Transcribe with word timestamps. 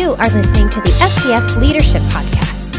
You 0.00 0.14
are 0.14 0.30
listening 0.30 0.70
to 0.70 0.80
the 0.80 0.88
FCF 0.88 1.60
Leadership 1.60 2.00
Podcast. 2.04 2.74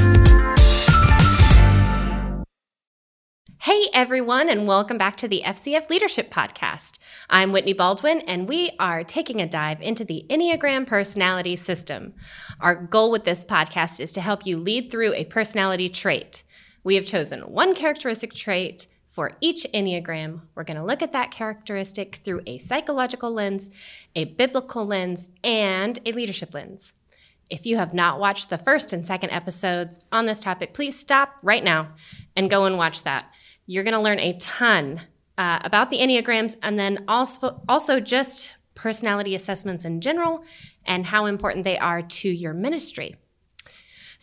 Hey 3.60 3.86
everyone, 3.94 4.50
and 4.50 4.66
welcome 4.66 4.98
back 4.98 5.18
to 5.18 5.28
the 5.28 5.44
FCF 5.46 5.88
Leadership 5.92 6.32
Podcast. 6.34 6.98
I'm 7.30 7.52
Whitney 7.52 7.74
Baldwin, 7.74 8.22
and 8.22 8.50
we 8.50 8.72
are 8.80 9.04
taking 9.04 9.40
a 9.40 9.46
dive 9.46 9.80
into 9.84 10.04
the 10.04 10.26
Enneagram 10.32 10.88
personality 10.88 11.56
system. 11.56 12.16
Our 12.60 12.74
goal 12.74 13.12
with 13.12 13.24
this 13.24 13.46
podcast 13.46 14.00
is 14.00 14.12
to 14.14 14.22
help 14.22 14.48
you 14.48 14.58
lead 14.58 14.92
through 14.92 15.14
a 15.14 15.26
personality 15.26 15.90
trait. 15.90 16.42
We 16.84 16.96
have 16.96 17.06
chosen 17.06 17.42
one 17.42 17.76
characteristic 17.76 18.34
trait 18.34 18.88
for 19.06 19.34
each 19.42 19.68
Enneagram. 19.76 20.42
We're 20.56 20.64
going 20.64 20.78
to 20.78 20.84
look 20.84 21.04
at 21.04 21.12
that 21.12 21.30
characteristic 21.30 22.16
through 22.16 22.42
a 22.48 22.58
psychological 22.58 23.32
lens, 23.32 23.70
a 24.16 24.26
biblical 24.26 24.88
lens, 24.88 25.30
and 25.44 26.00
a 26.04 26.14
leadership 26.14 26.56
lens. 26.56 26.96
If 27.52 27.66
you 27.66 27.76
have 27.76 27.94
not 27.94 28.18
watched 28.18 28.50
the 28.50 28.58
first 28.58 28.94
and 28.94 29.06
second 29.06 29.32
episodes 29.32 30.06
on 30.10 30.26
this 30.26 30.40
topic, 30.40 30.74
please 30.74 30.98
stop 30.98 31.36
right 31.44 31.64
now 31.64 31.90
and 32.36 32.50
go 32.50 32.64
and 32.64 32.78
watch 32.78 33.04
that. 33.04 33.32
You're 33.68 33.84
going 33.84 33.94
to 33.94 34.00
learn 34.00 34.20
a 34.22 34.38
ton 34.38 35.02
uh, 35.38 35.60
about 35.62 35.90
the 35.90 35.98
Enneagrams 35.98 36.56
and 36.64 36.80
then 36.80 37.04
also, 37.10 37.62
also 37.68 38.00
just 38.00 38.56
personality 38.74 39.36
assessments 39.36 39.84
in 39.84 40.00
general 40.00 40.46
and 40.86 41.06
how 41.06 41.26
important 41.26 41.66
they 41.66 41.78
are 41.78 42.02
to 42.02 42.30
your 42.30 42.54
ministry. 42.54 43.18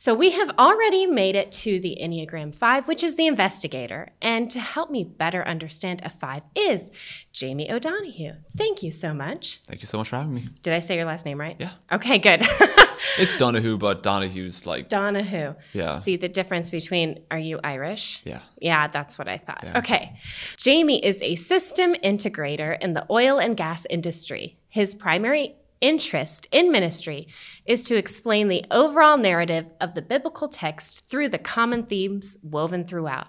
So 0.01 0.15
we 0.15 0.31
have 0.31 0.51
already 0.61 1.07
made 1.07 1.35
it 1.35 1.51
to 1.51 1.81
the 1.81 1.99
Enneagram 2.01 2.55
5, 2.55 2.87
which 2.87 3.03
is 3.03 3.17
the 3.17 3.27
investigator. 3.27 4.11
And 4.23 4.49
to 4.53 4.61
help 4.61 4.93
me 4.93 5.03
better 5.03 5.43
understand 5.45 6.03
a 6.05 6.09
5 6.09 6.43
is 6.55 6.93
Jamie 7.33 7.69
O'Donohue. 7.69 8.35
Thank 8.57 8.85
you 8.85 8.93
so 8.93 9.13
much. 9.13 9.61
Thank 9.65 9.81
you 9.81 9.89
so 9.89 9.99
much 9.99 10.09
for 10.11 10.15
having 10.15 10.35
me. 10.35 10.51
Did 10.63 10.73
I 10.73 10.79
say 10.79 10.95
your 10.95 11.05
last 11.05 11.27
name 11.27 11.41
right? 11.41 11.57
Yeah. 11.59 11.71
Okay, 11.91 12.19
good. 12.19 12.43
it's 13.19 13.37
Donahue, 13.37 13.77
but 13.77 14.05
Donahue's 14.05 14.69
like 14.69 14.89
Donahue. 14.89 15.57
Yeah. 15.73 15.99
See 15.99 16.15
the 16.15 16.29
difference 16.29 16.71
between 16.71 17.19
are 17.33 17.39
you 17.41 17.59
Irish? 17.65 18.23
Yeah. 18.25 18.43
Yeah, 18.61 18.87
that's 18.87 19.19
what 19.19 19.27
I 19.27 19.39
thought. 19.39 19.65
Yeah. 19.65 19.79
Okay. 19.79 20.17
Jamie 20.57 21.05
is 21.05 21.21
a 21.23 21.35
system 21.35 21.95
integrator 21.95 22.81
in 22.81 22.93
the 22.93 23.05
oil 23.11 23.41
and 23.41 23.57
gas 23.57 23.85
industry. 23.91 24.59
His 24.69 24.95
primary 24.95 25.57
interest 25.81 26.47
in 26.53 26.71
ministry 26.73 27.29
is 27.67 27.83
to 27.85 27.97
explain 27.97 28.49
the 28.49 28.65
overall 28.71 29.17
narrative 29.17 29.67
of 29.81 29.95
the 29.95 30.03
biblical 30.03 30.49
text 30.49 31.05
through 31.09 31.29
the 31.29 31.39
common 31.39 31.85
themes 31.85 32.39
woven 32.43 32.85
throughout. 32.85 33.29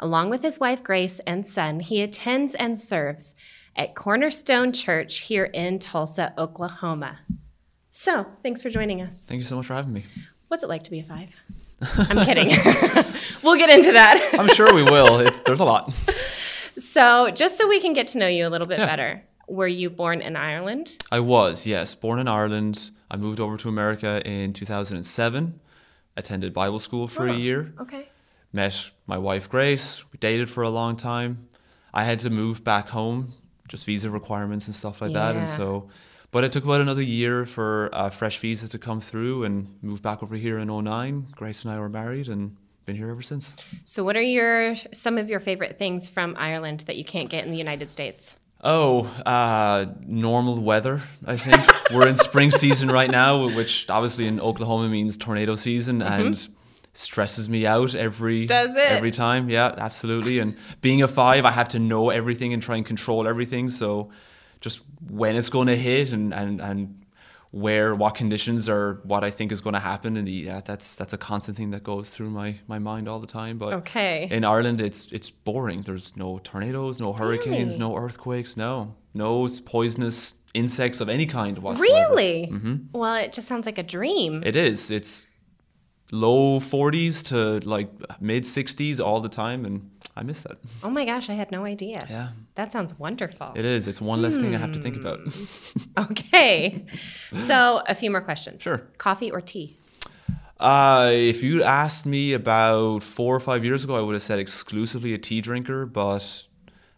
Along 0.00 0.30
with 0.30 0.42
his 0.42 0.58
wife 0.58 0.82
Grace 0.82 1.20
and 1.20 1.46
son, 1.46 1.80
he 1.80 2.02
attends 2.02 2.54
and 2.54 2.78
serves 2.78 3.34
at 3.76 3.94
Cornerstone 3.94 4.72
Church 4.72 5.18
here 5.18 5.44
in 5.44 5.78
Tulsa, 5.78 6.34
Oklahoma. 6.36 7.20
So, 7.90 8.26
thanks 8.42 8.62
for 8.62 8.70
joining 8.70 9.00
us. 9.00 9.26
Thank 9.26 9.38
you 9.38 9.44
so 9.44 9.56
much 9.56 9.66
for 9.66 9.74
having 9.74 9.92
me. 9.92 10.04
What's 10.48 10.62
it 10.62 10.68
like 10.68 10.82
to 10.84 10.90
be 10.90 10.98
a 11.00 11.02
five? 11.04 11.40
I'm 11.96 12.24
kidding. 12.24 12.48
we'll 13.42 13.56
get 13.58 13.70
into 13.70 13.92
that. 13.92 14.34
I'm 14.38 14.48
sure 14.48 14.72
we 14.74 14.82
will. 14.82 15.18
It's, 15.20 15.40
there's 15.40 15.60
a 15.60 15.64
lot. 15.64 15.92
So, 16.78 17.30
just 17.30 17.58
so 17.58 17.68
we 17.68 17.80
can 17.82 17.92
get 17.92 18.06
to 18.08 18.18
know 18.18 18.26
you 18.28 18.46
a 18.46 18.48
little 18.48 18.66
bit 18.66 18.78
Yeah. 18.78 18.86
better, 18.86 19.22
were 19.46 19.66
you 19.66 19.90
born 19.90 20.20
in 20.20 20.36
Ireland? 20.36 20.96
I 21.10 21.20
was, 21.20 21.66
yes, 21.66 21.94
born 21.94 22.18
in 22.18 22.28
Ireland. 22.28 22.90
I 23.10 23.16
moved 23.16 23.40
over 23.40 23.56
to 23.58 23.68
America 23.68 24.22
in 24.24 24.52
2007. 24.52 25.60
Attended 26.16 26.52
Bible 26.52 26.78
school 26.78 27.08
for 27.08 27.26
a 27.26 27.32
oh, 27.32 27.36
year. 27.36 27.72
Okay. 27.80 28.08
Met 28.52 28.90
my 29.06 29.16
wife 29.16 29.48
Grace. 29.48 30.04
We 30.12 30.18
dated 30.18 30.50
for 30.50 30.62
a 30.62 30.70
long 30.70 30.96
time. 30.96 31.48
I 31.94 32.04
had 32.04 32.20
to 32.20 32.30
move 32.30 32.64
back 32.64 32.88
home, 32.88 33.32
just 33.68 33.86
visa 33.86 34.10
requirements 34.10 34.66
and 34.66 34.74
stuff 34.74 35.00
like 35.00 35.12
that. 35.12 35.36
And 35.36 35.48
so, 35.48 35.88
but 36.30 36.44
it 36.44 36.52
took 36.52 36.64
about 36.64 36.80
another 36.80 37.02
year 37.02 37.44
for 37.46 37.90
a 37.92 38.10
fresh 38.10 38.38
visa 38.38 38.68
to 38.68 38.78
come 38.78 39.00
through 39.00 39.44
and 39.44 39.78
moved 39.82 40.02
back 40.02 40.22
over 40.22 40.36
here 40.36 40.58
in 40.58 40.68
09. 40.68 41.28
Grace 41.32 41.64
and 41.64 41.72
I 41.72 41.78
were 41.78 41.88
married 41.88 42.28
and 42.28 42.56
been 42.86 42.96
here 42.96 43.10
ever 43.10 43.22
since. 43.22 43.56
So, 43.84 44.04
what 44.04 44.16
are 44.16 44.22
your 44.22 44.74
some 44.92 45.18
of 45.18 45.28
your 45.28 45.40
favorite 45.40 45.78
things 45.78 46.08
from 46.08 46.34
Ireland 46.38 46.80
that 46.80 46.96
you 46.96 47.04
can't 47.04 47.28
get 47.28 47.44
in 47.44 47.50
the 47.50 47.58
United 47.58 47.90
States? 47.90 48.36
Oh, 48.62 49.06
uh, 49.26 49.86
normal 50.06 50.60
weather. 50.60 51.00
I 51.26 51.36
think 51.36 51.60
we're 51.92 52.06
in 52.06 52.14
spring 52.14 52.52
season 52.52 52.88
right 52.90 53.10
now, 53.10 53.46
which 53.56 53.90
obviously 53.90 54.26
in 54.26 54.40
Oklahoma 54.40 54.88
means 54.88 55.16
tornado 55.16 55.56
season, 55.56 56.00
and 56.00 56.48
stresses 56.92 57.48
me 57.48 57.66
out 57.66 57.94
every 57.94 58.40
Mm-hmm. 58.40 58.46
Does 58.46 58.76
it? 58.76 58.86
every 58.86 59.10
time. 59.10 59.48
Yeah, 59.48 59.74
absolutely. 59.76 60.38
And 60.38 60.56
being 60.80 61.02
a 61.02 61.08
five, 61.08 61.44
I 61.44 61.50
have 61.50 61.70
to 61.70 61.78
know 61.80 62.10
everything 62.10 62.52
and 62.52 62.62
try 62.62 62.76
and 62.76 62.86
control 62.86 63.26
everything. 63.26 63.68
So, 63.68 64.10
just 64.60 64.82
when 65.10 65.34
it's 65.34 65.48
going 65.48 65.66
to 65.66 65.76
hit 65.76 66.12
and 66.12 66.32
and 66.32 66.60
and 66.60 67.01
where 67.52 67.94
what 67.94 68.14
conditions 68.14 68.66
are 68.68 69.00
what 69.04 69.22
I 69.22 69.30
think 69.30 69.52
is 69.52 69.60
going 69.60 69.74
to 69.74 69.80
happen 69.80 70.16
and 70.16 70.26
the 70.26 70.32
yeah, 70.32 70.60
that's 70.64 70.96
that's 70.96 71.12
a 71.12 71.18
constant 71.18 71.56
thing 71.56 71.70
that 71.70 71.82
goes 71.84 72.08
through 72.10 72.30
my 72.30 72.56
my 72.66 72.78
mind 72.78 73.08
all 73.10 73.20
the 73.20 73.26
time 73.26 73.58
but 73.58 73.72
Okay. 73.74 74.26
in 74.30 74.42
Ireland 74.44 74.80
it's 74.80 75.12
it's 75.12 75.30
boring 75.30 75.82
there's 75.82 76.16
no 76.16 76.38
tornadoes 76.38 76.98
no 76.98 77.12
hurricanes 77.12 77.72
Really? 77.74 77.78
no 77.78 77.96
earthquakes 77.96 78.56
no 78.56 78.94
no 79.14 79.46
poisonous 79.66 80.36
insects 80.54 81.00
of 81.02 81.08
any 81.10 81.26
kind 81.26 81.58
whatsoever 81.58 81.82
Really? 82.14 82.48
Mm-hmm. 82.52 82.74
Well, 82.98 83.14
it 83.16 83.32
just 83.34 83.48
sounds 83.48 83.66
like 83.66 83.78
a 83.78 83.82
dream. 83.82 84.42
it 84.44 84.56
is 84.56 84.90
it's 84.90 85.26
low 86.12 86.60
40s 86.60 87.24
to 87.30 87.66
like 87.68 87.88
mid 88.20 88.44
60s 88.44 89.00
all 89.04 89.20
the 89.20 89.28
time 89.30 89.64
and 89.64 89.90
I 90.14 90.22
miss 90.22 90.42
that 90.42 90.58
oh 90.84 90.90
my 90.90 91.04
gosh, 91.06 91.30
I 91.30 91.32
had 91.34 91.50
no 91.50 91.64
idea. 91.64 92.06
Yeah. 92.10 92.28
That 92.54 92.70
sounds 92.70 92.98
wonderful. 92.98 93.52
it 93.56 93.64
is 93.64 93.88
it's 93.88 94.00
one 94.00 94.20
less 94.22 94.36
thing 94.36 94.54
I 94.54 94.58
have 94.58 94.72
to 94.72 94.78
think 94.80 94.96
about 94.96 95.20
Okay. 96.10 96.84
So, 97.34 97.82
a 97.88 97.94
few 97.94 98.10
more 98.10 98.20
questions. 98.20 98.62
Sure. 98.62 98.78
Coffee 98.98 99.30
or 99.30 99.40
tea? 99.40 99.76
Uh, 100.60 101.10
if 101.12 101.42
you'd 101.42 101.62
asked 101.62 102.06
me 102.06 102.34
about 102.34 103.02
four 103.02 103.34
or 103.34 103.40
five 103.40 103.64
years 103.64 103.82
ago, 103.84 103.96
I 103.96 104.00
would 104.00 104.12
have 104.14 104.22
said 104.22 104.38
exclusively 104.38 105.12
a 105.14 105.18
tea 105.18 105.40
drinker, 105.40 105.86
but 105.86 106.46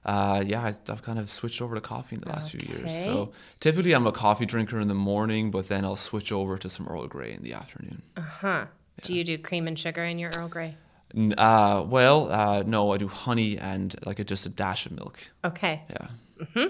uh, 0.05 0.43
yeah, 0.45 0.61
I- 0.63 0.93
I've 0.93 1.03
kind 1.03 1.19
of 1.19 1.31
switched 1.31 1.63
over 1.63 1.75
to 1.75 1.81
coffee 1.81 2.17
in 2.17 2.21
the 2.21 2.29
last 2.29 2.51
few 2.51 2.61
years. 2.69 2.91
Okay. 2.91 3.05
So 3.05 3.33
typically 3.61 3.93
I'm 3.95 4.07
a 4.07 4.13
coffee 4.13 4.45
drinker 4.45 4.79
in 4.81 4.89
the 4.89 4.95
morning, 4.95 5.51
but 5.51 5.69
then 5.69 5.85
I'll 5.85 5.97
switch 5.97 6.31
over 6.33 6.59
to 6.59 6.69
some 6.69 6.87
Earl 6.89 7.07
Grey 7.07 7.33
in 7.33 7.43
the 7.43 7.55
afternoon. 7.55 8.03
Uh 8.17 8.21
huh. 8.21 8.65
Do 9.03 9.15
you 9.15 9.25
do 9.25 9.39
cream 9.39 9.67
and 9.67 9.79
sugar 9.79 10.05
in 10.05 10.19
your 10.19 10.31
Earl 10.37 10.49
Grey? 10.49 10.77
Uh, 11.39 11.85
well, 11.87 12.31
uh, 12.31 12.63
no, 12.67 12.93
I 12.93 12.99
do 12.99 13.09
honey 13.09 13.59
and 13.59 13.95
like 14.05 14.19
a, 14.19 14.25
just 14.25 14.47
a 14.47 14.49
dash 14.49 14.87
of 14.87 14.93
milk. 14.93 15.31
Okay. 15.45 15.83
Yeah. 15.91 16.69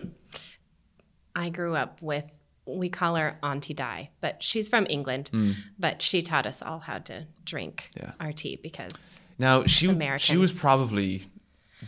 I 1.37 1.51
grew 1.51 1.75
up 1.75 2.01
with, 2.03 2.39
we 2.67 2.89
call 2.89 3.17
her 3.17 3.39
Auntie 3.43 3.75
Di, 3.75 4.11
but 4.21 4.43
she's 4.43 4.69
from 4.69 4.87
England. 4.89 5.31
But 5.79 6.03
she 6.03 6.23
taught 6.23 6.47
us 6.47 6.63
all 6.63 6.79
how 6.79 6.99
to 6.99 7.27
drink. 7.45 7.91
Yeah. 7.97 8.13
our 8.21 8.33
tea 8.33 8.57
because, 8.63 9.27
Now 9.39 9.65
she 9.65 9.89
she 10.19 10.37
was 10.37 10.61
probably 10.61 11.25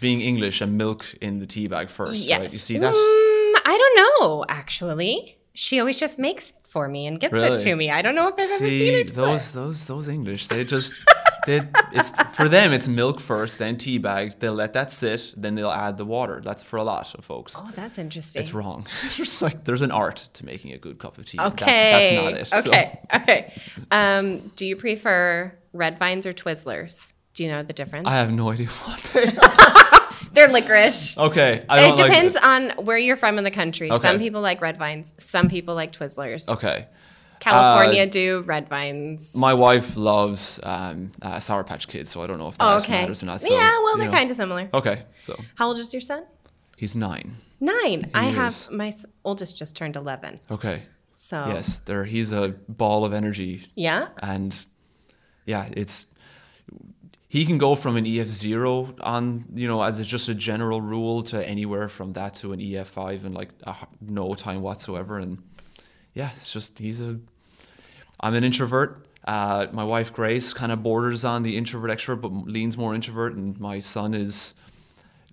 being 0.01 0.21
English 0.21 0.61
and 0.61 0.77
milk 0.77 1.07
in 1.21 1.39
the 1.39 1.47
tea 1.47 1.69
bag 1.69 1.89
first, 1.89 2.27
yes. 2.27 2.41
right? 2.41 2.53
You 2.53 2.59
see, 2.59 2.79
that's 2.79 2.97
Mm, 2.97 3.61
I 3.65 3.79
don't 3.79 4.21
know, 4.21 4.45
actually. 4.49 5.36
She 5.59 5.81
always 5.81 5.99
just 5.99 6.19
makes 6.19 6.51
it 6.51 6.57
for 6.69 6.87
me 6.89 7.07
and 7.07 7.19
gives 7.19 7.33
it 7.43 7.59
to 7.65 7.75
me. 7.75 7.91
I 7.91 8.03
don't 8.03 8.15
know 8.15 8.29
if 8.29 8.35
I've 8.35 8.41
ever 8.63 8.71
seen 8.71 8.95
it. 8.95 9.15
those 9.15 9.53
those 9.53 9.87
those 9.87 10.07
English. 10.09 10.49
They 10.49 10.65
just 10.65 10.93
they 11.47 11.63
it's 11.93 12.11
for 12.35 12.47
them 12.49 12.73
it's 12.73 12.89
milk 12.89 13.21
first, 13.21 13.59
then 13.59 13.77
tea 13.79 13.97
bag. 13.99 14.39
They'll 14.39 14.53
let 14.55 14.73
that 14.75 14.93
sit, 14.93 15.33
then 15.37 15.55
they'll 15.55 15.71
add 15.87 15.97
the 15.97 16.05
water. 16.05 16.43
That's 16.45 16.63
for 16.63 16.77
a 16.77 16.85
lot 16.85 17.15
of 17.15 17.25
folks. 17.25 17.53
Oh, 17.65 17.71
that's 17.75 17.99
interesting. 17.99 18.43
It's 18.43 18.53
wrong. 18.53 18.87
It's 19.05 19.17
just 19.17 19.41
like 19.41 19.65
there's 19.65 19.83
an 19.83 19.93
art 19.93 20.29
to 20.35 20.45
making 20.45 20.73
a 20.73 20.79
good 20.79 20.99
cup 20.99 21.17
of 21.19 21.25
tea. 21.25 21.41
Okay. 21.41 21.65
That's, 21.65 22.11
that's 22.11 22.53
not 22.53 22.59
it. 22.59 22.63
So- 22.65 22.71
Okay. 22.71 22.99
Okay. 23.15 23.53
Um, 23.91 24.53
do 24.57 24.67
you 24.67 24.77
prefer 24.77 25.53
red 25.73 25.99
vines 25.99 26.27
or 26.27 26.33
Twizzlers? 26.35 27.15
Do 27.35 27.45
you 27.45 27.51
know 27.53 27.63
the 27.63 27.73
difference? 27.73 28.09
I 28.09 28.17
have 28.17 28.31
no 28.33 28.51
idea 28.51 28.67
what 28.69 29.01
they 29.15 29.27
They're 30.33 30.49
licorice. 30.49 31.17
Okay. 31.17 31.65
I 31.69 31.87
it 31.87 31.89
like 31.97 32.07
depends 32.07 32.37
on 32.37 32.71
where 32.85 32.99
you're 32.99 33.17
from 33.17 33.39
in 33.39 33.45
the 33.45 33.51
country. 33.51 33.91
Some 33.91 34.19
people 34.19 34.41
like 34.41 34.61
red 34.61 34.77
vines. 34.77 35.15
Some 35.19 35.49
people 35.49 35.75
like 35.75 35.93
Twizzlers. 35.93 36.49
Okay. 36.49 36.87
California 37.41 38.07
do 38.07 38.41
red 38.47 38.69
vines. 38.69 39.37
My 39.37 39.55
wife 39.55 39.97
loves 39.97 40.59
um, 40.63 41.13
uh, 41.23 41.39
Sour 41.39 41.65
Patch 41.65 41.87
Kids, 41.87 42.11
so 42.11 42.23
I 42.23 42.27
don't 42.27 42.39
know 42.39 42.49
if 42.49 42.59
that 42.59 42.65
oh, 42.65 42.79
okay. 42.79 43.03
matters 43.03 43.23
or 43.23 43.27
not. 43.27 43.41
So, 43.41 43.55
yeah, 43.55 43.79
well, 43.83 43.97
they're 43.97 44.11
kind 44.11 44.31
of 44.31 44.37
similar. 44.37 44.69
Okay, 44.73 45.03
so 45.23 45.39
How 45.55 45.69
old 45.69 45.79
is 45.79 45.93
your 45.93 46.01
son? 46.01 46.25
he's 46.77 46.97
nine. 46.97 47.37
Nine. 47.61 48.11
I 48.15 48.25
have 48.25 48.71
my 48.71 48.93
oldest 49.25 49.57
just 49.57 49.77
turned 49.77 49.97
eleven. 49.97 50.37
Okay. 50.51 50.83
So 51.15 51.45
Yes, 51.49 51.79
there. 51.81 52.05
He's 52.05 52.33
a 52.33 52.51
ball 52.69 53.07
of 53.07 53.15
energy 53.15 53.65
yeah. 53.75 54.09
and 54.23 54.67
yeah, 55.47 55.67
it's 55.75 56.13
he 57.29 57.45
can 57.45 57.59
go 57.59 57.75
from 57.75 57.97
an 57.97 58.07
EF 58.07 58.29
zero 58.29 58.95
on 59.01 59.45
you 59.55 59.67
know 59.69 59.83
as 59.83 59.99
a, 60.01 60.05
just 60.05 60.29
a 60.29 60.35
general 60.35 60.81
rule 60.81 61.23
to 61.25 61.47
anywhere 61.49 61.89
from 61.89 62.13
that 62.13 62.35
to 62.37 62.53
an 62.53 62.61
EF 62.61 62.89
five 62.89 63.25
in 63.25 63.35
like 63.35 63.51
a, 63.65 63.71
h- 63.71 63.89
no 64.01 64.35
time 64.35 64.63
whatsoever, 64.63 65.19
and 65.19 65.43
yeah, 66.15 66.31
it's 66.33 66.53
just 66.53 66.79
he's 66.79 67.01
a. 67.01 67.19
I'm 68.21 68.35
an 68.35 68.45
introvert. 68.45 69.07
Uh, 69.27 69.67
my 69.73 69.85
wife 69.85 70.13
Grace 70.13 70.55
kind 70.55 70.71
of 70.73 70.83
borders 70.83 71.25
on 71.25 71.43
the 71.43 71.57
introvert 71.57 71.91
extrovert, 71.91 72.21
but 72.21 72.33
leans 72.47 72.77
more 72.79 72.95
introvert, 72.95 73.35
and 73.35 73.59
my 73.61 73.81
son 73.81 74.15
is 74.15 74.55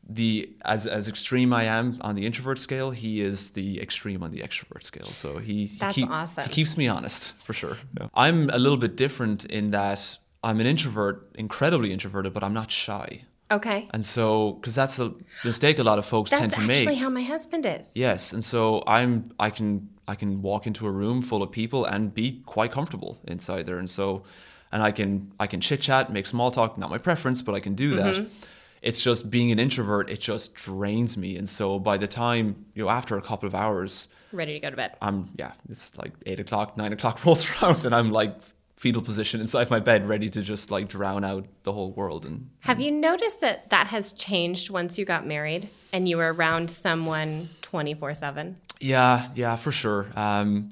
the 0.10 0.50
as 0.66 0.86
as 0.86 1.08
extreme 1.08 1.54
I 1.54 1.64
am 1.64 1.98
on 2.02 2.16
the 2.16 2.26
introvert 2.26 2.60
scale, 2.60 2.92
he 2.92 3.22
is 3.22 3.52
the 3.52 3.80
extreme 3.82 4.22
on 4.24 4.32
the 4.32 4.40
extrovert 4.40 4.84
scale. 4.84 5.06
So 5.08 5.38
he 5.38 5.68
he, 5.68 5.78
That's 5.78 6.04
awesome. 6.04 6.44
he 6.46 6.50
keeps 6.50 6.76
me 6.76 6.88
honest 6.90 7.36
for 7.42 7.54
sure. 7.54 7.78
I'm 8.14 8.50
a 8.50 8.58
little 8.58 8.78
bit 8.80 8.98
different 8.98 9.46
in 9.46 9.72
that 9.72 10.18
I'm 10.44 10.60
an 10.60 10.66
introvert, 10.66 11.30
incredibly 11.36 11.92
introverted, 11.92 12.34
but 12.34 12.44
I'm 12.44 12.54
not 12.54 12.70
shy. 12.70 13.22
Okay. 13.52 13.88
And 13.94 14.04
so, 14.04 14.54
because 14.54 14.76
that's 14.76 15.00
a 15.00 15.14
mistake 15.46 15.80
a 15.80 15.84
lot 15.84 16.00
of 16.00 16.06
folks 16.06 16.32
That's 16.32 16.42
tend 16.42 16.52
to 16.54 16.60
make. 16.62 16.68
That's 16.68 16.80
actually 16.80 16.96
how 16.96 17.10
my 17.10 17.22
husband 17.22 17.66
is. 17.66 17.96
Yes, 17.96 18.34
and 18.34 18.44
so 18.44 18.84
I'm 18.88 19.32
I 19.40 19.50
can 19.50 19.90
I 20.08 20.16
can 20.16 20.42
walk 20.42 20.66
into 20.66 20.88
a 20.88 20.92
room 20.92 21.22
full 21.22 21.44
of 21.44 21.52
people 21.52 21.86
and 21.86 22.14
be 22.14 22.42
quite 22.46 22.72
comfortable 22.72 23.20
inside 23.28 23.66
there, 23.68 23.78
and 23.78 23.90
so 23.90 24.24
and 24.72 24.82
I 24.82 24.92
can 24.92 25.32
I 25.40 25.48
can 25.48 25.62
chit 25.62 25.82
chat, 25.82 26.12
make 26.12 26.26
small 26.26 26.52
talk. 26.52 26.78
Not 26.78 26.90
my 26.90 26.98
preference, 26.98 27.42
but 27.42 27.54
I 27.54 27.60
can 27.60 27.76
do 27.76 27.92
that. 27.92 28.16
Mm-hmm. 28.16 28.34
It's 28.82 29.02
just 29.02 29.30
being 29.30 29.52
an 29.52 29.60
introvert. 29.60 30.10
It 30.10 30.20
just 30.20 30.56
drains 30.56 31.16
me, 31.16 31.38
and 31.38 31.48
so 31.48 31.80
by 31.80 31.98
the 31.98 32.08
time 32.08 32.66
you 32.74 32.84
know 32.84 32.90
after 32.90 33.18
a 33.18 33.22
couple 33.22 33.48
of 33.48 33.54
hours, 33.56 34.08
Ready 34.32 34.54
to 34.54 34.60
go 34.60 34.72
to 34.72 34.76
bed. 34.76 34.98
I'm 35.00 35.30
yeah, 35.38 35.52
it's 35.70 35.96
like 35.96 36.12
eight 36.26 36.40
o'clock, 36.40 36.76
nine 36.76 36.92
o'clock 36.92 37.24
rolls 37.26 37.48
around, 37.62 37.86
and 37.86 37.94
I'm 37.94 38.12
like 38.12 38.36
fetal 38.84 39.02
position 39.02 39.40
inside 39.40 39.70
my 39.70 39.80
bed, 39.80 40.06
ready 40.10 40.30
to 40.30 40.42
just 40.42 40.70
like 40.70 40.90
drown 40.90 41.24
out 41.24 41.46
the 41.64 41.72
whole 41.72 41.94
world. 41.94 42.26
And 42.26 42.50
Have 42.60 42.82
you 42.82 42.92
noticed 42.92 43.40
that 43.40 43.70
that 43.70 43.88
has 43.88 44.12
changed 44.12 44.70
once 44.70 44.98
you 45.00 45.06
got 45.06 45.26
married 45.26 45.70
and 45.94 46.02
you 46.10 46.18
were 46.18 46.34
around 46.34 46.70
someone 46.70 47.48
24 47.62 48.14
7? 48.14 48.58
Yeah, 48.82 49.26
yeah, 49.36 49.56
for 49.56 49.72
sure. 49.72 50.08
Um, 50.18 50.68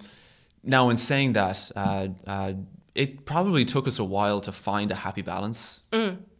now, 0.62 0.90
in 0.90 0.98
saying 0.98 1.34
that, 1.34 1.72
uh, 1.74 2.10
uh, 2.28 2.54
it 2.94 3.26
probably 3.26 3.64
took 3.64 3.88
us 3.88 3.98
a 3.98 4.04
while 4.04 4.42
to 4.42 4.52
find 4.52 4.92
a 4.92 4.96
happy 4.96 5.22
balance 5.22 5.84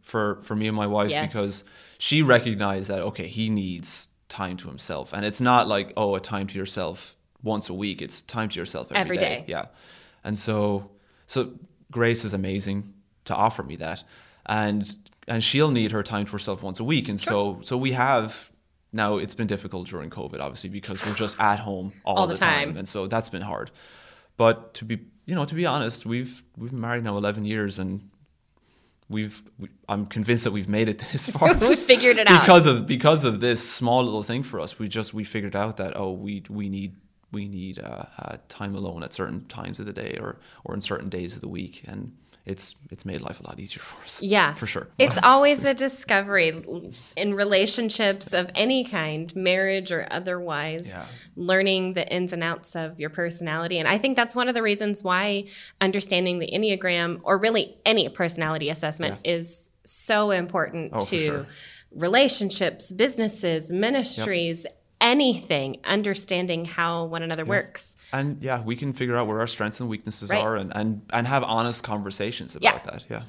for 0.02 0.40
for 0.42 0.54
me 0.54 0.66
and 0.68 0.76
my 0.76 0.86
wife 0.86 1.08
Mm. 1.08 1.12
Yes. 1.12 1.32
because 1.32 1.64
she 1.98 2.20
recognized 2.20 2.90
that 2.90 3.00
okay, 3.00 3.28
he 3.28 3.48
needs 3.48 4.08
time 4.28 4.56
to 4.58 4.68
himself, 4.68 5.14
and 5.14 5.24
it's 5.24 5.40
not 5.40 5.68
like 5.68 5.86
oh, 5.96 6.14
a 6.16 6.20
time 6.20 6.46
to 6.48 6.58
yourself 6.58 7.16
once 7.42 7.70
a 7.70 7.74
week. 7.84 8.02
It's 8.02 8.20
time 8.20 8.48
to 8.50 8.56
yourself 8.60 8.86
Every 8.92 9.00
every 9.00 9.16
day. 9.16 9.34
day. 9.38 9.44
Yeah, 9.54 9.66
and 10.22 10.38
so 10.38 10.90
so 11.26 11.52
Grace 11.90 12.24
is 12.24 12.34
amazing 12.34 12.94
to 13.24 13.34
offer 13.34 13.62
me 13.62 13.76
that, 13.76 14.02
and 14.46 14.94
and 15.28 15.42
she'll 15.44 15.70
need 15.70 15.92
her 15.92 16.02
time 16.02 16.26
to 16.26 16.32
herself 16.32 16.62
once 16.62 16.80
a 16.80 16.84
week, 16.84 17.08
and 17.08 17.18
so 17.20 17.60
so 17.62 17.76
we 17.76 17.92
have. 17.92 18.50
Now 18.94 19.16
it's 19.16 19.32
been 19.34 19.46
difficult 19.46 19.88
during 19.88 20.10
COVID, 20.10 20.38
obviously, 20.38 20.68
because 20.68 21.04
we're 21.06 21.14
just 21.14 21.40
at 21.40 21.60
home 21.60 21.92
all, 22.04 22.18
All 22.18 22.26
the 22.26 22.34
the 22.34 22.40
time. 22.40 22.68
time. 22.68 22.76
and 22.76 22.86
so 22.86 23.06
that's 23.06 23.30
been 23.30 23.40
hard. 23.42 23.70
But 24.36 24.74
to 24.74 24.84
be, 24.84 24.98
you 25.24 25.34
know, 25.34 25.46
to 25.46 25.54
be 25.54 25.64
honest, 25.64 26.04
we've 26.04 26.42
we've 26.58 26.70
been 26.72 26.80
married 26.80 27.04
now 27.04 27.16
eleven 27.16 27.44
years, 27.46 27.78
and 27.78 28.10
we've 29.08 29.42
we, 29.58 29.68
I'm 29.88 30.04
convinced 30.06 30.44
that 30.44 30.52
we've 30.52 30.68
made 30.68 30.88
it 30.88 30.98
this 31.12 31.30
far. 31.30 31.54
We 31.60 31.74
figured 31.74 32.18
it 32.18 32.26
out. 32.28 32.40
because 32.42 32.66
of 32.66 32.86
because 32.86 33.24
of 33.24 33.40
this 33.40 33.66
small 33.66 34.04
little 34.04 34.22
thing 34.22 34.42
for 34.42 34.60
us. 34.60 34.78
We 34.78 34.88
just 34.88 35.14
we 35.14 35.24
figured 35.24 35.56
out 35.56 35.76
that 35.78 35.96
oh 35.96 36.12
we 36.12 36.42
we 36.50 36.68
need 36.68 36.96
we 37.32 37.48
need 37.48 37.78
uh, 37.78 38.04
uh, 38.18 38.36
time 38.48 38.74
alone 38.74 39.02
at 39.02 39.12
certain 39.12 39.46
times 39.46 39.80
of 39.80 39.86
the 39.86 39.92
day 39.92 40.18
or 40.20 40.38
or 40.64 40.74
in 40.74 40.80
certain 40.80 41.08
days 41.08 41.34
of 41.34 41.40
the 41.40 41.48
week, 41.48 41.82
and 41.88 42.12
it's 42.44 42.74
it's 42.90 43.04
made 43.04 43.20
life 43.20 43.40
a 43.40 43.44
lot 43.46 43.58
easier 43.60 43.80
for 43.80 44.04
us. 44.04 44.20
Yeah. 44.22 44.52
for 44.54 44.66
sure. 44.66 44.88
It's 44.98 45.16
always 45.22 45.64
a 45.64 45.74
discovery 45.74 46.52
in 47.16 47.34
relationships 47.34 48.32
of 48.32 48.50
any 48.56 48.84
kind, 48.84 49.34
marriage 49.36 49.92
or 49.92 50.06
otherwise, 50.10 50.88
Yeah. 50.88 51.06
learning 51.36 51.94
the 51.94 52.06
ins 52.12 52.32
and 52.32 52.42
outs 52.42 52.74
of 52.74 52.98
your 52.98 53.10
personality. 53.10 53.78
And 53.78 53.86
I 53.88 53.96
think 53.98 54.16
that's 54.16 54.34
one 54.34 54.48
of 54.48 54.54
the 54.54 54.62
reasons 54.62 55.04
why 55.04 55.44
understanding 55.80 56.40
the 56.40 56.50
Enneagram 56.52 57.20
or 57.22 57.38
really 57.38 57.76
any 57.86 58.08
personality 58.08 58.70
assessment 58.70 59.20
is 59.24 59.70
so 59.84 60.32
important 60.32 60.90
Oh, 60.94 61.00
to 61.02 61.18
sure. 61.18 61.46
relationships, 61.94 62.90
businesses, 62.92 63.70
ministries. 63.72 64.66
Anything, 65.02 65.78
understanding 65.84 66.64
how 66.64 67.04
one 67.04 67.22
another 67.22 67.44
works. 67.44 67.96
and 68.12 68.40
yeah, 68.40 68.62
we 68.62 68.76
can 68.76 68.92
figure 68.92 69.16
out 69.16 69.26
where 69.26 69.40
our 69.40 69.46
strengths 69.48 69.80
and 69.80 69.88
weaknesses 69.88 70.30
Right. 70.30 70.40
are, 70.42 70.56
and, 70.56 70.72
and 70.76 71.02
and 71.12 71.26
have 71.26 71.42
honest 71.42 71.82
conversations 71.82 72.56
Yeah. 72.60 72.70
about 72.70 72.84
that. 72.84 73.04
Yeah. 73.10 73.22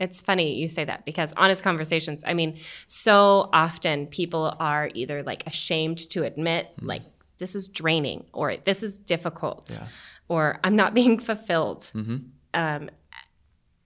It's 0.00 0.20
funny 0.20 0.56
you 0.56 0.68
say 0.68 0.84
that 0.84 1.04
because 1.04 1.32
honest 1.36 1.62
conversations, 1.62 2.24
I 2.26 2.34
mean, 2.34 2.58
so 2.88 3.48
often 3.52 4.08
people 4.08 4.56
are 4.58 4.90
either 4.92 5.22
like 5.22 5.46
ashamed 5.46 5.98
to 6.10 6.24
admit, 6.24 6.72
hmm. 6.80 6.86
like, 6.86 7.02
this 7.38 7.54
is 7.54 7.68
draining 7.68 8.24
or 8.32 8.56
this 8.56 8.82
is 8.82 8.98
difficult 8.98 9.70
Yeah. 9.80 9.86
or 10.28 10.58
I'm 10.64 10.74
not 10.74 10.94
being 11.00 11.18
fulfilled. 11.20 11.90
Mm-hmm. 11.94 12.16
Um, 12.54 12.90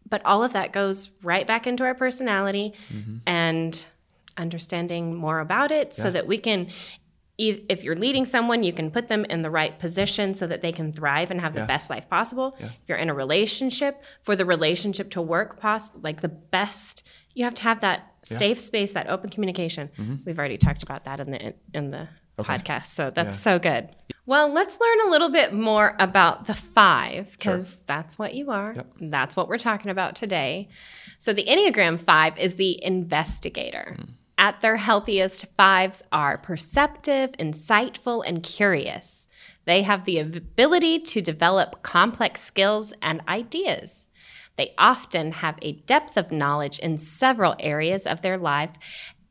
but 0.09 0.23
all 0.25 0.43
of 0.43 0.55
that 0.55 0.73
goes 0.73 1.11
right 1.23 1.47
back 1.47 1.67
into 1.67 1.85
our 1.85 1.95
personality 1.95 2.73
mm-hmm. 2.91 3.17
and 3.27 3.87
understanding 4.39 5.15
more 5.15 5.41
about 5.41 5.71
it 5.71 5.93
so 5.93 6.11
that 6.11 6.27
we 6.27 6.39
can. 6.39 6.69
If 7.39 7.85
you're 7.85 7.95
leading 7.95 8.25
someone, 8.25 8.65
you 8.65 8.73
can 8.73 8.91
put 8.91 9.07
them 9.07 9.25
in 9.27 9.43
the 9.43 9.51
right 9.51 9.79
position 9.79 10.35
so 10.35 10.49
that 10.49 10.61
they 10.61 10.73
can 10.73 10.93
thrive 10.93 11.31
and 11.31 11.41
have 11.41 11.55
the 11.55 11.65
best 11.65 11.89
life 11.89 12.09
possible. 12.11 12.57
If 12.59 12.73
you're 12.89 12.99
in 12.99 13.11
a 13.11 13.15
relationship, 13.15 14.03
for 14.23 14.35
the 14.35 14.45
relationship 14.45 15.11
to 15.11 15.23
work, 15.23 15.61
pos- 15.61 15.93
like 16.03 16.21
the 16.21 16.29
best, 16.29 17.07
you 17.35 17.45
have 17.45 17.55
to 17.55 17.63
have 17.63 17.81
that 17.81 18.13
safe 18.23 18.59
space, 18.59 18.93
that 18.95 19.09
open 19.09 19.31
communication. 19.31 19.89
Mm-hmm. 19.97 20.17
We've 20.27 20.39
already 20.39 20.59
talked 20.59 20.83
about 20.83 21.05
that 21.05 21.21
in 21.21 21.31
the 21.31 21.55
in 21.73 21.91
the 21.93 22.09
podcast, 22.39 22.87
so 22.87 23.11
that's 23.11 23.39
so 23.39 23.59
good. 23.59 23.89
Well, 24.27 24.53
let's 24.53 24.79
learn 24.79 25.09
a 25.09 25.11
little 25.11 25.31
bit 25.31 25.55
more 25.55 25.97
about 25.99 26.47
the 26.47 26.55
five 26.55 27.33
because 27.33 27.79
that's 27.87 28.19
what 28.19 28.35
you 28.35 28.51
are. 28.51 28.75
That's 29.01 29.37
what 29.37 29.49
we're 29.49 29.59
talking 29.59 29.91
about 29.91 30.15
today. 30.17 30.69
So 31.17 31.33
the 31.33 31.45
Enneagram 31.45 31.99
Five 31.99 32.39
is 32.39 32.57
the 32.57 32.83
investigator. 32.85 33.97
Mm. 33.99 34.09
At 34.39 34.61
their 34.61 34.77
healthiest, 34.77 35.47
fives 35.57 36.05
are 36.13 36.39
perceptive, 36.39 37.33
insightful, 37.33 38.23
and 38.25 38.41
curious. 38.41 39.27
They 39.65 39.83
have 39.83 40.05
the 40.05 40.21
ability 40.21 41.01
to 41.01 41.21
develop 41.21 41.83
complex 41.83 42.41
skills 42.41 42.95
and 43.03 43.21
ideas. 43.27 44.07
They 44.55 44.75
often 44.79 45.33
have 45.33 45.59
a 45.61 45.73
depth 45.73 46.17
of 46.17 46.31
knowledge 46.31 46.79
in 46.79 46.99
several 46.99 47.57
areas 47.59 48.07
of 48.07 48.21
their 48.21 48.39
lives, 48.39 48.79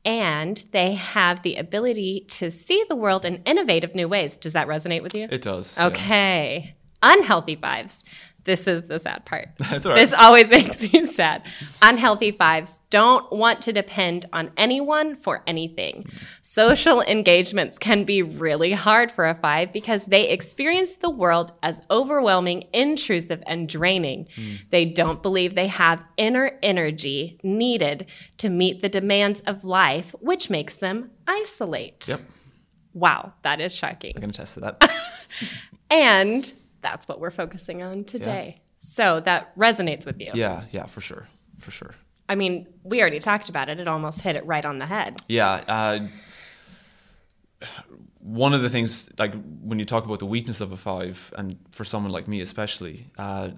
and 0.04 0.62
they 0.72 0.94
have 0.94 1.42
the 1.42 1.56
ability 1.56 2.26
to 2.28 2.52
see 2.52 2.84
the 2.90 2.96
world 2.96 3.24
in 3.24 3.42
innovative 3.46 3.96
new 3.96 4.10
ways. 4.10 4.36
Does 4.36 4.54
that 4.54 4.68
resonate 4.68 5.04
with 5.04 5.16
you? 5.16 5.28
It 5.32 5.42
does. 5.42 5.78
yeah. 5.78 5.88
Okay. 5.88 6.76
Unhealthy 7.02 7.56
fives. 7.56 8.04
This 8.48 8.66
is 8.66 8.84
the 8.84 8.98
sad 8.98 9.26
part. 9.26 9.50
That's 9.58 9.86
all 9.86 9.92
right. 9.92 10.00
This 10.00 10.14
always 10.14 10.50
makes 10.52 10.82
me 10.94 11.04
sad. 11.04 11.44
Unhealthy 11.82 12.32
fives 12.32 12.80
don't 12.90 13.30
want 13.30 13.62
to 13.64 13.74
depend 13.74 14.26
on 14.32 14.52
anyone 14.56 15.18
for 15.18 15.44
anything. 15.46 16.06
Social 16.42 17.02
engagements 17.02 17.78
can 17.78 18.06
be 18.06 18.24
really 18.24 18.72
hard 18.72 19.12
for 19.12 19.26
a 19.26 19.36
five 19.36 19.74
because 19.74 20.06
they 20.06 20.30
experience 20.30 20.96
the 20.96 21.10
world 21.10 21.52
as 21.62 21.86
overwhelming, 21.92 22.64
intrusive, 22.72 23.44
and 23.46 23.68
draining. 23.68 24.30
Hmm. 24.34 24.54
They 24.70 24.86
don't 24.86 25.22
believe 25.22 25.54
they 25.54 25.68
have 25.68 26.06
inner 26.16 26.58
energy 26.64 27.42
needed 27.44 28.06
to 28.38 28.50
meet 28.50 28.82
the 28.82 28.88
demands 28.88 29.42
of 29.42 29.66
life, 29.66 30.16
which 30.22 30.50
makes 30.50 30.78
them 30.78 31.12
isolate. 31.28 32.08
Yep. 32.08 32.22
Wow, 32.94 33.34
that 33.42 33.60
is 33.60 33.76
shocking. 33.76 34.12
I 34.12 34.14
can 34.14 34.22
going 34.22 34.32
to 34.32 34.40
test 34.40 34.62
that. 34.62 34.90
And 35.90 36.52
that's 36.82 37.08
what 37.08 37.20
we're 37.20 37.32
focusing 37.32 37.82
on 37.82 38.04
today. 38.04 38.62
So 38.78 39.20
that 39.22 39.56
resonates 39.58 40.06
with 40.06 40.20
you. 40.20 40.32
yeah, 40.34 40.64
yeah, 40.72 40.86
for 40.86 41.02
sure, 41.02 41.28
for 41.60 41.72
sure. 41.72 41.96
I 42.30 42.36
mean, 42.36 42.68
we 42.84 43.02
already 43.02 43.20
talked 43.20 43.50
about 43.50 43.70
it. 43.70 43.80
It 43.80 43.88
almost 43.88 44.22
hit 44.22 44.36
it 44.36 44.46
right 44.46 44.66
on 44.66 44.80
the 44.80 44.86
head. 44.86 45.18
Yeah. 45.28 45.62
Uh, 45.68 46.00
one 48.20 48.54
of 48.54 48.62
the 48.62 48.70
things, 48.70 49.10
like 49.18 49.34
when 49.62 49.80
you 49.80 49.86
talk 49.86 50.06
about 50.06 50.20
the 50.20 50.26
weakness 50.26 50.60
of 50.62 50.72
a 50.72 50.78
five, 50.78 51.34
and 51.38 51.58
for 51.72 51.86
someone 51.86 52.12
like 52.12 52.28
me 52.28 52.42
especially, 52.42 53.06
uh, 53.18 53.50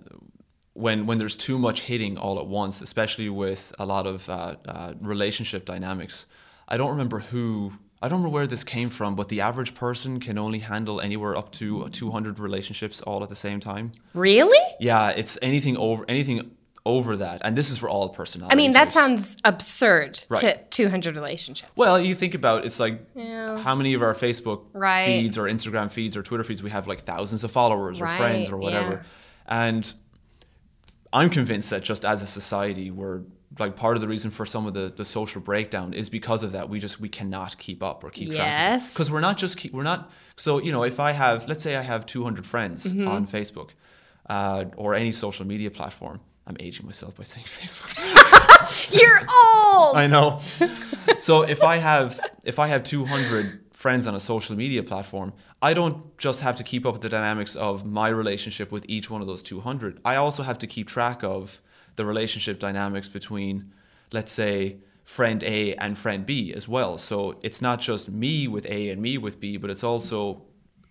when 0.74 1.06
when 1.08 1.18
there's 1.18 1.36
too 1.36 1.58
much 1.58 1.82
hitting 1.82 2.18
all 2.18 2.40
at 2.40 2.46
once, 2.46 2.80
especially 2.82 3.30
with 3.30 3.74
a 3.80 3.86
lot 3.86 4.06
of 4.06 4.30
uh, 4.30 4.56
uh, 4.68 4.94
relationship 5.02 5.66
dynamics, 5.66 6.28
I 6.68 6.78
don't 6.78 6.92
remember 6.92 7.20
who. 7.20 7.74
I 8.02 8.08
don't 8.08 8.20
remember 8.20 8.34
where 8.34 8.48
this 8.48 8.64
came 8.64 8.90
from, 8.90 9.16
but 9.16 9.28
the 9.28 9.42
average 9.42 9.76
person 9.76 10.20
can 10.22 10.38
only 10.38 10.60
handle 10.60 11.02
anywhere 11.02 11.36
up 11.36 11.52
to 11.54 11.90
200 11.90 12.40
relationships 12.40 13.02
all 13.02 13.22
at 13.24 13.30
the 13.30 13.36
same 13.36 13.60
time. 13.60 13.92
Really? 14.14 14.58
Yeah, 14.80 15.10
it's 15.10 15.38
anything 15.42 15.76
over 15.76 16.06
anything 16.08 16.52
over 16.86 17.18
that, 17.18 17.42
and 17.44 17.58
this 17.58 17.70
is 17.70 17.78
for 17.78 17.90
all 17.90 18.08
personalities. 18.10 18.54
I 18.54 18.56
mean, 18.56 18.72
that 18.72 18.92
sounds 18.94 19.36
absurd 19.44 20.14
to 20.38 20.58
200 20.70 21.14
relationships. 21.16 21.70
Well, 21.76 22.00
you 22.00 22.16
think 22.16 22.34
about 22.36 22.66
it's 22.66 22.80
like 22.80 23.02
Yeah. 23.16 23.58
how 23.60 23.76
many 23.76 23.94
of 23.94 24.02
our 24.02 24.14
Facebook 24.14 24.62
Right. 24.74 25.06
feeds 25.06 25.38
or 25.38 25.44
Instagram 25.44 25.92
feeds 25.92 26.16
or 26.16 26.24
Twitter 26.24 26.46
feeds 26.46 26.64
we 26.64 26.70
have 26.70 26.88
like 26.88 27.00
thousands 27.02 27.44
of 27.44 27.52
followers 27.52 28.00
or 28.02 28.08
friends 28.08 28.50
or 28.50 28.58
whatever. 28.58 29.06
And 29.46 29.94
I'm 31.12 31.30
convinced 31.30 31.70
that 31.72 31.84
just 31.84 32.06
as 32.06 32.22
a 32.22 32.28
society 32.28 32.92
we're 32.92 33.24
like 33.58 33.76
part 33.76 33.96
of 33.98 34.02
the 34.02 34.08
reason 34.08 34.30
for 34.32 34.46
some 34.46 34.68
of 34.68 34.74
the, 34.76 34.94
the 34.96 35.04
social 35.04 35.42
breakdown 35.42 35.94
is 35.94 36.08
because 36.10 36.44
of 36.44 36.52
that 36.52 36.70
we 36.70 36.80
just 36.80 37.00
we 37.02 37.10
cannot 37.10 37.58
keep 37.58 37.82
up 37.82 38.04
or 38.04 38.10
keep 38.12 38.28
track 38.30 38.38
Yes. 38.48 38.94
because 38.94 39.10
we're 39.10 39.22
not 39.22 39.38
just 39.38 39.58
keep, 39.58 39.74
we're 39.74 39.84
not 39.84 40.12
so 40.36 40.60
you 40.62 40.72
know 40.72 40.84
if 40.84 41.00
I 41.00 41.12
have 41.14 41.48
let's 41.48 41.64
say 41.64 41.76
I 41.76 41.82
have 41.82 42.06
200 42.06 42.46
friends 42.46 42.86
Mm-hmm. 42.94 43.08
on 43.08 43.26
Facebook 43.26 43.70
uh, 44.30 44.66
or 44.78 44.94
any 44.94 45.12
social 45.12 45.46
media 45.48 45.72
platform 45.72 46.20
I'm 46.46 46.58
aging 46.60 46.86
myself 46.86 47.16
by 47.16 47.24
saying 47.24 47.46
Facebook. 47.60 48.92
You're 49.00 49.18
old. 49.20 49.96
I 49.96 50.08
know. 50.08 50.40
so 51.20 51.42
if 51.44 51.64
I 51.64 51.78
have 51.78 52.20
if 52.44 52.60
I 52.60 52.68
have 52.68 52.84
200 52.84 53.66
friends 53.74 54.08
on 54.08 54.14
a 54.16 54.20
social 54.20 54.56
media 54.56 54.84
platform, 54.84 55.34
I 55.62 55.74
don't 55.74 56.18
just 56.18 56.42
have 56.42 56.56
to 56.58 56.64
keep 56.64 56.86
up 56.86 56.94
with 56.94 57.02
the 57.02 57.10
dynamics 57.10 57.56
of 57.56 57.86
my 57.86 58.10
relationship 58.10 58.72
with 58.72 58.86
each 58.90 59.10
one 59.10 59.22
of 59.22 59.28
those 59.28 59.42
200. 59.42 60.00
I 60.04 60.16
also 60.18 60.44
have 60.44 60.58
to 60.60 60.68
keep 60.68 60.88
track 60.88 61.24
of 61.24 61.62
the 62.00 62.06
relationship 62.06 62.60
dynamics 62.60 63.10
between, 63.10 63.72
let's 64.14 64.32
say, 64.32 64.78
friend 65.04 65.44
A 65.44 65.74
and 65.76 65.98
friend 65.98 66.26
B 66.26 66.54
as 66.54 66.66
well. 66.68 66.98
So 66.98 67.38
it's 67.44 67.62
not 67.62 67.80
just 67.82 68.10
me 68.10 68.48
with 68.48 68.66
A 68.70 68.90
and 68.90 69.02
me 69.02 69.18
with 69.18 69.40
B, 69.40 69.58
but 69.58 69.70
it's 69.70 69.84
also 69.84 70.44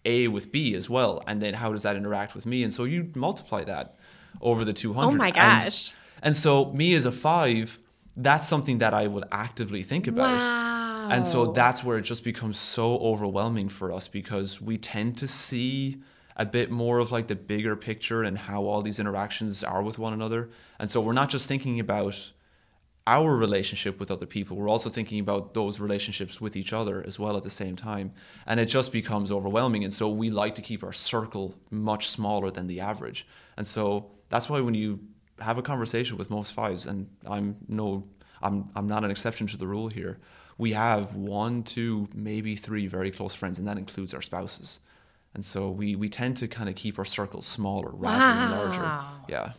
A 0.05 0.29
with 0.29 0.53
B 0.53 0.75
as 0.75 0.91
well. 0.91 1.23
And 1.27 1.41
then 1.41 1.55
how 1.55 1.73
does 1.73 1.85
that 1.85 1.97
interact 1.97 2.35
with 2.35 2.45
me? 2.45 2.63
And 2.63 2.73
so 2.73 2.85
you 2.85 3.11
multiply 3.15 3.65
that 3.65 3.97
over 4.43 4.65
the 4.65 4.73
200. 4.75 5.15
Oh 5.15 5.17
my 5.17 5.29
And- 5.29 5.35
gosh. 5.65 5.93
And, 6.23 6.37
so 6.37 6.73
me 6.73 6.95
as 6.95 7.07
a 7.07 7.13
five, 7.13 7.79
that's 8.17 8.47
something 8.47 8.79
that 8.79 8.93
I 8.93 9.07
would 9.07 9.25
actively 9.33 9.83
think 9.83 10.07
about. 10.07 10.37
Wow. 10.39 11.09
And 11.11 11.27
so 11.27 11.47
that's 11.47 11.83
where 11.85 11.97
it 11.97 12.03
just 12.03 12.23
becomes 12.25 12.59
so 12.59 12.99
overwhelming 12.99 13.69
for 13.71 13.93
us 13.93 14.09
because 14.09 14.61
we 14.61 14.77
tend 14.77 15.17
to 15.19 15.29
see 15.29 16.03
a 16.39 16.47
bit 16.47 16.71
more 16.71 16.99
of 17.01 17.11
like 17.11 17.27
the 17.27 17.37
bigger 17.37 17.75
picture 17.75 18.23
and 18.23 18.39
how 18.39 18.63
all 18.65 18.81
these 18.81 19.01
interactions 19.01 19.65
are 19.65 19.83
with 19.83 19.99
one 19.99 20.13
another. 20.13 20.49
And 20.79 20.91
so 20.91 21.01
we're 21.01 21.13
not 21.13 21.31
just 21.31 21.49
thinking 21.49 21.81
about 21.81 22.33
our 23.09 23.37
relationship 23.37 23.99
with 23.99 24.11
other 24.11 24.27
people, 24.27 24.57
we're 24.57 24.69
also 24.69 24.91
thinking 24.91 25.19
about 25.19 25.55
those 25.55 25.81
relationships 25.81 26.43
with 26.43 26.55
each 26.57 26.75
other 26.75 27.03
as 27.07 27.19
well 27.19 27.39
at 27.39 27.43
the 27.43 27.51
same 27.51 27.75
time. 27.75 28.13
And 28.47 28.61
it 28.61 28.67
just 28.67 28.93
becomes 28.93 29.33
overwhelming. 29.33 29.83
And 29.83 29.95
so 29.95 30.11
we 30.11 30.29
like 30.29 30.55
to 30.57 30.63
keep 30.63 30.85
our 30.85 30.93
circle 30.93 31.57
much 31.71 32.07
smaller 32.07 32.51
than 32.51 32.67
the 32.67 32.81
average. 32.81 33.27
And 33.57 33.67
so 33.67 34.11
that's 34.29 34.51
why 34.51 34.61
when 34.61 34.75
you 34.75 35.01
have 35.41 35.57
a 35.57 35.63
conversation 35.63 36.19
with 36.19 36.29
most 36.29 36.53
fives, 36.53 36.87
and 36.87 37.09
I'm 37.27 37.57
no, 37.67 38.05
I'm, 38.43 38.69
I'm 38.77 38.87
not 38.87 39.05
an 39.05 39.11
exception 39.11 39.47
to 39.49 39.57
the 39.57 39.67
rule 39.67 39.89
here, 39.89 40.19
we 40.59 40.73
have 40.73 41.15
one, 41.15 41.63
two, 41.63 42.09
maybe 42.15 42.57
three 42.57 42.89
very 42.89 43.11
close 43.11 43.35
friends, 43.35 43.59
and 43.59 43.67
that 43.67 43.79
includes 43.79 44.13
our 44.13 44.23
spouses. 44.23 44.81
And 45.39 45.45
so 45.45 45.71
we, 45.71 45.95
we 45.95 46.09
tend 46.09 46.37
to 46.39 46.49
kind 46.49 46.69
of 46.69 46.75
keep 46.75 46.99
our 46.99 47.05
circles 47.05 47.47
smaller 47.47 47.93
rather 47.93 48.19
than 48.19 48.51
larger. 48.51 49.05
Yeah. 49.29 49.53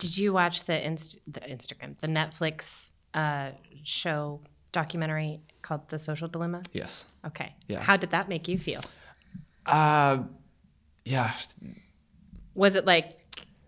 Did 0.00 0.18
you 0.18 0.32
watch 0.32 0.64
the 0.64 0.84
inst- 0.84 1.20
the 1.24 1.38
Instagram, 1.38 1.96
the 2.00 2.08
Netflix 2.08 2.90
uh, 3.14 3.50
show 3.84 4.40
documentary 4.72 5.38
called 5.62 5.88
The 5.88 6.00
Social 6.00 6.26
Dilemma? 6.26 6.64
Yes. 6.72 7.06
Okay. 7.24 7.54
Yeah. 7.68 7.78
How 7.80 7.96
did 7.96 8.10
that 8.10 8.28
make 8.28 8.48
you 8.48 8.58
feel? 8.58 8.80
Uh, 9.66 10.24
yeah. 11.04 11.30
Was 12.56 12.74
it 12.74 12.84
like 12.84 13.12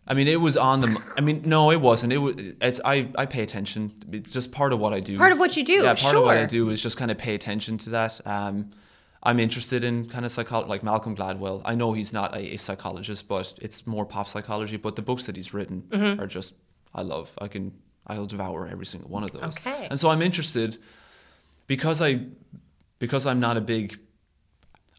I 0.04 0.14
mean, 0.14 0.26
it 0.26 0.40
was 0.40 0.56
on 0.56 0.80
the. 0.80 1.00
I 1.16 1.20
mean, 1.20 1.42
no, 1.44 1.70
it 1.70 1.80
wasn't. 1.80 2.12
It 2.12 2.18
was. 2.18 2.34
It's. 2.60 2.80
I. 2.84 3.08
I 3.16 3.26
pay 3.26 3.44
attention. 3.44 3.92
It's 4.10 4.32
just 4.32 4.50
part 4.50 4.72
of 4.72 4.80
what 4.80 4.92
I 4.92 4.98
do. 4.98 5.16
part 5.16 5.30
of 5.30 5.38
what 5.38 5.56
you 5.56 5.62
do? 5.62 5.74
Yeah, 5.74 5.94
part 5.94 6.16
of 6.16 6.24
what 6.24 6.36
I 6.36 6.44
do 6.44 6.70
is 6.70 6.82
just 6.82 6.98
kind 6.98 7.12
of 7.12 7.18
pay 7.18 7.36
attention 7.36 7.78
to 7.78 7.90
that. 7.90 8.20
Um, 8.26 8.72
I'm 9.22 9.38
interested 9.38 9.84
in 9.84 10.08
kind 10.08 10.24
of 10.24 10.32
psychology, 10.32 10.68
like 10.68 10.82
Malcolm 10.82 11.14
Gladwell. 11.14 11.62
I 11.64 11.74
know 11.76 11.92
he's 11.92 12.12
not 12.12 12.34
a, 12.34 12.54
a 12.54 12.56
psychologist, 12.56 13.28
but 13.28 13.54
it's 13.62 13.86
more 13.86 14.04
pop 14.04 14.26
psychology. 14.26 14.76
But 14.76 14.96
the 14.96 15.02
books 15.02 15.26
that 15.26 15.36
he's 15.36 15.54
written 15.54 15.82
Mm-hmm. 15.90 16.20
are 16.20 16.26
just. 16.26 16.54
I 16.94 17.02
love. 17.02 17.32
I 17.40 17.48
can. 17.48 17.72
I'll 18.06 18.26
devour 18.26 18.66
every 18.66 18.84
single 18.86 19.08
one 19.10 19.22
of 19.22 19.30
those. 19.30 19.56
Okay. 19.58 19.86
And 19.90 19.98
so 20.00 20.10
I'm 20.10 20.22
interested 20.22 20.76
because 21.68 22.02
I, 22.02 22.20
because 22.98 23.26
I'm 23.26 23.38
not 23.40 23.56
a 23.56 23.60
big. 23.60 23.98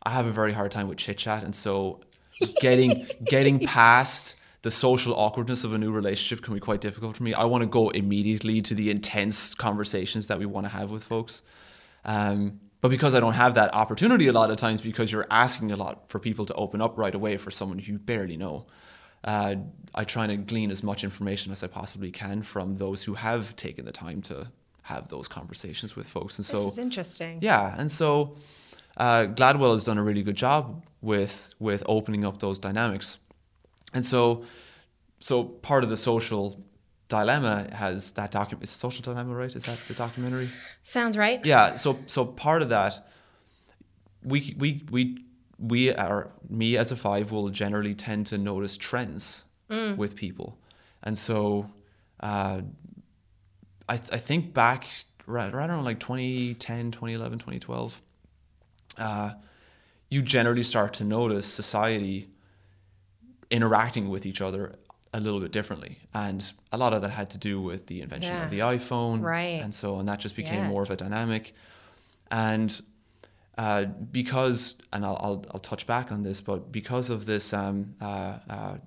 I 0.05 0.11
have 0.11 0.25
a 0.25 0.31
very 0.31 0.53
hard 0.53 0.71
time 0.71 0.87
with 0.87 0.97
chit 0.99 1.17
chat, 1.17 1.43
and 1.43 1.53
so 1.53 1.99
getting 2.61 3.05
getting 3.25 3.59
past 3.59 4.35
the 4.61 4.71
social 4.71 5.13
awkwardness 5.13 5.65
of 5.65 5.73
a 5.73 5.77
new 5.77 5.91
relationship 5.91 6.43
can 6.43 6.53
be 6.53 6.59
quite 6.61 6.79
difficult 6.79 7.17
for 7.17 7.23
me. 7.23 7.33
I 7.33 7.43
want 7.43 7.63
to 7.63 7.69
go 7.69 7.89
immediately 7.89 8.61
to 8.61 8.73
the 8.73 8.89
intense 8.89 9.53
conversations 9.53 10.27
that 10.27 10.39
we 10.39 10.45
want 10.45 10.65
to 10.65 10.71
have 10.71 10.89
with 10.89 11.03
folks. 11.03 11.41
Um, 12.05 12.61
but 12.83 12.89
because 12.89 13.15
I 13.15 13.21
don't 13.21 13.35
have 13.35 13.53
that 13.53 13.73
opportunity 13.73 14.27
a 14.27 14.33
lot 14.33 14.51
of 14.51 14.57
times, 14.57 14.81
because 14.81 15.09
you're 15.09 15.25
asking 15.31 15.71
a 15.71 15.77
lot 15.77 16.09
for 16.09 16.19
people 16.19 16.45
to 16.47 16.53
open 16.55 16.81
up 16.81 16.97
right 16.97 17.15
away 17.15 17.37
for 17.37 17.49
someone 17.49 17.79
you 17.79 17.97
barely 17.97 18.35
know, 18.35 18.65
uh, 19.23 19.55
I 19.95 20.03
try 20.03 20.27
to 20.27 20.35
glean 20.35 20.69
as 20.69 20.83
much 20.83 21.05
information 21.05 21.53
as 21.53 21.63
I 21.63 21.67
possibly 21.67 22.11
can 22.11 22.43
from 22.43 22.75
those 22.75 23.01
who 23.01 23.13
have 23.13 23.55
taken 23.55 23.85
the 23.85 23.93
time 23.93 24.21
to 24.23 24.51
have 24.81 25.07
those 25.07 25.29
conversations 25.29 25.95
with 25.95 26.09
folks. 26.09 26.37
And 26.37 26.45
so 26.45 26.57
this 26.57 26.73
is 26.73 26.77
interesting. 26.77 27.39
yeah, 27.41 27.73
and 27.77 27.89
so 27.89 28.35
uh, 28.97 29.27
Gladwell 29.27 29.71
has 29.71 29.85
done 29.85 29.97
a 29.97 30.03
really 30.03 30.21
good 30.21 30.35
job 30.35 30.85
with 30.99 31.55
with 31.59 31.85
opening 31.87 32.25
up 32.25 32.39
those 32.39 32.59
dynamics, 32.59 33.17
and 33.93 34.05
so 34.05 34.43
so 35.19 35.45
part 35.45 35.85
of 35.85 35.89
the 35.89 35.95
social 35.95 36.61
dilemma 37.07 37.67
has 37.73 38.11
that 38.13 38.31
document. 38.31 38.63
Is 38.63 38.69
social 38.71 39.03
dilemma 39.03 39.33
right? 39.35 39.55
Is 39.55 39.65
that 39.65 39.79
the 39.87 39.93
documentary? 39.93 40.49
Sounds 40.83 41.17
right. 41.17 41.45
Yeah. 41.45 41.75
So 41.75 41.99
so 42.05 42.25
part 42.25 42.61
of 42.61 42.69
that, 42.69 43.07
we 44.23 44.55
we 44.57 44.81
we 44.91 45.25
we 45.57 45.93
are 45.93 46.31
me 46.49 46.77
as 46.77 46.91
a 46.91 46.95
five 46.95 47.31
will 47.31 47.49
generally 47.49 47.95
tend 47.95 48.27
to 48.27 48.37
notice 48.37 48.77
trends 48.77 49.45
with 49.97 50.15
people, 50.15 50.57
and 51.01 51.17
so. 51.17 51.71
Uh, 52.19 52.61
I, 53.89 53.97
th- 53.97 54.13
I 54.13 54.17
think 54.17 54.53
back 54.53 54.87
right, 55.25 55.53
right 55.53 55.69
around 55.69 55.83
like 55.83 55.99
2010, 55.99 56.91
2011, 56.91 57.39
2012, 57.39 58.01
uh, 58.97 59.31
you 60.09 60.21
generally 60.21 60.63
start 60.63 60.93
to 60.93 61.03
notice 61.03 61.45
society 61.45 62.29
interacting 63.51 64.09
with 64.09 64.25
each 64.25 64.41
other 64.41 64.75
a 65.13 65.19
little 65.19 65.39
bit 65.39 65.51
differently. 65.51 65.99
And 66.13 66.51
a 66.71 66.77
lot 66.77 66.93
of 66.93 67.01
that 67.03 67.11
had 67.11 67.29
to 67.31 67.37
do 67.37 67.61
with 67.61 67.87
the 67.87 68.01
invention 68.01 68.35
of 68.41 68.49
the 68.49 68.59
iPhone. 68.59 69.21
Right. 69.21 69.61
And 69.61 69.73
so, 69.73 69.99
and 69.99 70.09
that 70.09 70.19
just 70.19 70.35
became 70.35 70.65
more 70.65 70.83
of 70.83 70.89
a 70.89 70.95
dynamic. 70.95 71.53
And 72.31 72.81
uh, 73.57 73.85
because, 73.85 74.79
and 74.91 75.05
I'll, 75.05 75.19
I'll, 75.21 75.45
I'll 75.51 75.59
touch 75.59 75.85
back 75.85 76.11
on 76.11 76.23
this, 76.23 76.41
but 76.41 76.71
because 76.71 77.11
of 77.11 77.25
this, 77.27 77.53
um, 77.53 77.93
uh, 78.01 78.39
uh, 78.49 78.77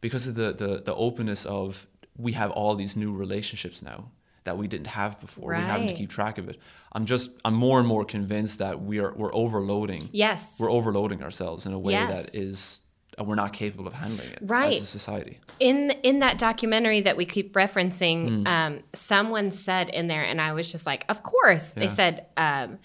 because 0.00 0.26
of 0.26 0.34
the, 0.34 0.52
the, 0.52 0.82
the 0.84 0.94
openness 0.94 1.46
of 1.46 1.86
we 2.16 2.32
have 2.32 2.50
all 2.50 2.74
these 2.74 2.96
new 2.96 3.14
relationships 3.14 3.80
now 3.80 4.10
that 4.44 4.58
we 4.58 4.66
didn't 4.66 4.88
have 4.88 5.20
before, 5.20 5.50
we 5.50 5.56
having 5.60 5.88
to 5.88 5.94
keep 5.94 6.10
track 6.10 6.38
of 6.38 6.48
it. 6.48 6.58
I'm 6.92 7.04
just, 7.04 7.38
I'm 7.44 7.54
more 7.54 7.78
and 7.78 7.86
more 7.86 8.04
convinced 8.04 8.58
that 8.58 8.82
we 8.82 8.98
are, 8.98 9.12
we're 9.14 9.34
overloading. 9.34 10.08
Yes. 10.10 10.58
We're 10.58 10.70
overloading 10.70 11.22
ourselves 11.22 11.66
in 11.66 11.72
a 11.72 11.78
way 11.78 11.92
Yes. 11.92 12.32
that 12.32 12.38
is, 12.38 12.82
and 13.18 13.26
we're 13.26 13.34
not 13.34 13.52
capable 13.52 13.86
of 13.86 13.94
handling 13.94 14.28
it 14.30 14.38
Right. 14.42 14.74
as 14.74 14.80
a 14.80 14.86
society. 14.86 15.38
in 15.60 15.90
in 16.02 16.20
that 16.20 16.38
documentary 16.38 17.00
that 17.02 17.16
we 17.16 17.26
keep 17.26 17.52
referencing, 17.54 18.28
Hmm. 18.28 18.46
um, 18.46 18.78
someone 18.94 19.50
said 19.52 19.88
in 19.90 20.06
there, 20.06 20.22
and 20.24 20.40
I 20.40 20.52
was 20.52 20.70
just 20.70 20.86
like, 20.86 21.04
of 21.08 21.22
course. 21.22 21.68
They 21.74 21.88
said 21.88 22.26
um, 22.36 22.78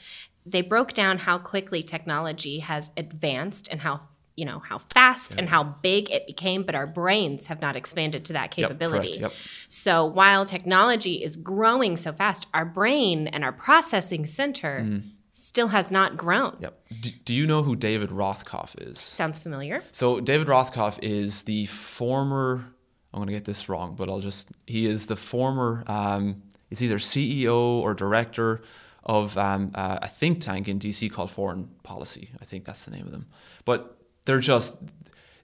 they 0.46 0.62
broke 0.62 0.94
down 0.94 1.20
how 1.20 1.38
quickly 1.38 1.84
technology 1.84 2.60
has 2.60 2.92
advanced 2.98 3.68
and 3.72 3.80
how 3.80 4.02
you 4.36 4.46
know 4.46 4.58
how 4.68 4.80
fast 4.80 5.36
and 5.36 5.48
how 5.48 5.64
big 5.64 6.10
it 6.10 6.26
became, 6.26 6.64
but 6.64 6.74
our 6.74 6.88
brains 6.88 7.46
have 7.46 7.62
not 7.62 7.76
expanded 7.76 8.26
to 8.26 8.34
that 8.34 8.58
Yep, 8.58 8.68
capability. 8.70 9.20
correct, 9.20 9.22
yep. 9.22 9.34
So 9.70 10.06
while 10.06 10.44
technology 10.44 11.24
is 11.24 11.38
growing 11.38 11.96
so 11.98 12.12
fast, 12.12 12.48
our 12.52 12.66
brain 12.66 13.28
and 13.28 13.44
our 13.44 13.52
processing 13.52 14.26
center 14.26 14.88
still 15.34 15.68
has 15.68 15.92
not 15.92 16.16
grown. 16.16 16.56
Yep. 16.60 16.80
Do, 17.02 17.10
do 17.26 17.34
you 17.34 17.46
know 17.46 17.64
who 17.64 17.76
David 17.76 18.10
Rothkopf 18.10 18.80
is? 18.82 19.00
Sounds 19.00 19.38
familiar? 19.38 19.84
So 19.92 20.22
David 20.22 20.48
Rothkopf 20.48 21.00
is 21.04 21.44
the 21.44 21.66
former. 21.66 22.74
I'm 23.14 23.20
going 23.20 23.28
to 23.28 23.34
get 23.34 23.46
this 23.46 23.68
wrong, 23.68 23.96
but 23.96 24.10
I'll 24.10 24.22
just. 24.22 24.52
He 24.66 24.86
is 24.86 25.08
the 25.08 25.16
former. 25.16 25.84
Um, 25.88 26.44
he's 26.70 26.82
either 26.82 26.98
CEO 26.98 27.56
or 27.82 27.94
director 27.94 28.62
of 29.04 29.38
um, 29.38 29.72
uh, 29.76 30.00
a 30.02 30.08
think 30.08 30.40
tank 30.40 30.70
in 30.70 30.80
DC 30.80 31.12
called 31.12 31.30
Foreign 31.30 31.68
Policy. 31.84 32.30
I 32.42 32.46
think 32.46 32.64
that's 32.64 32.86
the 32.86 32.92
name 32.92 33.06
of 33.06 33.12
them. 33.12 33.28
But 33.66 33.98
they're 34.26 34.40
just. 34.40 34.82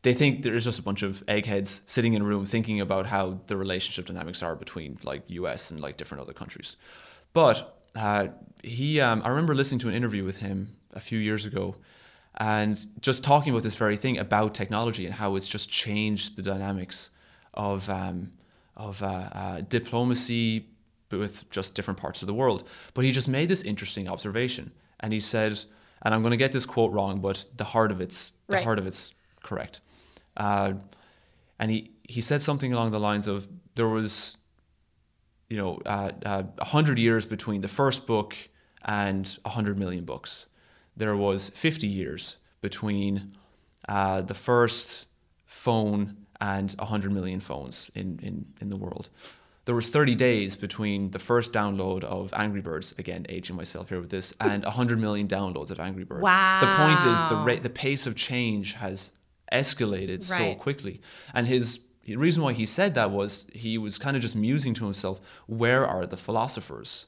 They 0.02 0.14
think 0.14 0.44
there's 0.44 0.64
just 0.64 0.80
a 0.80 0.84
bunch 0.84 1.04
of 1.04 1.24
eggheads 1.28 1.82
sitting 1.86 2.14
in 2.14 2.22
a 2.22 2.26
room 2.26 2.46
thinking 2.46 2.80
about 2.80 3.08
how 3.08 3.42
the 3.48 3.58
relationship 3.58 4.06
dynamics 4.06 4.42
are 4.42 4.56
between 4.56 4.98
like 5.04 5.24
U.S. 5.28 5.72
and 5.72 5.82
like 5.82 5.98
different 5.98 6.22
other 6.22 6.32
countries. 6.32 6.78
But 7.34 7.80
uh, 7.96 8.28
he, 8.64 9.00
um, 9.00 9.22
I 9.24 9.30
remember 9.30 9.56
listening 9.56 9.80
to 9.80 9.90
an 9.90 9.94
interview 9.96 10.24
with 10.24 10.38
him 10.38 10.76
a 10.94 11.00
few 11.00 11.20
years 11.20 11.46
ago, 11.46 11.76
and 12.38 12.80
just 13.02 13.24
talking 13.24 13.52
about 13.52 13.64
this 13.64 13.76
very 13.76 13.96
thing 13.96 14.18
about 14.18 14.54
technology 14.56 15.06
and 15.06 15.16
how 15.16 15.36
it's 15.36 15.48
just 15.48 15.70
changed 15.70 16.36
the 16.36 16.42
dynamics 16.42 17.10
of 17.54 17.90
um, 17.90 18.32
of 18.78 19.02
uh, 19.04 19.30
uh, 19.34 19.62
diplomacy 19.62 20.66
with 21.12 21.50
just 21.52 21.76
different 21.76 22.00
parts 22.00 22.22
of 22.22 22.28
the 22.28 22.34
world. 22.34 22.68
But 22.94 23.04
he 23.04 23.12
just 23.12 23.28
made 23.28 23.50
this 23.50 23.64
interesting 23.64 24.08
observation, 24.08 24.72
and 25.00 25.12
he 25.12 25.20
said, 25.20 25.60
and 26.02 26.14
I'm 26.14 26.22
going 26.22 26.32
to 26.32 26.38
get 26.38 26.52
this 26.52 26.66
quote 26.66 26.92
wrong, 26.92 27.20
but 27.20 27.46
the 27.58 27.64
heart 27.66 27.92
of 27.92 28.00
it's 28.02 28.32
the 28.48 28.56
Right. 28.56 28.64
heart 28.64 28.80
of 28.80 28.88
it's 28.88 29.14
correct. 29.44 29.82
Uh, 30.38 30.74
and 31.60 31.72
he 31.72 31.92
he 32.08 32.22
said 32.22 32.42
something 32.42 32.74
along 32.74 32.92
the 32.92 33.00
lines 33.00 33.28
of 33.28 33.48
there 33.76 33.88
was 33.88 34.38
you 35.50 35.58
know, 35.58 35.80
uh, 35.88 36.12
uh, 36.26 36.44
100 36.60 37.00
years 37.00 37.26
between 37.26 37.62
the 37.62 37.68
first 37.68 38.06
book 38.06 38.36
and 38.86 39.38
100 39.44 39.78
million 39.78 40.06
books. 40.06 40.48
There 40.96 41.16
was 41.16 41.50
50 41.50 41.88
years 41.88 42.38
between 42.62 43.36
uh, 43.88 44.22
the 44.22 44.34
first 44.34 45.08
phone 45.46 46.18
and 46.42 46.72
100 46.72 47.12
million 47.12 47.40
phones 47.40 47.92
in, 47.96 48.20
in, 48.22 48.46
in 48.62 48.70
the 48.70 48.78
world. 48.78 49.10
There 49.66 49.76
was 49.76 49.90
30 49.90 50.16
days 50.16 50.56
between 50.56 51.12
the 51.12 51.20
first 51.20 51.54
download 51.54 52.04
of 52.04 52.34
Angry 52.36 52.62
Birds, 52.62 52.96
again, 52.98 53.26
aging 53.30 53.56
myself 53.56 53.90
here 53.90 54.00
with 54.00 54.10
this, 54.10 54.34
and 54.42 54.64
100 54.64 55.00
million 55.00 55.28
downloads 55.28 55.70
of 55.70 55.80
Angry 55.80 56.06
Birds. 56.06 56.24
Wow. 56.24 56.60
The 56.62 56.76
point 56.76 57.14
is 57.14 57.30
the 57.30 57.36
rate, 57.36 57.62
the 57.62 57.70
pace 57.70 58.08
of 58.08 58.16
change 58.16 58.74
has 58.74 59.12
escalated 59.52 60.24
so 60.24 60.56
quickly. 60.56 61.02
And 61.34 61.46
his 61.48 61.86
the 62.04 62.16
reason 62.16 62.42
why 62.42 62.54
he 62.54 62.66
said 62.66 62.96
that 62.96 63.12
was 63.12 63.48
he 63.54 63.78
was 63.78 64.00
kind 64.00 64.16
of 64.16 64.24
just 64.24 64.36
musing 64.36 64.74
to 64.76 64.86
himself, 64.86 65.22
where 65.46 65.86
are 65.86 66.08
the 66.08 66.18
philosophers? 66.18 67.06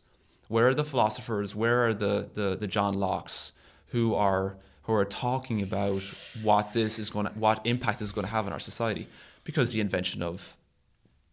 Where 0.51 0.67
are 0.67 0.73
the 0.73 0.83
philosophers? 0.83 1.55
Where 1.55 1.87
are 1.87 1.93
the 1.93 2.29
the, 2.33 2.57
the 2.59 2.67
John 2.67 2.93
Locke's 2.95 3.53
who 3.87 4.13
are 4.13 4.57
who 4.83 4.93
are 4.93 5.05
talking 5.05 5.61
about 5.61 6.01
what 6.43 6.73
this 6.73 6.99
is 6.99 7.09
going 7.09 7.27
to, 7.27 7.31
what 7.33 7.65
impact 7.65 7.99
this 7.99 8.09
is 8.09 8.11
going 8.11 8.25
to 8.25 8.31
have 8.31 8.47
on 8.47 8.51
our 8.51 8.59
society? 8.59 9.07
Because 9.45 9.71
the 9.71 9.79
invention 9.79 10.21
of 10.21 10.57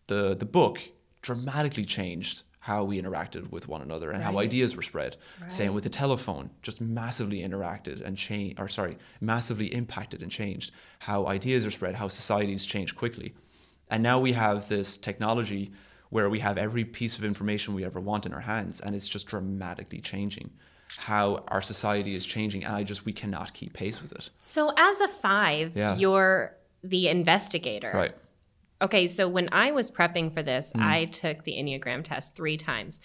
the 0.06 0.36
the 0.36 0.44
book 0.44 0.80
dramatically 1.20 1.84
changed 1.84 2.44
how 2.60 2.84
we 2.84 3.00
interacted 3.02 3.50
with 3.50 3.66
one 3.66 3.82
another 3.82 4.12
and 4.12 4.22
how 4.22 4.38
ideas 4.38 4.76
were 4.76 4.82
spread. 4.82 5.16
Same 5.48 5.74
with 5.74 5.82
the 5.82 5.90
telephone, 5.90 6.50
just 6.62 6.80
massively 6.80 7.40
interacted 7.40 8.00
and 8.00 8.16
changed, 8.16 8.60
or 8.60 8.68
sorry, 8.68 8.98
massively 9.20 9.66
impacted 9.66 10.22
and 10.22 10.30
changed 10.30 10.70
how 11.00 11.26
ideas 11.26 11.66
are 11.66 11.72
spread, 11.72 11.96
how 11.96 12.06
societies 12.06 12.66
change 12.66 12.94
quickly. 12.94 13.34
And 13.90 14.00
now 14.02 14.20
we 14.20 14.32
have 14.34 14.68
this 14.68 14.96
technology 14.96 15.72
where 16.10 16.28
we 16.30 16.38
have 16.40 16.56
every 16.58 16.84
piece 16.84 17.18
of 17.18 17.24
information 17.24 17.74
we 17.74 17.84
ever 17.84 18.00
want 18.00 18.26
in 18.26 18.32
our 18.32 18.40
hands, 18.40 18.80
and 18.80 18.94
it's 18.94 19.08
just 19.08 19.26
dramatically 19.26 20.00
changing 20.00 20.50
how 21.04 21.44
our 21.48 21.62
society 21.62 22.14
is 22.14 22.26
changing. 22.26 22.64
And 22.64 22.74
I 22.74 22.82
just 22.82 23.04
we 23.04 23.12
cannot 23.12 23.52
keep 23.54 23.72
pace 23.72 24.02
with 24.02 24.12
it. 24.12 24.30
So 24.40 24.72
as 24.76 25.00
a 25.00 25.08
five, 25.08 25.76
Yeah. 25.76 25.96
you're 25.96 26.54
the 26.82 27.08
investigator. 27.08 27.90
Right. 27.94 28.14
Okay, 28.80 29.06
so 29.06 29.28
when 29.28 29.48
I 29.50 29.72
was 29.72 29.90
prepping 29.90 30.32
for 30.32 30.42
this, 30.42 30.72
Mm. 30.72 30.82
I 30.82 31.04
took 31.06 31.44
the 31.44 31.52
Enneagram 31.52 32.04
test 32.04 32.36
three 32.36 32.56
times. 32.56 33.00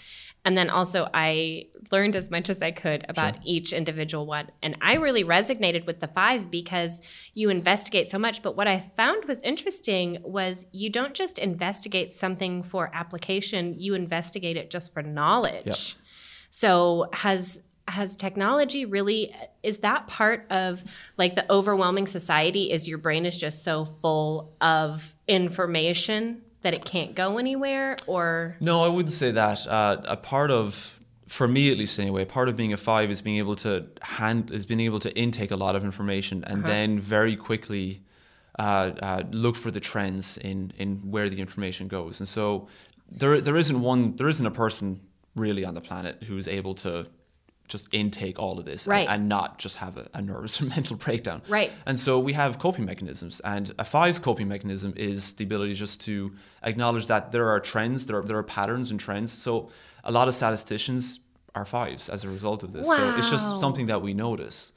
And 0.46 0.58
then 0.58 0.70
also, 0.70 1.10
I 1.14 1.68
learned 1.92 2.16
as 2.16 2.30
much 2.30 2.50
as 2.50 2.62
I 2.62 2.72
could 2.72 3.06
about 3.08 3.36
each 3.46 3.72
individual 3.72 4.26
one. 4.26 4.52
And 4.62 4.76
I 4.82 4.96
really 4.96 5.24
resonated 5.24 5.86
with 5.86 6.00
the 6.02 6.08
five 6.08 6.52
because 6.52 7.02
you 7.34 7.50
investigate 7.50 8.10
so 8.10 8.20
much. 8.20 8.44
But 8.44 8.58
what 8.58 8.68
I 8.68 8.92
found 8.98 9.26
was 9.26 9.42
interesting 9.42 10.18
was 10.22 10.66
you 10.74 10.90
don't 10.90 11.14
just 11.14 11.40
investigate 11.40 12.12
something 12.12 12.62
for 12.62 12.92
application, 12.94 13.80
you 13.80 13.94
investigate 13.94 14.58
it 14.58 14.70
just 14.70 14.94
for 14.94 15.02
knowledge. 15.02 15.66
Yep. 15.66 15.78
So, 16.50 17.08
has 17.14 17.62
has 17.88 18.16
technology 18.16 18.86
really 18.86 19.36
is 19.62 19.80
that 19.80 20.08
part 20.08 20.46
of 20.50 20.84
like 21.18 21.36
the 21.36 21.52
overwhelming 21.52 22.08
society 22.08 22.72
is 22.72 22.88
your 22.88 22.98
brain 22.98 23.26
is 23.26 23.38
just 23.38 23.64
so 23.64 23.86
full 23.86 24.54
of 24.62 25.14
information 25.28 26.42
that 26.62 26.74
it 26.74 26.86
can't 26.86 27.14
go 27.14 27.38
anywhere 27.38 27.96
or 28.08 28.56
No, 28.60 28.82
I 28.82 28.88
wouldn't 28.88 29.12
say 29.12 29.32
that. 29.32 29.68
Uh, 29.68 29.98
a 30.06 30.16
part 30.16 30.50
of, 30.50 31.02
for 31.28 31.48
me 31.48 31.72
at 31.72 31.78
least 31.78 32.00
anyway, 32.00 32.24
part 32.24 32.48
of 32.48 32.56
being 32.56 32.72
a 32.72 32.78
five 32.78 33.12
is 33.12 33.22
being 33.22 33.38
able 33.38 33.56
to 33.58 33.86
hand 34.02 34.50
is 34.50 34.66
being 34.66 34.80
able 34.80 35.00
to 35.00 35.14
intake 35.18 35.52
a 35.52 35.58
lot 35.58 35.76
of 35.76 35.84
information 35.84 36.44
and 36.46 36.64
then 36.64 37.00
very 37.00 37.36
quickly 37.36 38.02
uh, 38.60 38.92
uh, 39.02 39.24
look 39.32 39.56
for 39.56 39.72
the 39.72 39.80
trends 39.80 40.38
in 40.38 40.72
in 40.78 40.98
where 41.12 41.28
the 41.28 41.42
information 41.42 41.88
goes. 41.88 42.20
And 42.20 42.30
so 42.30 42.68
there 43.12 43.42
there 43.42 43.58
isn't 43.58 43.82
one 43.82 44.16
there 44.16 44.30
isn't 44.30 44.46
a 44.46 44.52
person 44.52 45.02
really 45.36 45.66
on 45.66 45.74
the 45.74 45.82
planet 45.82 46.24
who's 46.24 46.48
able 46.48 46.76
to 46.76 47.08
just 47.74 47.94
intake 47.94 48.40
all 48.40 48.58
of 48.60 48.66
this 48.66 48.88
Right. 48.88 49.02
and, 49.10 49.10
and 49.22 49.30
not 49.30 49.60
just 49.60 49.78
have 49.78 49.98
a, 49.98 50.06
a 50.14 50.22
nervous 50.22 50.62
or 50.62 50.66
mental 50.66 50.96
breakdown. 50.96 51.42
Right. 51.50 51.72
And 51.86 52.00
so 52.00 52.12
we 52.28 52.34
have 52.34 52.58
coping 52.60 52.86
mechanisms, 52.86 53.42
and 53.44 53.66
a 53.78 53.84
five's 53.86 54.20
coping 54.20 54.48
mechanism 54.48 54.94
is 54.96 55.34
the 55.34 55.44
ability 55.44 55.74
just 55.74 56.00
to 56.08 56.32
acknowledge 56.64 57.08
that 57.08 57.32
there 57.34 57.48
are 57.50 57.60
trends, 57.60 58.06
there 58.06 58.18
are, 58.20 58.24
there 58.30 58.38
are 58.38 58.44
patterns 58.44 58.92
and 58.92 59.00
trends. 59.00 59.32
So 59.34 59.70
a 60.04 60.12
lot 60.12 60.28
of 60.30 60.34
statisticians 60.34 61.20
are 61.56 61.66
fives 61.66 62.10
as 62.10 62.24
a 62.24 62.30
result 62.30 62.64
of 62.64 62.72
this. 62.72 62.88
Wow. 62.88 62.96
So 62.98 63.18
it's 63.18 63.30
just 63.30 63.60
something 63.60 63.88
that 63.88 64.02
we 64.02 64.14
notice. 64.14 64.74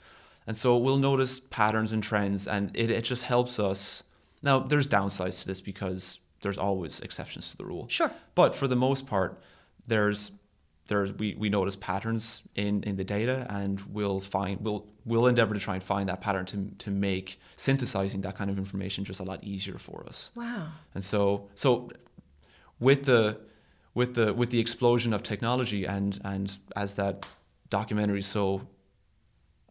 And 0.48 0.56
so 0.56 0.76
we'll 0.76 0.98
notice 0.98 1.40
patterns 1.40 1.92
and 1.92 2.02
trends, 2.02 2.46
and 2.48 2.70
it, 2.74 2.90
it 2.90 3.04
just 3.04 3.24
helps 3.24 3.58
us. 3.58 4.04
Now, 4.42 4.58
there's 4.60 4.88
downsides 4.88 5.40
to 5.42 5.46
this 5.48 5.60
because 5.60 6.20
there's 6.42 6.58
always 6.58 7.00
exceptions 7.02 7.50
to 7.50 7.56
the 7.56 7.64
rule. 7.64 7.86
Sure. 7.88 8.10
But 8.34 8.54
for 8.54 8.68
the 8.68 8.76
most 8.76 9.06
part, 9.06 9.40
there's 9.86 10.30
there's 10.88 11.12
we, 11.12 11.34
we 11.34 11.48
notice 11.48 11.76
patterns 11.76 12.46
in, 12.54 12.82
in 12.84 12.96
the 12.96 13.04
data 13.04 13.46
and 13.50 13.80
we'll 13.92 14.20
find 14.20 14.60
we'll 14.60 14.86
we'll 15.04 15.26
endeavor 15.26 15.54
to 15.54 15.60
try 15.60 15.74
and 15.74 15.82
find 15.82 16.08
that 16.08 16.20
pattern 16.20 16.44
to, 16.46 16.70
to 16.78 16.90
make 16.90 17.40
synthesizing 17.56 18.20
that 18.22 18.36
kind 18.36 18.50
of 18.50 18.58
information 18.58 19.04
just 19.04 19.20
a 19.20 19.24
lot 19.24 19.42
easier 19.42 19.78
for 19.78 20.04
us. 20.08 20.32
wow 20.36 20.68
And 20.94 21.02
so 21.02 21.48
so 21.54 21.90
with 22.78 23.04
the 23.04 23.40
with 23.94 24.14
the 24.14 24.32
with 24.34 24.50
the 24.50 24.60
explosion 24.60 25.12
of 25.12 25.22
technology 25.22 25.84
and 25.86 26.18
and 26.24 26.56
as 26.76 26.94
that 26.94 27.26
documentary 27.70 28.22
so 28.22 28.66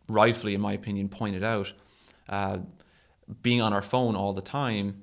rightfully 0.10 0.54
in 0.54 0.62
my 0.62 0.74
opinion 0.74 1.10
pointed 1.10 1.44
out, 1.44 1.74
uh, 2.30 2.58
being 3.42 3.62
on 3.62 3.74
our 3.74 3.82
phone 3.82 4.16
all 4.16 4.34
the 4.34 4.42
time 4.42 5.02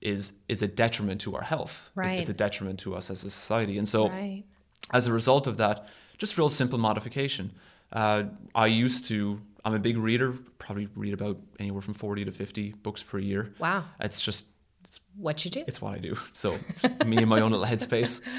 is 0.00 0.34
is 0.48 0.62
a 0.62 0.68
detriment 0.68 1.20
to 1.22 1.34
our 1.34 1.42
health. 1.42 1.90
It's- 1.96 1.96
Right. 2.10 2.18
It's, 2.20 2.28
a 2.30 2.34
detriment 2.34 2.78
to 2.80 2.94
us 2.94 3.10
as 3.10 3.24
a 3.24 3.30
society. 3.30 3.78
And 3.78 3.88
so 3.88 4.08
right 4.08 4.44
as 4.92 5.06
a 5.06 5.12
result 5.12 5.46
of 5.46 5.56
that, 5.58 5.88
just 6.18 6.38
real 6.38 6.48
simple 6.48 6.78
modification. 6.78 7.52
Uh, 7.92 8.24
I 8.54 8.66
used 8.66 9.06
to, 9.06 9.40
I'm 9.64 9.74
a 9.74 9.78
big 9.78 9.96
reader, 9.96 10.34
probably 10.58 10.88
read 10.94 11.12
about 11.14 11.38
anywhere 11.58 11.82
from 11.82 11.94
40 11.94 12.24
to 12.24 12.32
50 12.32 12.74
books 12.82 13.02
per 13.02 13.18
year. 13.18 13.52
wow 13.58 13.84
It's 14.00 14.20
just, 14.20 14.48
it's 14.84 15.00
what 15.16 15.44
you 15.44 15.50
do 15.50 15.64
it's 15.66 15.80
what 15.82 15.94
I 15.94 15.98
do. 15.98 16.16
So 16.32 16.52
it's 16.68 16.84
me 17.04 17.18
in 17.18 17.28
my 17.28 17.40
own 17.40 17.50
little 17.52 17.66
headspace. 17.66 18.20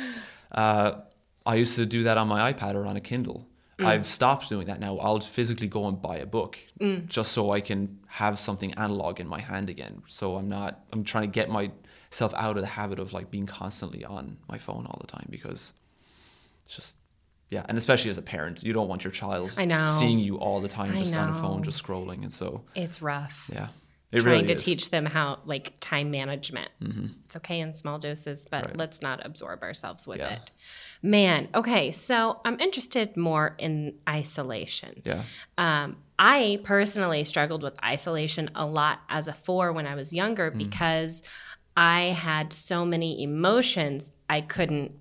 Uh, 0.50 1.02
I 1.46 1.56
used 1.56 1.76
to 1.76 1.86
do 1.86 2.04
that 2.04 2.18
on 2.18 2.30
my 2.30 2.54
iPad 2.54 2.76
or 2.76 2.86
on 2.86 2.96
a 2.96 3.02
Kindle. 3.02 3.46
I've 3.80 4.08
stopped 4.08 4.48
doing 4.50 4.66
that 4.68 4.80
now. 4.80 4.98
I'll 4.98 5.20
physically 5.20 5.68
go 5.68 5.88
and 5.90 6.02
buy 6.02 6.16
a 6.18 6.26
book 6.26 6.58
just 7.08 7.34
so 7.34 7.52
I 7.52 7.60
can 7.60 8.00
have 8.08 8.40
something 8.40 8.74
analog 8.76 9.20
in 9.20 9.28
my 9.28 9.40
hand 9.42 9.70
again. 9.70 10.02
So 10.08 10.38
I'm 10.38 10.48
not, 10.48 10.80
I'm 10.94 11.04
trying 11.04 11.26
to 11.26 11.30
get 11.30 11.50
myself 11.50 12.34
out 12.36 12.56
of 12.56 12.62
the 12.62 12.68
habit 12.68 12.98
of 12.98 13.12
like 13.12 13.30
being 13.30 13.46
constantly 13.46 14.06
on 14.06 14.38
my 14.48 14.58
phone 14.58 14.86
all 14.88 14.98
the 15.02 15.06
time 15.08 15.28
because 15.30 15.74
it's 16.68 16.76
just, 16.76 16.98
yeah. 17.50 17.64
And 17.70 17.78
especially 17.78 18.12
as 18.12 18.18
a 18.18 18.22
parent, 18.22 18.62
you 18.62 18.74
don't 18.74 18.90
want 18.90 19.06
your 19.06 19.12
child 19.12 19.56
I 19.58 19.64
know. 19.64 19.86
seeing 19.86 20.20
you 20.20 20.36
all 20.38 20.60
the 20.60 20.68
time 20.68 20.92
I 20.92 21.00
just 21.00 21.16
on 21.16 21.30
a 21.30 21.34
phone, 21.34 21.64
just 21.64 21.82
scrolling. 21.82 22.24
And 22.24 22.34
so, 22.34 22.64
it's 22.76 23.02
rough 23.02 23.50
yeah. 23.54 23.70
It 24.12 24.18
really 24.18 24.18
is. 24.18 24.24
trying 24.24 24.34
really 24.36 24.48
to 24.48 24.54
is. 24.54 24.66
teach 24.66 24.90
them 24.90 25.06
how 25.06 25.40
like 25.46 25.74
time 25.80 26.12
management 26.12 26.70
it's 27.26 27.36
okay 27.38 27.60
in 27.60 27.74
small 27.74 28.00
doses 28.00 28.48
but 28.50 28.66
Right. 28.68 28.78
let's 28.78 29.02
not 29.02 29.26
absorb 29.26 29.64
ourselves 29.64 30.08
with 30.08 30.20
Yeah. 30.20 30.34
it 30.36 30.52
man 31.02 31.50
okay 31.54 31.92
so 31.92 32.40
i'm 32.46 32.58
interested 32.60 33.18
more 33.18 33.56
in 33.58 33.96
isolation 34.10 35.02
Yeah. 35.06 35.24
Um, 35.58 35.98
I 36.20 36.60
personally 36.64 37.24
struggled 37.26 37.64
with 37.64 37.76
isolation 37.84 38.50
a 38.56 38.66
lot 38.66 39.00
as 39.10 39.28
a 39.28 39.34
four 39.34 39.72
when 39.72 39.86
I 39.86 39.96
was 39.96 40.12
younger 40.14 40.50
Mm. 40.52 40.58
because 40.58 41.22
I 41.76 42.02
had 42.28 42.52
so 42.54 42.86
many 42.86 43.22
emotions 43.22 44.10
I 44.30 44.42
couldn't, 44.42 44.92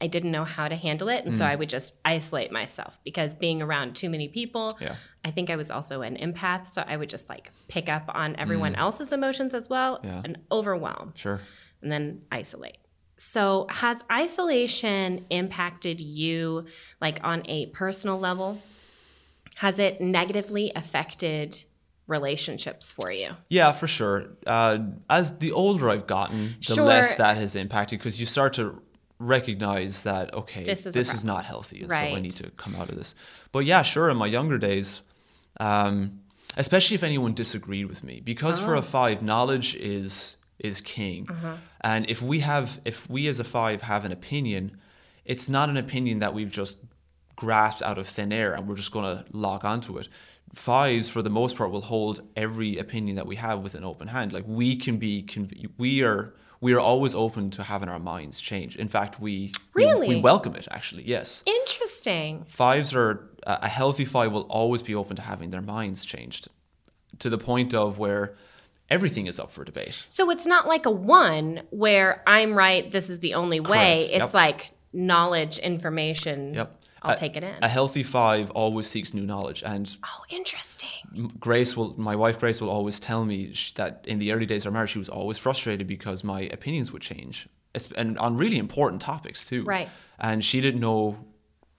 I 0.00 0.06
didn't 0.06 0.30
know 0.30 0.44
how 0.44 0.66
to 0.68 0.74
handle 0.76 1.08
it. 1.08 1.24
And 1.26 1.36
so 1.36 1.44
Mm. 1.44 1.48
I 1.48 1.56
would 1.56 1.68
just 1.68 1.94
isolate 2.04 2.50
myself 2.50 2.98
because 3.04 3.34
being 3.34 3.60
around 3.60 3.94
too 3.96 4.08
many 4.08 4.28
people, 4.28 4.76
Yeah. 4.80 4.94
I 5.24 5.30
think 5.30 5.50
I 5.50 5.56
was 5.56 5.70
also 5.70 6.00
an 6.02 6.16
empath. 6.16 6.68
So 6.68 6.82
I 6.86 6.96
would 6.96 7.10
just 7.10 7.28
like 7.28 7.50
pick 7.68 7.88
up 7.88 8.04
on 8.08 8.34
everyone 8.36 8.74
else's 8.76 9.12
emotions 9.12 9.54
as 9.54 9.68
well 9.68 9.98
Mm. 9.98 10.04
Yeah. 10.04 10.22
and 10.24 10.38
overwhelm 10.50 11.12
Sure. 11.16 11.40
and 11.82 11.92
then 11.92 12.22
isolate. 12.32 12.78
So, 13.18 13.66
has 13.68 14.02
isolation 14.10 15.26
impacted 15.28 16.00
you 16.00 16.64
like 17.02 17.18
on 17.22 17.42
a 17.44 17.66
personal 17.66 18.18
level? 18.18 18.62
Has 19.56 19.78
it 19.78 20.00
negatively 20.00 20.72
affected 20.74 21.64
relationships 22.06 22.90
for 22.92 23.12
you? 23.12 23.32
Yeah, 23.50 23.72
for 23.72 23.86
sure. 23.86 24.28
Uh, 24.46 24.78
as 25.10 25.36
the 25.38 25.52
older 25.52 25.90
I've 25.90 26.06
gotten, 26.06 26.56
the 26.66 26.74
Sure. 26.74 26.84
less 26.86 27.14
that 27.16 27.36
has 27.36 27.54
impacted 27.54 27.98
because 27.98 28.18
you 28.18 28.24
start 28.26 28.54
to 28.54 28.80
recognize 29.20 30.02
that 30.02 30.34
okay, 30.34 30.64
This 30.64 30.84
this 30.84 30.96
is 31.10 31.14
is, 31.16 31.24
not 31.24 31.44
healthy, 31.44 31.82
and 31.82 31.90
so 31.90 31.96
I 31.96 32.18
need 32.20 32.32
to 32.32 32.50
come 32.52 32.74
out 32.74 32.88
of 32.88 32.96
this. 32.96 33.14
But 33.52 33.60
yeah, 33.60 33.82
sure. 33.82 34.10
In 34.10 34.16
my 34.16 34.26
younger 34.26 34.58
days, 34.58 35.02
um, 35.60 36.20
especially 36.56 36.96
if 36.96 37.02
anyone 37.04 37.34
disagreed 37.34 37.86
with 37.86 38.02
me, 38.02 38.20
because 38.24 38.58
for 38.58 38.74
Oh. 38.74 38.78
a 38.78 38.82
five, 38.82 39.22
knowledge 39.22 39.76
is 39.76 40.36
is 40.58 40.80
king, 40.82 41.26
Uh-huh. 41.30 41.54
and 41.82 42.08
if 42.10 42.20
we 42.20 42.40
have, 42.40 42.80
if 42.84 43.08
we 43.08 43.26
as 43.28 43.38
a 43.40 43.44
five 43.44 43.80
have 43.82 44.04
an 44.04 44.12
opinion, 44.12 44.76
it's 45.24 45.48
not 45.48 45.70
an 45.70 45.76
opinion 45.78 46.18
that 46.18 46.34
we've 46.34 46.50
just 46.50 46.78
grasped 47.36 47.82
out 47.82 47.96
of 47.96 48.06
thin 48.06 48.30
air 48.32 48.52
and 48.52 48.68
we're 48.68 48.76
just 48.76 48.92
going 48.92 49.06
to 49.16 49.24
lock 49.32 49.64
onto 49.64 49.96
it. 49.96 50.06
Fives, 50.54 51.08
for 51.08 51.22
the 51.22 51.30
most 51.30 51.56
part, 51.56 51.70
will 51.70 51.80
hold 51.80 52.20
every 52.36 52.76
opinion 52.76 53.16
that 53.16 53.26
we 53.26 53.36
have 53.36 53.60
with 53.60 53.74
an 53.74 53.84
open 53.84 54.08
hand. 54.08 54.34
Like 54.34 54.44
we 54.46 54.76
can 54.76 54.98
be, 54.98 55.22
conv- 55.22 55.70
we 55.78 56.02
are, 56.02 56.34
we 56.60 56.74
are 56.74 56.80
always 56.80 57.14
open 57.14 57.50
to 57.50 57.62
having 57.62 57.88
our 57.88 57.98
minds 57.98 58.40
change. 58.40 58.76
In 58.76 58.88
fact, 58.88 59.20
we 59.20 59.52
we- 59.74 59.84
Really? 59.84 60.08
we, 60.08 60.20
welcome 60.20 60.54
it. 60.54 60.68
Actually, 60.70 61.04
yes. 61.04 61.42
Interesting. 61.46 62.44
Fives 62.46 62.94
are 62.94 63.30
a 63.46 63.68
healthy 63.68 64.04
five 64.04 64.32
will 64.32 64.42
always 64.50 64.82
be 64.82 64.94
open 64.94 65.16
to 65.16 65.22
having 65.22 65.50
their 65.50 65.62
minds 65.62 66.04
changed, 66.04 66.48
to 67.18 67.30
the 67.30 67.38
point 67.38 67.72
of 67.72 67.98
where 67.98 68.34
everything 68.90 69.26
is 69.26 69.40
up 69.40 69.50
for 69.50 69.64
debate. 69.64 70.04
So 70.08 70.30
it's 70.30 70.46
not 70.46 70.66
like 70.68 70.84
a 70.84 70.90
one 70.90 71.62
where 71.70 72.22
I'm 72.26 72.54
right, 72.54 72.90
this 72.90 73.08
is 73.08 73.20
the 73.20 73.34
only 73.34 73.60
way. 73.60 74.02
Correct. 74.02 74.04
It's 74.12 74.18
Yep. 74.18 74.34
like 74.34 74.70
knowledge, 74.92 75.58
information. 75.58 76.52
Yep. 76.54 76.76
I'll 77.02 77.14
A- 77.14 77.16
take 77.16 77.36
it 77.36 77.42
in. 77.44 77.54
A 77.62 77.68
healthy 77.68 78.02
five 78.02 78.50
always 78.50 78.86
seeks 78.86 79.14
new 79.14 79.22
knowledge, 79.26 79.62
and 79.64 79.96
oh, 80.04 80.24
interesting. 80.28 81.32
Grace 81.38 81.76
will, 81.76 81.94
my 81.98 82.14
wife 82.16 82.38
Grace 82.38 82.60
will 82.60 82.70
always 82.70 83.00
tell 83.00 83.24
me 83.24 83.52
that 83.76 84.04
in 84.06 84.18
the 84.18 84.32
early 84.32 84.46
days 84.46 84.64
of 84.66 84.70
our 84.70 84.74
marriage, 84.74 84.90
she 84.90 84.98
was 84.98 85.08
always 85.08 85.38
frustrated 85.38 85.86
because 85.86 86.22
my 86.24 86.42
opinions 86.52 86.92
would 86.92 87.02
change, 87.02 87.48
and 87.96 88.18
on 88.18 88.36
really 88.36 88.58
important 88.58 89.00
topics 89.02 89.44
too. 89.44 89.64
Right. 89.64 89.88
And 90.18 90.44
she 90.44 90.60
didn't 90.60 90.80
know 90.80 91.24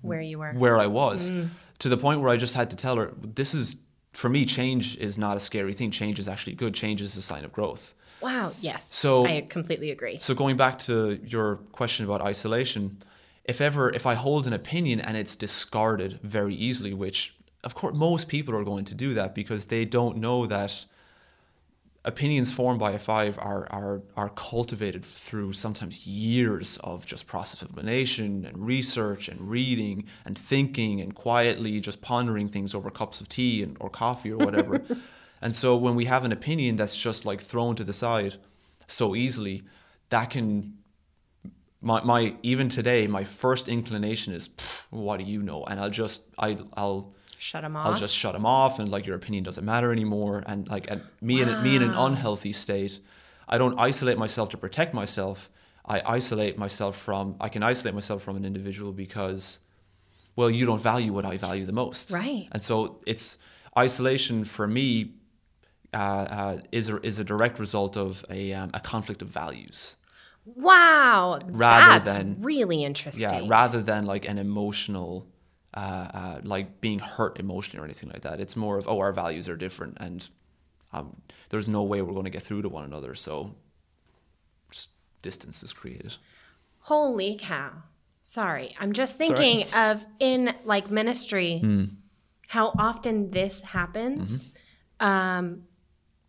Where 0.02 0.22
you 0.22 0.40
were. 0.40 0.54
where 0.54 0.78
I 0.80 0.88
was 0.88 1.30
Mm. 1.32 1.50
to 1.80 1.90
the 1.90 1.98
point 1.98 2.22
where 2.22 2.30
I 2.30 2.38
just 2.38 2.56
had 2.56 2.70
to 2.72 2.76
tell 2.76 2.96
her, 2.96 3.14
this 3.22 3.54
is, 3.54 3.78
for 4.14 4.30
me, 4.30 4.46
change 4.46 4.98
is 4.98 5.18
not 5.18 5.38
a 5.38 5.40
scary 5.40 5.74
thing. 5.74 5.92
Change 5.92 6.18
is 6.18 6.28
actually 6.28 6.54
good. 6.56 6.74
Change 6.74 7.02
is 7.02 7.16
a 7.16 7.22
sign 7.22 7.46
of 7.46 7.52
growth. 7.52 7.94
Wow. 8.22 8.54
Yes. 8.62 8.94
So- 8.96 9.26
I 9.28 9.42
completely 9.42 9.92
agree. 9.92 10.18
So 10.20 10.34
going 10.34 10.58
back 10.58 10.80
to 10.80 11.20
your 11.24 11.58
question 11.72 12.06
about 12.06 12.22
isolation, 12.22 12.98
if 13.46 13.62
ever 13.62 13.90
if 13.90 14.06
I 14.06 14.14
hold 14.14 14.48
an 14.48 14.54
opinion 14.54 15.00
and 15.00 15.18
it's 15.18 15.36
discarded 15.36 16.20
very 16.22 16.56
easily, 16.56 16.94
which 16.94 17.36
of 17.64 17.76
course 17.76 17.96
most 17.96 18.28
people 18.28 18.56
are 18.56 18.64
going 18.64 18.86
to 18.86 18.96
do 18.96 19.14
that 19.14 19.36
because 19.36 19.68
they 19.68 19.86
don't 19.86 20.18
know 20.18 20.46
that 20.46 20.86
opinions 22.04 22.52
formed 22.52 22.80
by 22.80 22.92
a 22.92 23.00
five 23.00 23.38
are 23.38 23.68
are 23.70 24.02
are 24.18 24.30
cultivated 24.30 25.06
through 25.06 25.54
sometimes 25.54 26.08
years 26.08 26.78
of 26.78 27.06
just 27.06 27.28
process 27.28 27.62
of 27.62 27.72
elimination 27.72 28.46
and 28.46 28.66
research 28.66 29.28
and 29.28 29.50
reading 29.50 30.06
and 30.26 30.38
thinking 30.38 31.00
and 31.00 31.14
quietly 31.14 31.80
just 31.80 32.02
pondering 32.02 32.48
things 32.48 32.74
over 32.74 32.90
cups 32.90 33.22
of 33.22 33.30
tea 33.30 33.62
and 33.62 33.78
or 33.80 33.90
coffee 33.90 34.32
or 34.32 34.38
whatever. 34.38 34.82
and 35.42 35.56
so 35.56 35.76
when 35.76 35.96
we 35.96 36.06
have 36.06 36.26
an 36.26 36.32
opinion 36.32 36.76
that's 36.76 36.98
just 36.98 37.26
like 37.26 37.42
thrown 37.42 37.76
to 37.76 37.84
the 37.84 37.94
side 37.94 38.38
so 38.88 39.16
easily, 39.16 39.64
that 40.10 40.30
can 40.30 40.78
my, 41.82 42.04
my 42.04 42.36
even 42.44 42.70
today 42.70 43.08
my 43.08 43.24
first 43.24 43.68
inclination 43.68 44.34
is 44.34 44.86
what 44.90 45.20
do 45.20 45.26
you 45.26 45.42
know 45.42 45.64
and 45.66 45.80
i'll 45.80 45.90
just 45.90 46.24
I, 46.38 46.58
i'll 46.76 47.14
Shut 47.42 47.64
them 47.64 47.76
off. 47.76 47.88
I'll 47.88 47.96
just 47.96 48.16
shut 48.16 48.34
them 48.34 48.46
off 48.46 48.78
and 48.78 48.92
like 48.92 49.08
your 49.08 49.16
opinion 49.16 49.44
doesn't 49.44 49.66
matter 49.66 49.92
anymore. 49.92 50.44
And 50.46 50.68
like 50.70 50.92
and 50.92 51.02
me 51.22 51.42
in 51.42 51.64
me 51.64 51.76
in 51.76 51.82
an 51.82 51.96
unhealthy 51.96 52.54
state, 52.54 53.00
I 53.50 53.58
don't 53.58 53.74
isolate 53.80 54.20
myself 54.20 54.50
to 54.50 54.58
protect 54.58 54.94
myself. 54.94 55.50
I 55.84 56.04
isolate 56.06 56.60
myself 56.60 56.96
from 56.96 57.38
I 57.42 57.50
can 57.50 57.64
isolate 57.64 57.96
myself 57.96 58.22
from 58.22 58.36
an 58.36 58.46
individual 58.46 58.92
because 58.92 59.62
well, 60.36 60.52
you 60.52 60.68
don't 60.68 60.84
value 60.84 61.14
what 61.14 61.26
I 61.26 61.38
value 61.38 61.66
the 61.66 61.74
most. 61.74 62.12
Right. 62.12 62.48
And 62.52 62.64
so 62.64 63.02
it's 63.08 63.40
isolation 63.76 64.46
for 64.46 64.68
me 64.68 65.16
uh, 65.96 65.98
uh, 65.98 66.58
is 66.72 66.90
a, 66.90 67.02
is 67.02 67.18
a 67.18 67.24
direct 67.24 67.58
result 67.58 67.98
of 67.98 68.24
a 68.30 68.54
um, 68.54 68.70
a 68.76 68.80
conflict 68.80 69.24
of 69.24 69.30
values. 69.30 69.98
Wow. 70.46 71.40
Rather 71.46 72.04
that's 72.04 72.16
than- 72.18 72.42
really 72.42 72.84
interesting. 72.84 73.24
Yeah, 73.24 73.42
rather 73.48 73.82
than 73.82 74.06
like 74.06 74.28
an 74.28 74.38
emotional, 74.38 75.28
uh, 75.74 75.80
uh, 76.14 76.42
like 76.44 76.82
being 76.82 77.00
hurt 77.00 77.40
emotionally 77.40 77.82
or 77.82 77.86
anything 77.86 78.10
like 78.10 78.22
that. 78.22 78.40
It's 78.40 78.56
more 78.56 78.78
of 78.78 78.88
oh, 78.88 79.00
our 79.00 79.14
values 79.14 79.48
are 79.50 79.56
different, 79.58 79.98
and 80.00 80.28
um, 80.94 81.22
there's 81.50 81.68
no 81.70 81.84
way 81.84 82.02
we're 82.02 82.14
going 82.14 82.26
to 82.26 82.32
get 82.32 82.44
through 82.44 82.62
to 82.64 82.70
one 82.70 82.84
another. 82.86 83.14
So, 83.16 83.56
just 84.72 84.90
distance 85.22 85.64
is 85.64 85.74
created. 85.74 86.18
Holy 86.80 87.38
cow. 87.40 87.84
Sorry. 88.24 88.76
I'm 88.80 88.94
just 88.94 89.18
thinking 89.18 89.66
of 89.76 90.06
in 90.20 90.54
like 90.64 90.90
ministry 90.92 91.60
Hmm. 91.60 91.84
how 92.48 92.74
often 92.78 93.32
this 93.32 93.62
happens. 93.62 94.48
Mm-hmm. 94.48 95.06
Um, 95.08 95.64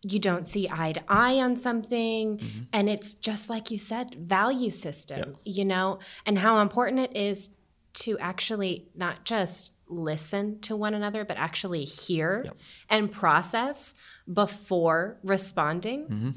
you 0.03 0.19
don't 0.19 0.47
see 0.47 0.67
eye 0.69 0.91
to 0.93 1.01
eye 1.07 1.35
on 1.39 1.55
something. 1.55 2.37
Mm-hmm. 2.37 2.59
And 2.73 2.89
it's 2.89 3.13
just 3.13 3.49
like 3.49 3.71
you 3.71 3.77
said, 3.77 4.15
value 4.15 4.69
system, 4.69 5.37
you 5.45 5.65
know, 5.65 5.99
and 6.25 6.37
how 6.37 6.59
important 6.61 6.99
it 6.99 7.15
is 7.15 7.51
to 7.93 8.17
actually 8.19 8.87
not 8.95 9.23
just 9.23 9.75
listen 9.87 10.59
to 10.61 10.75
one 10.75 10.93
another, 10.93 11.23
but 11.23 11.37
actually 11.37 11.85
hear 11.85 12.41
Yep. 12.45 12.57
and 12.89 13.11
process 13.11 13.93
before 14.31 15.17
responding 15.23 16.05
Mm-hmm. 16.05 16.29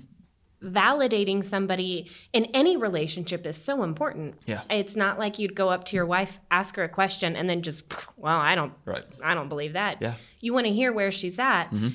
validating 0.63 1.45
somebody 1.45 2.11
in 2.33 2.47
any 2.47 2.77
relationship 2.77 3.47
is 3.47 3.57
so 3.57 3.83
important. 3.83 4.35
Yeah. 4.47 4.63
It's 4.71 4.97
not 4.97 5.19
like 5.19 5.39
you'd 5.39 5.55
go 5.55 5.69
up 5.69 5.85
to 5.87 5.97
your 5.97 6.07
wife, 6.07 6.41
ask 6.51 6.77
her 6.77 6.85
a 6.85 6.89
question, 6.89 7.37
and 7.37 7.49
then 7.49 7.63
just, 7.63 7.85
well, 8.17 8.37
I 8.39 8.55
don't, 8.55 8.73
Right. 8.85 9.05
I 9.23 9.35
don't 9.35 9.49
believe 9.49 9.75
that. 9.75 9.99
Yeah. 10.01 10.15
You 10.41 10.53
want 10.55 10.67
to 10.67 10.73
hear 10.73 10.93
where 10.93 11.11
she's 11.11 11.39
at. 11.39 11.67
Mm-hmm. 11.71 11.89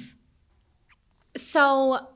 So, 1.36 2.08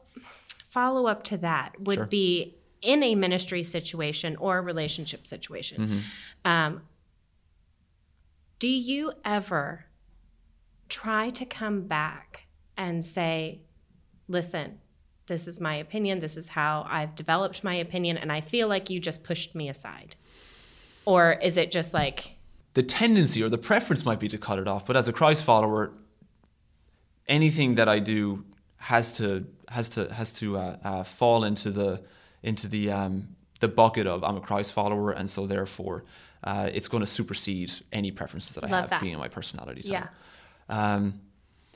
follow 0.69 1.07
up 1.07 1.23
to 1.23 1.37
that 1.37 1.79
would 1.79 1.95
Sure. 1.95 2.05
be 2.05 2.55
in 2.81 3.01
a 3.01 3.15
ministry 3.15 3.63
situation 3.63 4.35
or 4.37 4.57
a 4.57 4.61
relationship 4.61 5.25
situation. 5.25 5.81
Mm-hmm. 5.81 5.99
Um, 6.51 6.81
do 8.59 8.67
you 8.67 9.13
ever 9.23 9.85
try 10.89 11.29
to 11.31 11.45
come 11.45 11.83
back 11.87 12.45
and 12.77 13.03
say, 13.03 13.61
listen, 14.27 14.79
this 15.27 15.47
is 15.47 15.59
my 15.59 15.75
opinion. 15.75 16.19
This 16.19 16.37
is 16.37 16.49
how 16.49 16.85
I've 16.89 17.15
developed 17.15 17.63
my 17.63 17.75
opinion. 17.75 18.17
And 18.17 18.31
I 18.31 18.41
feel 18.41 18.67
like 18.67 18.89
you 18.89 18.99
just 18.99 19.23
pushed 19.23 19.55
me 19.55 19.69
aside? 19.69 20.15
Or 21.05 21.33
is 21.41 21.57
it 21.57 21.71
just 21.71 21.93
like, 21.93 22.35
The 22.73 22.83
tendency 22.83 23.41
or 23.41 23.49
the 23.49 23.57
preference 23.57 24.05
might 24.05 24.19
be 24.19 24.27
to 24.27 24.37
cut 24.37 24.59
it 24.59 24.67
off, 24.67 24.85
but 24.85 24.95
as 24.97 25.07
a 25.07 25.13
Christ 25.13 25.43
follower, 25.43 25.93
anything 27.27 27.75
that 27.75 27.87
I 27.89 27.99
do 27.99 28.43
has 28.85 29.11
to 29.17 29.45
has 29.67 29.89
to 29.89 30.13
has 30.13 30.31
to 30.31 30.57
uh, 30.57 30.77
uh, 30.83 31.03
fall 31.03 31.43
into 31.43 31.71
the 31.71 32.03
into 32.43 32.67
the 32.67 32.91
um, 32.91 33.35
the 33.59 33.67
bucket 33.67 34.05
of 34.05 34.23
I'm 34.23 34.37
a 34.37 34.41
Christ 34.41 34.73
follower, 34.73 35.11
and 35.11 35.27
so 35.27 35.47
therefore 35.47 36.03
uh, 36.43 36.69
it's 36.71 36.87
going 36.87 37.01
to 37.01 37.07
supersede 37.07 37.73
any 37.91 38.11
preferences 38.11 38.53
that 38.55 38.63
I 38.63 38.67
Love 38.69 38.81
have 38.81 38.89
that. 38.91 39.01
being 39.01 39.13
in 39.13 39.19
my 39.19 39.27
personality 39.27 39.81
type. 39.81 39.91
yeah, 39.91 40.07
Um, 40.69 41.21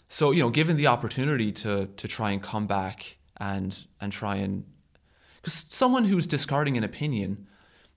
so 0.08 0.30
you 0.32 0.43
know, 0.43 0.52
given 0.52 0.78
the 0.78 0.86
opportunity 0.88 1.52
to 1.52 1.88
to 1.88 2.08
try 2.08 2.30
and 2.32 2.43
come 2.43 2.67
back 2.67 3.17
and 3.38 3.88
and 4.00 4.12
try 4.13 4.36
and 4.36 4.65
because 5.41 5.65
someone 5.69 6.06
who's 6.06 6.28
discarding 6.28 6.78
an 6.78 6.84
opinion, 6.84 7.48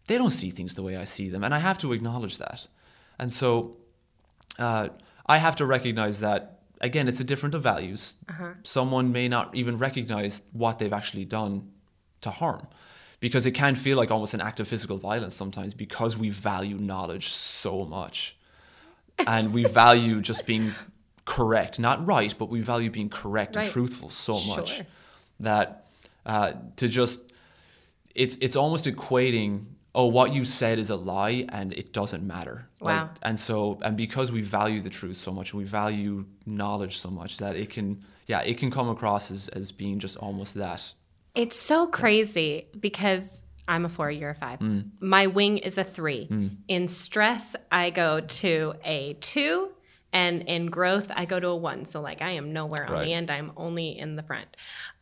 they 0.06 0.16
don't 0.16 0.30
see 0.30 0.50
things 0.50 0.72
the 0.74 0.82
way 0.82 0.96
I 0.96 1.04
see 1.04 1.28
them, 1.28 1.44
and 1.44 1.52
I 1.52 1.58
have 1.58 1.76
to 1.78 1.92
acknowledge 1.92 2.38
that. 2.38 2.66
And 3.18 3.30
so 3.30 3.76
uh, 4.58 4.88
I 5.26 5.36
have 5.36 5.56
to 5.56 5.66
recognize 5.66 6.20
that 6.20 6.61
again, 6.82 7.08
it's 7.08 7.20
a 7.20 7.24
different 7.24 7.54
of 7.54 7.62
values. 7.62 8.16
Someone 8.62 9.12
may 9.12 9.28
not 9.28 9.54
even 9.54 9.78
recognize 9.78 10.42
what 10.52 10.78
they've 10.78 10.92
actually 10.92 11.24
done 11.24 11.70
to 12.22 12.30
harm. 12.30 12.66
Because 13.20 13.46
it 13.46 13.52
can 13.52 13.76
feel 13.76 13.96
like 13.96 14.10
almost 14.10 14.34
an 14.34 14.40
act 14.40 14.58
of 14.58 14.66
physical 14.66 14.96
violence 14.98 15.34
sometimes 15.34 15.74
because 15.74 16.18
we 16.18 16.30
value 16.30 16.76
knowledge 16.76 17.28
so 17.28 17.84
much 17.84 18.36
and 19.28 19.54
we 19.54 19.64
value 19.64 20.20
just 20.20 20.44
being 20.44 20.72
correct, 21.24 21.78
not 21.78 22.04
right, 22.04 22.34
but 22.36 22.48
we 22.48 22.60
value 22.62 22.90
being 22.90 23.08
correct 23.08 23.54
Right. 23.54 23.64
and 23.64 23.72
truthful 23.72 24.08
so 24.08 24.40
much 24.40 24.76
Sure. 24.78 24.86
that 25.38 25.86
uh, 26.26 26.54
to 26.76 26.88
just 26.88 27.32
it's 28.14 28.34
it's 28.40 28.56
almost 28.56 28.86
equating 28.86 29.66
oh 29.94 30.06
what 30.06 30.32
you 30.32 30.44
said 30.44 30.78
is 30.78 30.90
a 30.90 30.96
lie 30.96 31.44
and 31.50 31.72
it 31.74 31.92
doesn't 31.92 32.26
matter 32.26 32.68
Wow. 32.80 33.10
and 33.22 33.38
so 33.38 33.78
and 33.82 33.96
because 33.96 34.32
we 34.32 34.42
value 34.42 34.80
the 34.80 34.90
truth 34.90 35.16
so 35.16 35.32
much 35.32 35.52
and 35.52 35.58
we 35.62 35.64
value 35.66 36.24
knowledge 36.46 36.98
so 36.98 37.10
much 37.10 37.38
that 37.38 37.56
it 37.56 37.70
can 37.70 38.02
yeah 38.26 38.40
it 38.42 38.58
can 38.58 38.70
come 38.70 38.88
across 38.88 39.30
as, 39.30 39.48
as 39.48 39.70
being 39.72 39.98
just 39.98 40.16
almost 40.16 40.54
that 40.54 40.92
It's 41.34 41.56
so 41.56 41.86
crazy 41.86 42.64
because 42.78 43.44
I'm 43.68 43.84
a 43.84 43.88
four, 43.88 44.10
you're 44.10 44.30
a 44.30 44.34
five. 44.34 44.58
Mm. 44.58 44.90
My 45.00 45.28
wing 45.28 45.58
is 45.58 45.78
a 45.78 45.84
three. 45.84 46.28
In 46.66 46.88
stress, 46.88 47.54
I 47.70 47.90
go 47.90 48.20
to 48.42 48.74
a 48.84 49.14
two, 49.20 49.70
and 50.12 50.42
in 50.42 50.66
growth, 50.66 51.10
I 51.14 51.24
go 51.24 51.40
to 51.40 51.48
a 51.48 51.56
one. 51.56 51.84
So, 51.84 52.00
like, 52.00 52.20
I 52.22 52.32
am 52.32 52.52
nowhere 52.52 52.86
on 52.86 52.92
Right. 52.92 53.04
the 53.06 53.12
end, 53.14 53.30
I'm 53.30 53.52
only 53.56 53.98
in 53.98 54.16
the 54.16 54.22
front. 54.22 54.48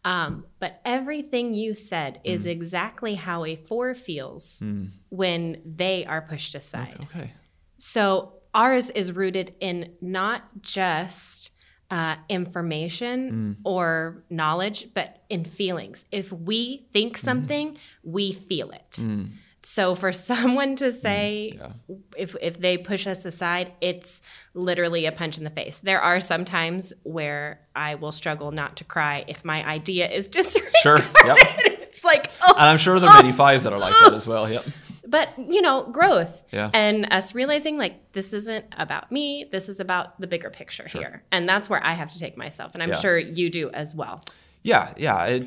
Um, 0.04 0.46
but 0.60 0.80
everything 0.84 1.54
you 1.54 1.74
said 1.74 2.20
is 2.24 2.46
Mm. 2.46 2.50
exactly 2.50 3.14
how 3.14 3.44
a 3.44 3.56
four 3.56 3.94
feels 3.94 4.62
when 5.08 5.60
they 5.64 6.04
are 6.06 6.22
pushed 6.22 6.54
aside. 6.54 6.96
okay 7.02 7.32
So 7.78 8.34
ours 8.54 8.90
is 8.90 9.12
rooted 9.12 9.54
in 9.60 9.94
not 10.00 10.62
just 10.62 11.50
uh, 11.90 12.16
information 12.28 13.56
or 13.64 14.24
knowledge, 14.30 14.94
but 14.94 15.24
in 15.28 15.44
feelings. 15.44 16.04
If 16.12 16.32
we 16.32 16.86
think 16.92 17.16
something, 17.18 17.76
we 18.04 18.32
feel 18.32 18.70
it. 18.70 19.00
So 19.62 19.94
for 19.94 20.12
someone 20.30 20.76
to 20.76 20.86
mm, 20.86 20.92
say, 20.92 21.52
yeah. 21.56 21.72
if 22.16 22.36
if 22.40 22.58
they 22.58 22.78
push 22.78 23.06
us 23.06 23.24
aside, 23.24 23.72
it's 23.80 24.22
literally 24.54 25.06
a 25.06 25.12
punch 25.12 25.38
in 25.38 25.44
the 25.44 25.50
face. 25.50 25.80
There 25.80 26.00
are 26.00 26.20
some 26.20 26.44
times 26.44 26.92
where 27.02 27.60
I 27.76 27.94
will 27.96 28.12
struggle 28.12 28.50
not 28.52 28.76
to 28.78 28.84
cry 28.84 29.24
if 29.28 29.44
my 29.44 29.66
idea 29.66 30.08
is 30.10 30.28
disregarded. 30.38 30.76
sure 30.82 30.98
yep 31.24 31.36
it's 31.90 32.04
like, 32.04 32.30
oh, 32.42 32.54
and 32.58 32.68
i'm 32.68 32.78
sure 32.78 32.98
there 32.98 33.10
are 33.10 33.16
many 33.16 33.30
oh, 33.30 33.32
fives 33.32 33.64
that 33.64 33.72
are 33.72 33.78
like 33.78 33.92
that 34.00 34.14
as 34.14 34.26
well 34.26 34.48
yep 34.50 34.64
but 35.06 35.28
you 35.38 35.60
know 35.60 35.82
growth 35.84 36.42
Yeah. 36.52 36.70
and 36.72 37.06
us 37.12 37.34
realizing 37.34 37.76
like 37.78 38.12
this 38.12 38.32
isn't 38.32 38.64
about 38.76 39.10
me 39.10 39.48
this 39.50 39.68
is 39.68 39.80
about 39.80 40.18
the 40.20 40.26
bigger 40.26 40.50
picture 40.50 40.86
here 40.88 41.22
and 41.32 41.48
that's 41.48 41.68
where 41.68 41.84
i 41.84 41.92
have 41.92 42.10
to 42.10 42.18
take 42.18 42.36
myself 42.36 42.72
and 42.74 42.82
i'm 42.82 42.90
Yeah. 42.90 42.94
sure 42.96 43.18
you 43.18 43.50
do 43.50 43.70
as 43.70 43.94
well 43.94 44.22
Yeah, 44.62 44.92
yeah. 44.96 45.24
It, 45.26 45.46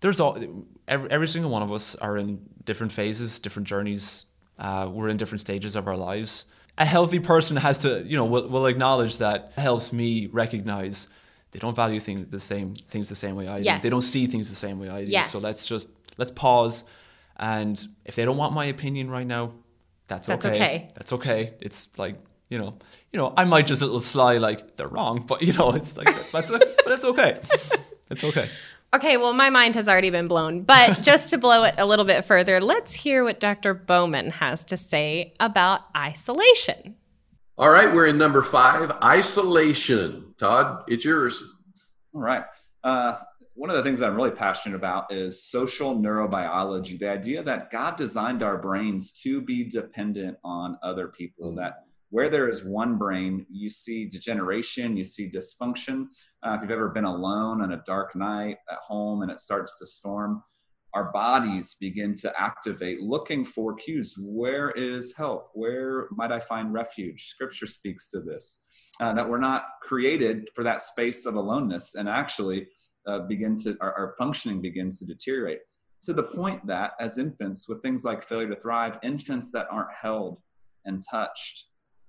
there's 0.00 0.20
all 0.20 0.38
every, 0.86 1.10
every 1.10 1.28
single 1.28 1.50
one 1.50 1.62
of 1.62 1.72
us 1.72 1.96
are 1.96 2.16
in 2.16 2.38
different 2.64 2.92
phases, 2.92 3.38
different 3.38 3.68
journeys. 3.68 4.26
Uh, 4.58 4.88
we're 4.90 5.08
in 5.08 5.16
different 5.16 5.40
stages 5.40 5.76
of 5.76 5.86
our 5.86 5.96
lives. 5.96 6.46
A 6.78 6.84
healthy 6.84 7.20
person 7.20 7.56
has 7.56 7.78
to, 7.80 8.02
you 8.04 8.16
know, 8.16 8.24
will, 8.24 8.48
will 8.48 8.66
acknowledge 8.66 9.18
that 9.18 9.52
helps 9.56 9.92
me 9.92 10.26
recognize 10.26 11.08
they 11.52 11.60
don't 11.60 11.76
value 11.76 12.00
things 12.00 12.28
the 12.28 12.40
same 12.40 12.74
things 12.74 13.08
the 13.08 13.14
same 13.14 13.36
way 13.36 13.46
I 13.46 13.58
do. 13.58 13.64
Yes. 13.64 13.82
They 13.82 13.90
don't 13.90 14.02
see 14.02 14.26
things 14.26 14.50
the 14.50 14.56
same 14.56 14.80
way 14.80 14.88
I 14.88 15.04
do. 15.04 15.10
Yes. 15.10 15.30
So 15.30 15.38
let's 15.38 15.66
just 15.68 15.90
let's 16.16 16.32
pause, 16.32 16.84
and 17.36 17.80
if 18.04 18.16
they 18.16 18.24
don't 18.24 18.36
want 18.36 18.54
my 18.54 18.64
opinion 18.64 19.08
right 19.08 19.26
now, 19.26 19.52
that's, 20.08 20.26
That's 20.26 20.44
okay. 20.44 20.56
okay. 20.56 20.88
That's 20.94 21.12
okay. 21.12 21.54
It's 21.60 21.96
like 21.96 22.16
you 22.50 22.58
know, 22.58 22.76
you 23.12 23.18
know, 23.18 23.32
I 23.36 23.44
might 23.44 23.66
just 23.66 23.82
a 23.82 23.84
little 23.84 24.00
sly 24.00 24.38
like 24.38 24.76
they're 24.76 24.88
wrong, 24.88 25.24
but 25.26 25.42
you 25.42 25.52
know, 25.52 25.70
it's 25.72 25.96
like 25.96 26.08
that's 26.32 26.50
a, 26.50 26.58
but 26.58 26.92
it's 26.92 27.04
okay. 27.04 27.40
It's 28.10 28.22
okay. 28.22 28.50
Okay, 28.94 29.16
well, 29.16 29.32
my 29.32 29.50
mind 29.50 29.74
has 29.74 29.88
already 29.88 30.10
been 30.10 30.28
blown. 30.28 30.62
But 30.62 31.00
just 31.02 31.30
to 31.30 31.38
blow 31.38 31.64
it 31.64 31.74
a 31.78 31.84
little 31.84 32.04
bit 32.04 32.24
further, 32.24 32.60
let's 32.60 32.94
hear 32.94 33.24
what 33.24 33.40
Dr. 33.40 33.74
Bowman 33.74 34.30
has 34.30 34.64
to 34.66 34.76
say 34.76 35.34
about 35.40 35.80
isolation. 35.96 36.94
All 37.58 37.70
right, 37.70 37.92
we're 37.92 38.06
in 38.06 38.18
number 38.18 38.42
five 38.42 38.92
isolation. 39.02 40.34
Todd, 40.38 40.84
it's 40.86 41.04
yours. 41.04 41.42
All 42.14 42.20
right. 42.20 42.44
Uh, 42.84 43.18
one 43.54 43.68
of 43.70 43.76
the 43.76 43.82
things 43.82 43.98
that 43.98 44.10
I'm 44.10 44.16
really 44.16 44.30
passionate 44.30 44.76
about 44.76 45.12
is 45.12 45.42
social 45.42 45.96
neurobiology. 45.96 46.98
The 46.98 47.10
idea 47.10 47.42
that 47.42 47.72
God 47.72 47.96
designed 47.96 48.42
our 48.42 48.58
brains 48.58 49.12
to 49.22 49.40
be 49.40 49.64
dependent 49.64 50.36
on 50.44 50.78
other 50.82 51.08
people. 51.08 51.52
Mm. 51.52 51.56
That 51.56 51.84
where 52.10 52.28
there 52.28 52.48
is 52.48 52.64
one 52.64 52.96
brain, 52.96 53.46
you 53.50 53.70
see 53.70 54.06
degeneration, 54.06 54.96
you 54.96 55.04
see 55.04 55.30
dysfunction. 55.30 56.06
Uh, 56.42 56.54
if 56.54 56.62
you've 56.62 56.70
ever 56.70 56.90
been 56.90 57.04
alone 57.04 57.60
on 57.60 57.72
a 57.72 57.82
dark 57.86 58.14
night 58.14 58.58
at 58.70 58.78
home 58.78 59.22
and 59.22 59.30
it 59.30 59.40
starts 59.40 59.78
to 59.78 59.86
storm, 59.86 60.42
our 60.94 61.10
bodies 61.10 61.76
begin 61.80 62.14
to 62.14 62.32
activate 62.40 63.00
looking 63.00 63.44
for 63.44 63.74
cues. 63.74 64.14
Where 64.16 64.70
is 64.70 65.16
help? 65.16 65.50
Where 65.54 66.06
might 66.12 66.30
I 66.30 66.38
find 66.38 66.72
refuge? 66.72 67.26
Scripture 67.26 67.66
speaks 67.66 68.08
to 68.10 68.20
this. 68.20 68.64
Uh, 69.00 69.12
that 69.12 69.28
we're 69.28 69.38
not 69.38 69.64
created 69.82 70.48
for 70.54 70.62
that 70.62 70.82
space 70.82 71.26
of 71.26 71.34
aloneness 71.34 71.96
and 71.96 72.08
actually 72.08 72.68
uh, 73.08 73.20
begin 73.20 73.56
to, 73.56 73.76
our, 73.80 73.92
our 73.92 74.14
functioning 74.16 74.62
begins 74.62 75.00
to 75.00 75.04
deteriorate 75.04 75.58
to 76.04 76.12
the 76.12 76.22
point 76.22 76.64
that 76.66 76.92
as 77.00 77.18
infants, 77.18 77.68
with 77.68 77.82
things 77.82 78.04
like 78.04 78.22
failure 78.22 78.48
to 78.48 78.60
thrive, 78.60 78.98
infants 79.02 79.50
that 79.50 79.66
aren't 79.70 79.92
held 80.00 80.38
and 80.84 81.02
touched, 81.10 81.64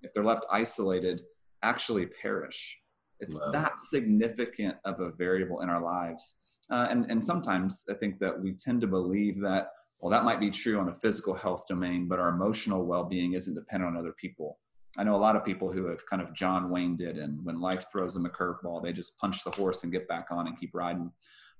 if 0.06 0.14
they're 0.14 0.24
left 0.24 0.46
isolated, 0.52 1.22
actually 1.64 2.06
perish. 2.06 2.78
It's 3.20 3.40
Wow. 3.40 3.52
that 3.52 3.80
significant 3.80 4.78
of 4.86 5.00
a 5.00 5.12
variable 5.12 5.62
in 5.62 5.70
our 5.70 5.82
lives. 5.82 6.38
Uh, 6.70 6.88
and, 6.90 7.10
and 7.12 7.24
sometimes 7.26 7.86
I 7.90 7.94
think 7.96 8.20
that 8.20 8.40
we 8.40 8.54
tend 8.54 8.82
to 8.82 8.88
believe 8.88 9.40
that, 9.42 9.72
well, 10.00 10.12
that 10.12 10.24
might 10.26 10.40
be 10.40 10.52
true 10.52 10.80
on 10.80 10.90
a 10.90 10.94
physical 10.96 11.34
health 11.34 11.66
domain, 11.68 12.08
but 12.08 12.20
our 12.20 12.30
emotional 12.30 12.86
well 12.86 13.04
being 13.06 13.34
isn't 13.34 13.56
dependent 13.56 13.92
on 13.92 13.98
other 13.98 14.14
people. 14.14 14.60
I 14.98 15.04
know 15.04 15.16
a 15.16 15.18
lot 15.18 15.36
of 15.36 15.44
people 15.44 15.72
who 15.72 15.86
have 15.88 16.06
kind 16.06 16.22
of 16.22 16.34
John 16.34 16.70
Wayne 16.70 16.96
did, 16.96 17.18
and 17.18 17.44
when 17.44 17.60
life 17.60 17.86
throws 17.92 18.14
them 18.14 18.26
a 18.26 18.30
curveball, 18.30 18.82
they 18.84 18.94
just 18.94 19.18
punch 19.18 19.44
the 19.44 19.52
horse 19.52 19.84
and 19.84 19.92
get 19.92 20.08
back 20.08 20.28
on 20.32 20.48
and 20.48 20.58
keep 20.58 20.72
riding. 20.74 21.12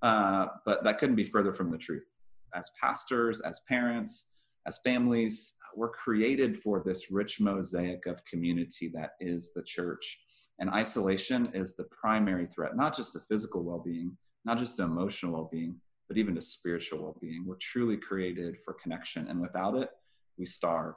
Uh, 0.02 0.48
but 0.66 0.84
that 0.84 1.00
couldn't 1.00 1.16
be 1.16 1.24
further 1.26 1.52
from 1.52 1.72
the 1.72 1.78
truth. 1.78 2.08
As 2.54 2.70
pastors, 2.82 3.42
as 3.42 3.60
parents, 3.68 4.32
as 4.68 4.80
families, 4.80 5.58
we're 5.76 5.90
created 5.90 6.58
for 6.58 6.82
this 6.86 7.12
rich 7.12 7.40
mosaic 7.40 8.06
of 8.06 8.24
community 8.26 8.90
that 8.94 9.12
is 9.20 9.54
the 9.54 9.64
church. 9.64 10.20
And 10.60 10.70
isolation 10.70 11.50
is 11.54 11.76
the 11.76 11.84
primary 11.86 12.48
threat, 12.48 12.76
not 12.78 12.96
just 12.96 13.14
to 13.14 13.20
physical 13.20 13.64
well 13.64 13.80
being, 13.86 14.18
not 14.46 14.58
just 14.58 14.78
to 14.78 14.84
emotional 14.84 15.34
well 15.34 15.50
being, 15.52 15.76
but 16.08 16.18
even 16.18 16.36
to 16.36 16.42
spiritual 16.42 17.02
well 17.04 17.18
being. 17.22 17.44
We're 17.46 17.56
truly 17.56 17.98
created 17.98 18.58
for 18.62 18.74
connection. 18.74 19.28
And 19.28 19.42
without 19.42 19.76
it, 19.76 19.90
we 20.38 20.46
starve 20.46 20.96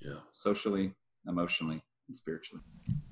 Yeah. 0.00 0.20
socially, 0.32 0.94
emotionally, 1.26 1.82
and 2.06 2.16
spiritually. 2.16 2.62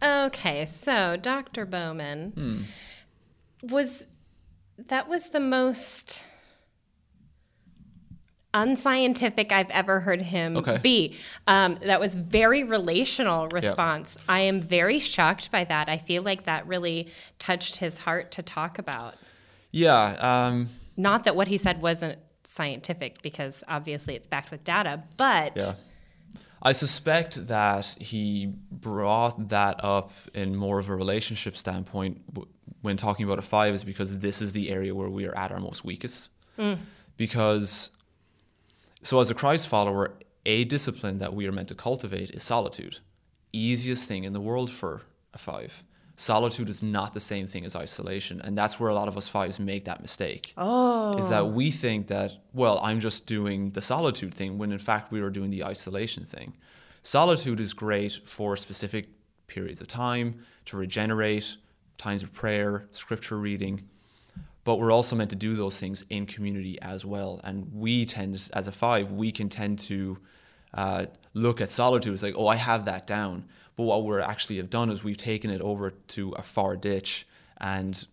Okay, 0.03 0.67
so 0.67 1.17
Dr. 1.17 1.67
Bowman 1.67 2.33
Hmm. 2.33 3.67
was 3.73 4.07
that 4.79 5.09
was 5.09 5.31
the 5.31 5.41
most 5.41 6.25
unscientific 8.63 9.53
I've 9.53 9.71
ever 9.71 10.01
heard 10.01 10.23
him 10.23 10.57
Okay. 10.57 10.79
be. 10.79 11.17
Um, 11.47 11.79
that 11.85 12.01
was 12.01 12.15
very 12.15 12.65
relational 12.65 13.47
response. 13.49 14.19
I 14.29 14.41
am 14.41 14.61
very 14.61 14.99
shocked 14.99 15.51
by 15.51 15.65
that. 15.65 15.89
I 15.89 15.99
feel 15.99 16.23
like 16.23 16.45
that 16.45 16.67
really 16.67 17.09
touched 17.39 17.77
his 17.77 17.99
heart 17.99 18.31
to 18.33 18.43
talk 18.43 18.79
about. 18.79 19.15
Yeah. 19.71 20.17
Um, 20.21 20.69
Not 20.97 21.25
that 21.25 21.37
what 21.37 21.49
he 21.49 21.57
said 21.57 21.81
wasn't 21.83 22.19
scientific, 22.45 23.23
because 23.23 23.63
obviously 23.69 24.15
it's 24.17 24.27
backed 24.27 24.51
with 24.51 24.65
data, 24.65 25.03
but 25.17 25.53
Yeah. 25.57 25.73
I 26.61 26.73
suspect 26.73 27.47
that 27.47 27.95
he 28.01 28.53
brought 28.73 29.51
that 29.51 29.85
up 29.85 30.11
in 30.35 30.57
more 30.57 30.81
of 30.81 30.89
a 30.89 30.97
relationship 30.97 31.57
standpoint 31.57 32.21
when 32.83 32.97
talking 32.97 33.25
about 33.27 33.39
a 33.39 33.43
five, 33.43 33.75
is 33.75 33.85
because 33.85 34.19
this 34.19 34.41
is 34.43 34.53
the 34.55 34.71
area 34.71 34.93
where 34.95 35.09
we 35.09 35.25
are 35.27 35.37
at 35.37 35.53
our 35.53 35.61
most 35.61 35.85
weakest. 35.85 36.31
Because, 37.17 37.91
so 39.09 39.21
as 39.21 39.31
a 39.31 39.35
Christ 39.35 39.69
follower, 39.69 40.19
a 40.45 40.65
discipline 40.65 41.17
that 41.17 41.33
we 41.33 41.47
are 41.47 41.53
meant 41.53 41.69
to 41.69 41.75
cultivate 41.75 42.31
is 42.33 42.43
solitude. 42.43 42.99
Easiest 43.55 44.07
thing 44.07 44.25
in 44.25 44.35
the 44.35 44.41
world 44.41 44.71
for 44.71 45.01
a 45.33 45.39
five. 45.39 45.83
Solitude 46.15 46.69
is 46.69 46.83
not 46.83 47.15
the 47.15 47.21
same 47.21 47.47
thing 47.47 47.65
as 47.65 47.75
isolation. 47.75 48.39
And 48.43 48.59
that's 48.59 48.79
where 48.79 48.91
a 48.91 48.95
lot 48.95 49.09
of 49.09 49.17
us 49.17 49.27
fives 49.27 49.59
make 49.59 49.87
that 49.87 50.03
mistake 50.03 50.53
oh, 50.59 51.17
is 51.17 51.31
that 51.31 51.41
oh. 51.41 51.47
we 51.47 51.71
think 51.71 52.09
that 52.09 52.33
well 52.53 52.81
i'm 52.83 53.01
just 53.01 53.27
doing 53.27 53.71
the 53.71 53.81
solitude 53.81 54.35
thing 54.35 54.59
when 54.59 54.73
in 54.73 54.79
fact 54.79 55.11
we 55.11 55.23
are 55.23 55.31
doing 55.31 55.51
the 55.51 55.65
isolation 55.65 56.25
thing 56.25 56.53
solitude 57.01 57.61
is 57.61 57.73
great 57.73 58.21
for 58.27 58.59
specific 58.59 59.07
periods 59.47 59.81
of 59.81 59.87
time 59.87 60.45
to 60.67 60.77
regenerate 60.77 61.57
times 61.97 62.23
of 62.23 62.35
prayer 62.35 62.87
scripture 62.93 63.39
reading 63.39 63.89
but 64.65 64.77
we're 64.77 64.93
also 64.93 65.17
meant 65.17 65.31
to 65.31 65.37
do 65.37 65.55
those 65.55 65.79
things 65.81 66.05
in 66.11 66.27
community 66.27 66.81
as 66.83 67.05
well 67.05 67.41
and 67.45 67.73
we 67.75 68.05
tend 68.05 68.49
as 68.53 68.69
a 68.69 68.73
five 68.73 69.11
we 69.13 69.33
can 69.33 69.49
tend 69.49 69.79
to 69.79 70.19
uh, 70.75 71.07
look 71.35 71.61
at 71.61 71.71
solitude 71.71 72.13
as 72.15 72.23
like 72.23 72.35
oh 72.37 72.47
i 72.47 72.57
have 72.57 72.85
that 72.85 73.07
down 73.07 73.45
but 73.77 73.85
what 73.85 74.05
we're 74.05 74.21
actually 74.21 74.57
have 74.57 74.69
done 74.71 74.91
is 74.91 75.03
we've 75.05 75.17
taken 75.17 75.51
it 75.51 75.61
over 75.61 75.91
to 76.09 76.33
a 76.33 76.43
far 76.43 76.77
ditch 76.77 77.27
and 77.61 78.07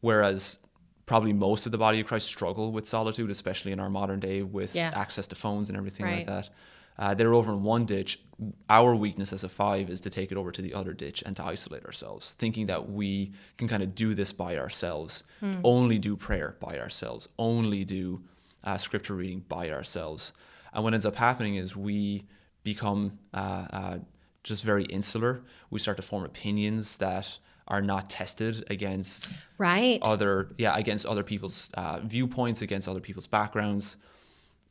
whereas 0.00 0.58
probably 1.06 1.32
most 1.32 1.66
of 1.66 1.72
the 1.72 1.78
body 1.78 2.00
of 2.00 2.06
Christ 2.06 2.26
struggle 2.26 2.70
with 2.70 2.86
solitude, 2.86 3.28
especially 3.28 3.72
in 3.72 3.80
our 3.80 3.90
modern 3.90 4.20
day 4.20 4.42
with 4.42 4.74
Yeah. 4.74 4.92
access 4.94 5.26
to 5.28 5.34
phones 5.34 5.68
and 5.68 5.76
everything 5.76 6.06
Right. 6.06 6.18
like 6.18 6.26
that. 6.28 6.50
Uh, 6.98 7.14
they're 7.14 7.34
over 7.34 7.52
in 7.52 7.62
one 7.62 7.84
ditch. 7.84 8.20
Our 8.68 8.94
weakness 8.94 9.32
as 9.32 9.44
a 9.44 9.48
five 9.48 9.88
is 9.88 10.00
to 10.00 10.10
take 10.10 10.32
it 10.32 10.38
over 10.38 10.50
to 10.50 10.62
the 10.62 10.74
other 10.74 10.92
ditch 10.92 11.22
and 11.24 11.36
to 11.36 11.44
isolate 11.44 11.84
ourselves, 11.84 12.32
thinking 12.34 12.66
that 12.66 12.90
we 12.90 13.32
can 13.56 13.68
kind 13.68 13.82
of 13.82 13.94
do 13.94 14.14
this 14.14 14.32
by 14.32 14.58
ourselves, 14.58 15.24
only 15.62 15.98
do 15.98 16.16
prayer 16.16 16.56
by 16.60 16.78
ourselves, 16.78 17.28
only 17.38 17.84
do 17.84 18.22
uh, 18.64 18.76
scripture 18.76 19.14
reading 19.14 19.44
by 19.48 19.70
ourselves. 19.70 20.32
And 20.72 20.82
what 20.82 20.94
ends 20.94 21.06
up 21.06 21.16
happening 21.16 21.56
is 21.56 21.76
we 21.76 22.24
become 22.64 23.18
uh, 23.32 23.66
uh, 23.72 23.98
just 24.42 24.64
very 24.64 24.84
insular. 24.84 25.44
We 25.70 25.78
start 25.78 25.96
to 25.98 26.02
form 26.02 26.24
opinions 26.24 26.96
that 26.98 27.38
are 27.68 27.82
not 27.82 28.10
tested 28.10 28.64
against 28.70 29.32
right. 29.56 30.00
other 30.02 30.50
yeah 30.58 30.76
against 30.76 31.06
other 31.06 31.22
people's 31.22 31.70
uh, 31.74 32.00
viewpoints 32.00 32.60
against 32.60 32.88
other 32.88 33.00
people's 33.00 33.28
backgrounds 33.28 33.98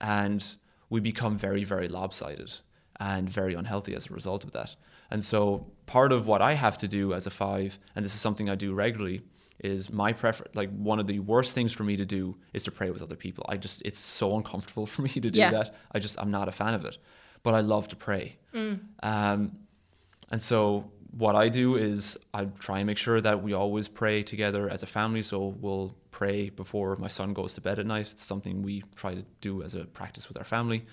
and 0.02 0.58
we 0.92 1.00
become 1.12 1.36
very 1.48 1.64
very 1.74 1.88
lopsided 2.00 2.52
and 3.00 3.28
very 3.42 3.54
unhealthy 3.62 3.96
as 3.96 4.04
a 4.12 4.14
result 4.14 4.44
of 4.44 4.52
that. 4.52 4.76
And 5.14 5.24
so 5.24 5.42
part 5.88 6.12
of 6.18 6.22
what 6.28 6.42
i 6.50 6.54
have 6.66 6.78
to 6.84 6.88
do 7.00 7.04
as 7.18 7.24
a 7.28 7.32
five 7.44 7.72
and 7.96 8.06
this 8.06 8.14
is 8.18 8.22
something 8.22 8.48
i 8.50 8.56
do 8.66 8.70
regularly 8.86 9.18
is 9.74 9.90
my 10.04 10.12
prefer 10.14 10.46
like 10.60 10.70
one 10.92 11.00
of 11.02 11.08
the 11.08 11.20
worst 11.20 11.54
things 11.56 11.72
for 11.78 11.84
me 11.84 11.96
to 11.98 12.06
do 12.18 12.24
is 12.54 12.64
to 12.64 12.72
pray 12.72 12.90
with 12.94 13.02
other 13.08 13.16
people. 13.26 13.44
I 13.54 13.58
just 13.66 13.78
it's 13.90 14.00
so 14.20 14.36
uncomfortable 14.40 14.86
for 14.94 15.02
me 15.08 15.10
to 15.26 15.30
do 15.36 15.40
Yeah. 15.40 15.52
that. 15.58 15.68
I 15.96 15.98
just 16.06 16.16
i'm 16.22 16.32
not 16.40 16.48
a 16.48 16.52
fan 16.62 16.74
of 16.80 16.84
it. 16.90 16.98
But 17.44 17.54
i 17.60 17.62
love 17.62 17.86
to 17.94 17.96
pray. 18.08 18.26
Um, 19.04 19.40
and 20.32 20.42
so 20.42 20.92
what 21.12 21.36
I 21.36 21.50
do 21.50 21.76
is 21.76 22.18
I 22.34 22.46
try 22.46 22.80
and 22.80 22.88
make 22.88 22.98
sure 22.98 23.20
that 23.22 23.44
we 23.44 23.54
always 23.54 23.88
pray 23.88 24.24
together 24.24 24.70
as 24.70 24.82
a 24.84 24.88
family. 24.88 25.22
So 25.22 25.56
we'll 25.60 25.96
pray 26.10 26.50
before 26.50 26.96
my 26.96 27.08
son 27.10 27.34
goes 27.34 27.54
to 27.56 27.62
bed 27.62 27.80
at 27.80 27.86
night. 27.86 28.12
It's 28.12 28.24
something 28.26 28.62
we 28.62 28.84
try 28.96 29.16
to 29.16 29.26
do 29.42 29.62
as 29.62 29.76
a 29.76 29.86
practice 29.86 30.28
with 30.30 30.38
our 30.38 30.46
family. 30.46 30.86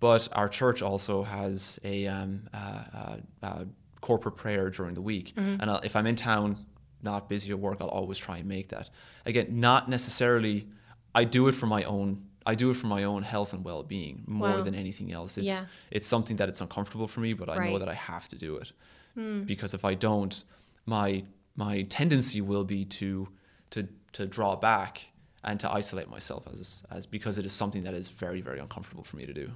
But 0.00 0.28
our 0.32 0.48
church 0.48 0.82
also 0.82 1.22
has 1.22 1.78
a 1.84 2.06
um, 2.06 2.48
uh, 2.54 2.82
uh, 2.94 3.16
uh, 3.42 3.64
corporate 4.00 4.36
prayer 4.36 4.70
during 4.70 4.94
the 4.94 5.02
week. 5.02 5.34
And 5.36 5.64
I'll, 5.70 5.80
if 5.80 5.94
I'm 5.94 6.06
in 6.06 6.16
town, 6.16 6.56
not 7.02 7.28
busy 7.28 7.50
at 7.52 7.58
work, 7.58 7.78
I'll 7.80 7.88
always 7.88 8.18
try 8.18 8.38
and 8.38 8.48
make 8.48 8.68
that. 8.70 8.88
Again, 9.26 9.60
not 9.60 9.88
necessarily. 9.88 10.66
I 11.14 11.24
do 11.24 11.48
it 11.48 11.52
for 11.52 11.66
my 11.66 11.84
own. 11.84 12.26
I 12.46 12.54
do 12.54 12.70
it 12.70 12.74
for 12.74 12.86
my 12.86 13.04
own 13.04 13.22
health 13.22 13.52
and 13.52 13.64
well-being 13.64 14.24
more 14.26 14.48
Wow. 14.56 14.62
than 14.62 14.74
anything 14.74 15.12
else. 15.12 15.36
It's 15.36 15.46
Yeah. 15.46 15.62
it's 15.90 16.06
something 16.06 16.36
that 16.36 16.48
it's 16.48 16.60
uncomfortable 16.60 17.06
for 17.06 17.20
me, 17.20 17.34
but 17.34 17.48
I 17.50 17.68
know 17.68 17.78
that 17.78 17.88
I 17.88 17.94
have 17.94 18.28
to 18.30 18.36
do 18.36 18.56
it 18.56 18.72
because 19.14 19.74
if 19.74 19.84
I 19.84 19.94
don't, 19.94 20.44
my 20.86 21.24
my 21.56 21.82
tendency 21.82 22.40
will 22.40 22.64
be 22.64 22.84
to 22.84 23.28
to 23.70 23.88
to 24.12 24.26
draw 24.26 24.56
back 24.56 25.12
and 25.42 25.58
to 25.60 25.70
isolate 25.70 26.08
myself 26.08 26.46
as 26.50 26.84
as 26.90 27.06
because 27.06 27.38
it 27.38 27.46
is 27.46 27.52
something 27.52 27.82
that 27.82 27.94
is 27.94 28.08
very 28.08 28.40
very 28.40 28.58
uncomfortable 28.58 29.04
for 29.04 29.16
me 29.16 29.26
to 29.26 29.32
do. 29.32 29.50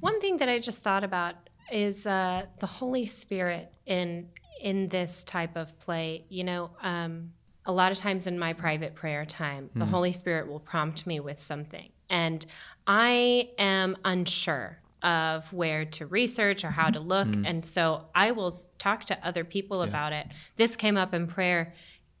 One 0.00 0.20
thing 0.20 0.38
that 0.38 0.48
I 0.48 0.58
just 0.58 0.82
thought 0.82 1.04
about 1.04 1.34
is 1.70 2.06
uh, 2.06 2.46
the 2.60 2.66
Holy 2.66 3.06
Spirit 3.06 3.72
in 3.86 4.28
in 4.60 4.88
this 4.88 5.24
type 5.24 5.56
of 5.56 5.78
play. 5.78 6.24
You 6.28 6.44
know, 6.44 6.70
um, 6.82 7.32
a 7.66 7.72
lot 7.72 7.92
of 7.92 7.98
times 7.98 8.26
in 8.26 8.38
my 8.38 8.52
private 8.52 8.94
prayer 8.94 9.24
time, 9.24 9.70
the 9.74 9.84
Holy 9.84 10.12
Spirit 10.12 10.48
will 10.48 10.60
prompt 10.60 11.06
me 11.06 11.20
with 11.20 11.38
something, 11.38 11.90
and 12.08 12.44
I 12.86 13.50
am 13.58 13.96
unsure 14.04 14.80
of 15.02 15.52
where 15.52 15.84
to 15.84 16.06
research 16.06 16.64
or 16.64 16.70
how 16.70 16.90
to 16.90 16.98
mm-hmm. 16.98 17.08
look, 17.08 17.28
mm-hmm. 17.28 17.46
and 17.46 17.64
so 17.64 18.06
I 18.14 18.32
will 18.32 18.52
talk 18.78 19.04
to 19.06 19.26
other 19.26 19.44
people 19.44 19.82
about 19.82 20.12
it. 20.12 20.26
This 20.56 20.76
came 20.76 20.96
up 20.96 21.14
in 21.14 21.26
prayer. 21.26 21.72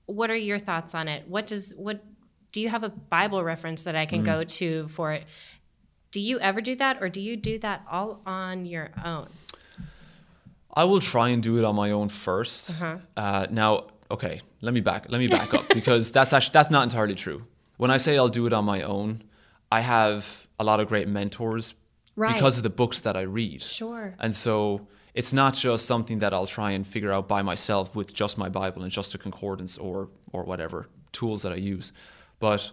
What 0.06 0.30
are 0.30 0.36
your 0.36 0.58
thoughts 0.58 0.94
on 0.94 1.08
it? 1.08 1.26
What 1.28 1.46
does 1.46 1.74
what 1.76 2.04
do 2.52 2.60
you 2.60 2.68
have 2.68 2.84
a 2.84 2.88
Bible 2.88 3.44
reference 3.44 3.82
that 3.82 3.96
I 3.96 4.06
can 4.06 4.24
go 4.24 4.40
mm-hmm. 4.40 4.48
to 4.48 4.88
for 4.88 5.12
it? 5.12 5.24
Do 6.10 6.20
you 6.20 6.40
ever 6.40 6.60
do 6.60 6.74
that, 6.76 7.02
or 7.02 7.08
do 7.08 7.20
you 7.20 7.36
do 7.36 7.58
that 7.58 7.84
all 7.90 8.22
on 8.24 8.64
your 8.64 8.90
own? 9.04 9.28
I 10.72 10.84
will 10.84 11.00
try 11.00 11.28
and 11.28 11.42
do 11.42 11.58
it 11.58 11.64
on 11.64 11.74
my 11.74 11.90
own 11.90 12.08
1st 12.08 12.82
uh-huh. 12.82 12.98
Uh, 13.16 13.46
now, 13.50 13.86
okay, 14.10 14.40
let 14.60 14.72
me 14.72 14.80
back 14.80 15.06
let 15.08 15.18
me 15.18 15.26
back 15.26 15.52
up 15.52 15.68
because 15.70 16.12
that's 16.16 16.32
actually 16.32 16.52
that's 16.52 16.70
not 16.70 16.84
entirely 16.84 17.14
true. 17.14 17.44
When 17.76 17.90
I 17.90 17.96
say 17.96 18.16
I'll 18.16 18.28
do 18.28 18.46
it 18.46 18.52
on 18.52 18.64
my 18.64 18.82
own, 18.82 19.22
I 19.70 19.80
have 19.80 20.46
a 20.58 20.64
lot 20.64 20.80
of 20.80 20.88
great 20.88 21.08
mentors 21.08 21.74
Right. 22.18 22.34
because 22.34 22.56
of 22.56 22.64
the 22.64 22.70
books 22.70 23.02
that 23.02 23.16
I 23.16 23.22
read. 23.22 23.62
Sure. 23.62 24.14
And 24.18 24.34
so 24.34 24.88
it's 25.14 25.32
not 25.32 25.54
just 25.54 25.86
something 25.86 26.18
that 26.18 26.34
I'll 26.34 26.46
try 26.46 26.72
and 26.72 26.86
figure 26.86 27.12
out 27.12 27.28
by 27.28 27.42
myself 27.42 27.94
with 27.94 28.12
just 28.12 28.36
my 28.36 28.48
Bible 28.48 28.82
and 28.82 28.90
just 28.90 29.14
a 29.14 29.18
concordance 29.18 29.78
or 29.78 30.08
or 30.32 30.44
whatever 30.44 30.88
tools 31.12 31.42
that 31.42 31.52
I 31.52 31.56
use, 31.56 31.92
but 32.40 32.70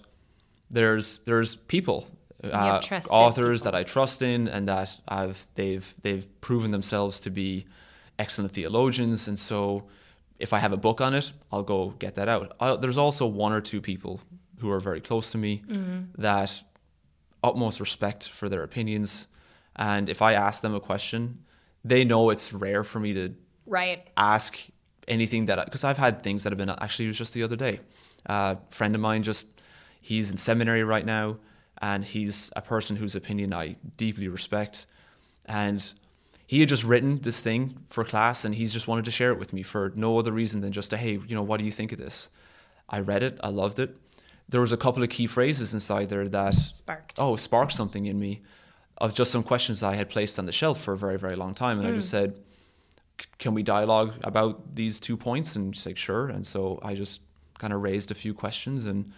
there's 0.69 1.19
there's 1.19 1.55
people, 1.55 2.07
uh, 2.43 2.81
authors 3.11 3.61
that 3.61 3.75
I 3.75 3.83
trust 3.83 4.21
in, 4.21 4.47
and 4.47 4.67
that 4.67 4.99
I've 5.07 5.47
they've 5.55 5.93
they've 6.01 6.25
proven 6.41 6.71
themselves 6.71 7.19
to 7.21 7.29
be 7.29 7.65
excellent 8.17 8.51
theologians, 8.51 9.27
and 9.27 9.37
so 9.37 9.85
if 10.39 10.53
I 10.53 10.59
have 10.59 10.73
a 10.73 10.77
book 10.77 11.01
on 11.01 11.13
it, 11.13 11.31
I'll 11.51 11.63
go 11.63 11.91
get 11.91 12.15
that 12.15 12.27
out. 12.27 12.55
i 12.59 12.75
there's 12.75 12.97
also 12.97 13.25
one 13.25 13.53
or 13.53 13.61
two 13.61 13.79
people 13.79 14.21
who 14.59 14.69
are 14.71 14.79
very 14.79 15.01
close 15.01 15.31
to 15.31 15.37
me 15.37 15.63
that 16.17 16.63
utmost 17.43 17.79
respect 17.79 18.27
for 18.27 18.49
their 18.49 18.63
opinions, 18.63 19.27
and 19.75 20.09
if 20.09 20.21
I 20.21 20.33
ask 20.33 20.61
them 20.61 20.73
a 20.75 20.79
question, 20.79 21.43
they 21.83 22.03
know 22.03 22.29
it's 22.29 22.53
rare 22.53 22.83
for 22.83 22.99
me 22.99 23.13
to 23.13 23.35
Right. 23.65 24.07
ask 24.17 24.67
anything 25.07 25.45
that 25.45 25.63
because 25.65 25.83
I've 25.83 25.97
had 25.97 26.23
things 26.23 26.43
that 26.43 26.51
have 26.51 26.57
been 26.57 26.69
actually 26.69 27.05
it 27.05 27.09
was 27.09 27.17
just 27.17 27.33
the 27.33 27.43
other 27.43 27.55
day. 27.55 27.79
a 28.27 28.57
friend 28.69 28.95
of 28.95 29.01
mine 29.01 29.21
just 29.23 29.61
he's 30.01 30.31
in 30.31 30.37
seminary 30.37 30.83
right 30.83 31.05
now, 31.05 31.37
and 31.81 32.03
he's 32.05 32.51
a 32.55 32.61
person 32.61 32.95
whose 32.95 33.15
opinion 33.15 33.53
I 33.53 33.75
deeply 33.97 34.27
respect, 34.27 34.85
and 35.47 35.93
he 36.47 36.59
had 36.59 36.69
just 36.69 36.83
written 36.83 37.19
this 37.21 37.39
thing 37.41 37.83
for 37.87 38.03
class, 38.03 38.45
and 38.45 38.55
he's 38.55 38.73
just 38.73 38.87
wanted 38.87 39.05
to 39.05 39.11
share 39.11 39.31
it 39.31 39.39
with 39.39 39.51
me 39.53 39.61
for 39.63 39.91
no 39.95 40.17
other 40.19 40.31
reason 40.31 40.61
than 40.61 40.71
just 40.71 40.89
to 40.91 40.97
hey, 40.97 41.13
you 41.27 41.35
know, 41.35 41.43
what 41.43 41.59
do 41.59 41.65
you 41.65 41.71
think 41.71 41.91
of 41.91 41.97
this? 41.99 42.29
I 42.89 42.99
read 42.99 43.23
it, 43.23 43.39
I 43.43 43.49
loved 43.49 43.77
it. 43.79 43.97
There 44.47 44.61
was 44.61 44.71
a 44.71 44.77
couple 44.77 45.01
of 45.03 45.09
key 45.09 45.25
phrases 45.27 45.73
inside 45.73 46.09
there 46.09 46.27
that 46.27 46.53
Sparked. 46.53 47.19
oh 47.19 47.35
sparked 47.35 47.71
something 47.73 48.05
in 48.05 48.19
me 48.19 48.41
of 48.97 49.13
just 49.13 49.31
some 49.31 49.43
questions 49.43 49.83
I 49.83 49.95
had 49.95 50.09
placed 50.09 50.39
on 50.39 50.45
the 50.45 50.51
shelf 50.51 50.81
for 50.81 50.93
a 50.93 50.97
very 50.97 51.17
very 51.17 51.35
long 51.35 51.53
time, 51.53 51.79
and 51.79 51.87
I 51.87 51.91
just 51.91 52.09
mm. 52.09 52.11
said 52.11 52.39
can 53.37 53.53
we 53.53 53.63
dialogue 53.63 54.13
about 54.23 54.75
these 54.75 54.99
two 54.99 55.17
points? 55.17 55.55
And 55.55 55.75
she's 55.75 55.85
like 55.85 55.97
sure. 55.97 56.27
And 56.27 56.45
so 56.45 56.79
i 56.83 56.93
just 56.93 57.21
kind 57.57 57.73
of 57.73 57.81
raised 57.81 58.11
a 58.11 58.15
few 58.15 58.33
questions 58.33 58.85
and 58.85 59.11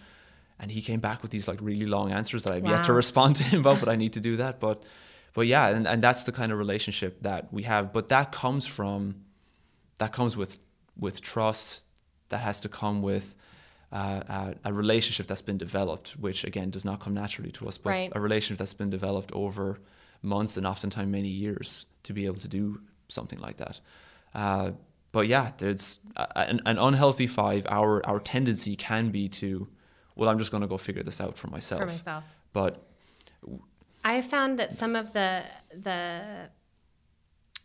and 0.60 0.70
he 0.70 0.80
came 0.80 1.00
back 1.00 1.22
with 1.22 1.32
these 1.32 1.48
like 1.48 1.58
really 1.60 1.86
long 1.86 2.12
answers 2.12 2.44
that 2.44 2.52
i've 2.52 2.64
yet 2.64 2.84
to 2.84 2.92
respond 2.92 3.34
to 3.34 3.42
him 3.42 3.60
about 3.60 3.80
but 3.80 3.88
i 3.88 3.96
need 4.02 4.12
to 4.12 4.20
do 4.20 4.36
that. 4.36 4.60
But 4.60 4.82
but 5.34 5.46
yeah 5.46 5.68
and, 5.68 5.86
and 5.86 6.02
that's 6.02 6.24
the 6.24 6.32
kind 6.32 6.52
of 6.52 6.58
relationship 6.58 7.22
that 7.22 7.52
we 7.52 7.64
have. 7.64 7.92
But 7.92 8.08
that 8.08 8.32
comes 8.32 8.66
from 8.66 9.22
that 9.98 10.12
comes 10.12 10.36
with 10.36 10.58
with 10.96 11.20
trust. 11.20 11.84
That 12.30 12.40
has 12.42 12.60
to 12.60 12.68
come 12.68 13.00
with 13.00 13.34
uh, 13.92 14.20
a, 14.28 14.54
a 14.70 14.72
relationship 14.72 15.26
that's 15.26 15.42
been 15.42 15.58
developed 15.58 16.10
which 16.18 16.44
again 16.44 16.70
does 16.70 16.84
not 16.84 17.00
come 17.00 17.14
naturally 17.14 17.50
to 17.52 17.66
us 17.68 17.78
but 17.78 17.90
Right. 17.90 18.12
a 18.14 18.20
relationship 18.20 18.58
that's 18.58 18.74
been 18.74 18.90
developed 18.90 19.32
over 19.32 19.78
months 20.22 20.56
and 20.56 20.66
oftentimes 20.66 21.10
many 21.10 21.28
years 21.28 21.86
to 22.02 22.12
be 22.12 22.26
able 22.26 22.40
to 22.40 22.48
do 22.48 22.80
something 23.08 23.40
like 23.40 23.56
that. 23.56 23.80
Uh, 24.34 24.72
but 25.12 25.26
yeah, 25.28 25.52
there's 25.58 26.00
an, 26.36 26.60
an 26.66 26.76
unhealthy 26.78 27.26
five. 27.26 27.64
Our 27.70 28.04
our 28.06 28.20
tendency 28.20 28.76
can 28.76 29.10
be 29.10 29.28
to, 29.40 29.68
well, 30.16 30.28
I'm 30.28 30.38
just 30.38 30.50
going 30.50 30.60
to 30.62 30.66
go 30.66 30.76
figure 30.76 31.02
this 31.02 31.20
out 31.20 31.38
for 31.38 31.48
myself. 31.48 31.80
For 31.80 31.86
myself. 31.86 32.24
But 32.52 32.82
I 34.04 34.20
found 34.20 34.58
that 34.58 34.72
some 34.72 34.96
of 34.96 35.12
the 35.12 35.44
the 35.72 36.50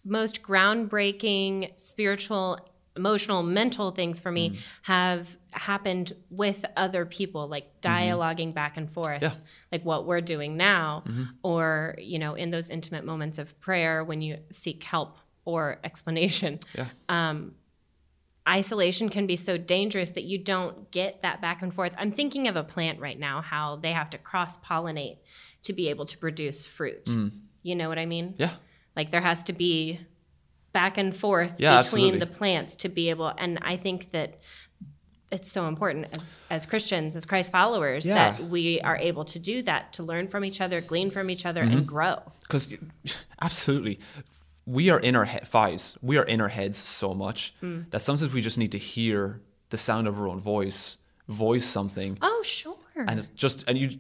most 0.05 0.41
groundbreaking 0.43 1.77
spiritual, 1.79 2.59
emotional, 2.95 3.43
mental 3.43 3.91
things 3.91 4.19
for 4.19 4.31
me 4.31 4.51
mm-hmm. 4.51 4.61
have 4.83 5.35
happened 5.51 6.13
with 6.29 6.65
other 6.77 7.05
people, 7.05 7.47
like 7.47 7.81
mm-hmm. 7.81 7.91
dialoguing 7.91 8.53
back 8.53 8.77
and 8.77 8.89
forth, 8.89 9.21
Yeah. 9.21 9.33
like 9.71 9.83
what 9.83 10.05
we're 10.05 10.21
doing 10.21 10.57
now, 10.57 11.03
mm-hmm. 11.05 11.23
or 11.43 11.95
you 11.99 12.19
know, 12.19 12.35
in 12.35 12.51
those 12.51 12.69
intimate 12.69 13.05
moments 13.05 13.39
of 13.39 13.59
prayer 13.59 14.03
when 14.03 14.21
you 14.21 14.37
seek 14.51 14.83
help 14.83 15.17
or 15.45 15.79
explanation. 15.83 16.59
yeah, 16.75 16.85
um, 17.09 17.53
isolation 18.47 19.09
can 19.09 19.25
be 19.25 19.35
so 19.35 19.57
dangerous 19.57 20.11
that 20.11 20.23
you 20.23 20.37
don't 20.37 20.91
get 20.91 21.21
that 21.21 21.41
back 21.41 21.61
and 21.61 21.73
forth. 21.73 21.93
I'm 21.97 22.11
thinking 22.11 22.47
of 22.47 22.55
a 22.55 22.63
plant 22.63 22.99
right 22.99 23.17
now, 23.17 23.41
how 23.41 23.77
they 23.77 23.91
have 23.91 24.09
to 24.11 24.17
cross 24.17 24.57
pollinate 24.59 25.17
to 25.63 25.73
be 25.73 25.89
able 25.89 26.05
to 26.05 26.17
produce 26.17 26.65
fruit. 26.65 27.05
Mm. 27.05 27.31
You 27.61 27.75
know 27.75 27.87
what 27.87 27.97
I 27.97 28.05
mean? 28.05 28.35
yeah, 28.37 28.51
Like 28.95 29.11
there 29.11 29.21
has 29.21 29.43
to 29.45 29.53
be 29.53 29.99
back 30.73 30.97
and 30.97 31.15
forth 31.15 31.59
Yeah, 31.59 31.81
between 31.81 32.05
absolutely. 32.13 32.19
the 32.19 32.25
plants 32.27 32.75
to 32.77 32.89
be 32.89 33.09
able, 33.09 33.31
and 33.37 33.59
I 33.61 33.77
think 33.77 34.11
that 34.11 34.39
it's 35.31 35.51
so 35.51 35.67
important 35.67 36.07
as, 36.15 36.41
as 36.49 36.65
Christians, 36.65 37.15
as 37.15 37.25
Christ 37.25 37.51
followers, 37.51 38.05
Yeah. 38.05 38.31
that 38.33 38.43
we 38.49 38.81
are 38.81 38.97
able 38.97 39.25
to 39.25 39.39
do 39.39 39.63
that, 39.63 39.93
to 39.93 40.03
learn 40.03 40.27
from 40.27 40.43
each 40.45 40.61
other, 40.61 40.81
glean 40.81 41.09
from 41.11 41.29
each 41.29 41.45
other, 41.45 41.63
Mm-hmm. 41.63 41.77
and 41.77 41.87
grow. 41.87 42.21
because 42.41 42.75
absolutely, 43.41 43.99
we 44.65 44.89
are 44.89 44.99
in 44.99 45.15
our 45.15 45.25
he- 45.25 45.39
fives. 45.45 45.97
We 46.01 46.17
are 46.17 46.23
in 46.23 46.39
our 46.41 46.49
heads 46.49 46.77
so 46.77 47.13
much 47.13 47.53
Mm. 47.61 47.89
that 47.91 48.01
sometimes 48.01 48.33
we 48.33 48.41
just 48.41 48.57
need 48.57 48.71
to 48.73 48.77
hear 48.77 49.41
the 49.69 49.77
sound 49.77 50.07
of 50.07 50.19
our 50.19 50.27
own 50.27 50.39
voice, 50.39 50.97
voice 51.27 51.65
something, 51.65 52.17
Oh, 52.21 52.41
sure. 52.43 52.75
and 52.95 53.17
it's 53.19 53.29
just 53.29 53.67
and 53.67 53.77
you 53.77 53.99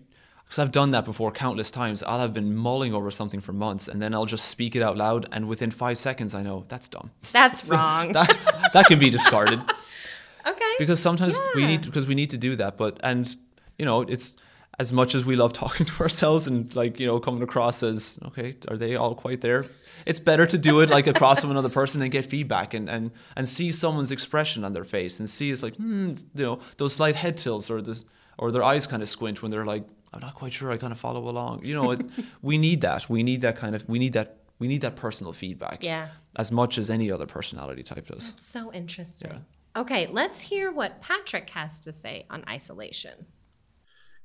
because 0.53 0.61
I've 0.67 0.71
done 0.71 0.91
that 0.91 1.03
before 1.03 1.31
countless 1.31 1.71
times. 1.71 2.03
I'll 2.03 2.19
have 2.19 2.31
been 2.31 2.55
mulling 2.55 2.93
over 2.93 3.09
something 3.09 3.41
for 3.41 3.53
months, 3.53 3.87
and 3.87 3.99
then 3.99 4.13
I'll 4.13 4.27
just 4.27 4.49
speak 4.49 4.75
it 4.75 4.83
out 4.83 4.95
loud, 4.97 5.25
and 5.31 5.47
within 5.47 5.71
five 5.71 5.97
seconds, 5.97 6.35
I 6.35 6.43
know 6.43 6.63
that's 6.67 6.87
dumb. 6.87 7.09
That's 7.31 7.67
wrong. 7.71 8.11
that 8.11 8.29
that 8.71 8.85
can 8.85 8.99
be 8.99 9.09
discarded 9.09 9.59
okay. 10.47 10.73
because 10.77 10.99
sometimes 11.01 11.39
we 11.55 11.61
Yeah. 11.61 11.67
need 11.69 11.81
because 11.85 12.05
we 12.05 12.13
need 12.13 12.29
to 12.29 12.37
do 12.37 12.55
that. 12.57 12.77
But 12.77 12.99
and 13.03 13.35
you 13.79 13.85
know 13.87 14.01
it's 14.01 14.37
as 14.77 14.93
much 14.93 15.15
as 15.15 15.25
we 15.25 15.35
love 15.35 15.53
talking 15.53 15.85
to 15.91 16.03
ourselves 16.03 16.45
and 16.45 16.75
like 16.75 16.99
you 16.99 17.07
know 17.07 17.19
coming 17.19 17.41
across 17.41 17.81
as 17.81 18.19
okay, 18.27 18.55
are 18.67 18.77
they 18.77 18.95
all 18.95 19.15
quite 19.15 19.41
there? 19.41 19.65
It's 20.05 20.19
better 20.19 20.45
to 20.45 20.57
do 20.59 20.81
it 20.81 20.89
like 20.91 21.07
across 21.07 21.41
from 21.41 21.49
another 21.49 21.69
person 21.69 21.99
and 22.03 22.11
get 22.11 22.27
feedback 22.27 22.75
and 22.75 22.87
and 22.87 23.09
and 23.35 23.49
see 23.49 23.71
someone's 23.71 24.11
expression 24.11 24.63
on 24.63 24.73
their 24.73 24.83
face 24.83 25.19
and 25.19 25.27
see 25.27 25.49
it's 25.49 25.63
like 25.63 25.77
hmm, 25.77 26.13
you 26.35 26.43
know 26.45 26.59
those 26.77 26.93
slight 26.93 27.15
head 27.15 27.37
tilts 27.37 27.71
or 27.71 27.81
this 27.81 28.05
or 28.37 28.51
their 28.51 28.63
eyes 28.63 28.85
kind 28.85 29.01
of 29.01 29.09
squint 29.09 29.41
when 29.41 29.49
they're 29.49 29.65
like 29.65 29.85
I'm 30.13 30.19
not 30.19 30.35
quite 30.35 30.53
sure 30.53 30.71
I 30.71 30.77
kind 30.77 30.93
of 30.93 30.99
follow 30.99 31.27
along. 31.27 31.65
You 31.65 31.75
know, 31.75 31.91
it, 31.91 32.05
we 32.41 32.57
need 32.57 32.81
that. 32.81 33.09
We 33.09 33.23
need 33.23 33.41
that 33.41 33.57
kind 33.57 33.75
of 33.75 33.87
we 33.89 33.99
need 33.99 34.13
that 34.13 34.37
we 34.59 34.67
need 34.67 34.81
that 34.81 34.95
personal 34.95 35.33
feedback. 35.33 35.83
Yeah. 35.83 36.09
As 36.37 36.51
much 36.51 36.77
as 36.77 36.89
any 36.89 37.11
other 37.11 37.25
personality 37.25 37.83
type 37.83 38.07
does. 38.07 38.33
So 38.37 38.71
interesting. 38.71 39.45
Okay, 39.75 40.07
let's 40.07 40.41
hear 40.41 40.71
what 40.71 41.01
Patrick 41.01 41.49
has 41.51 41.79
to 41.81 41.91
say 41.91 42.25
on 42.29 42.43
isolation. 42.47 43.25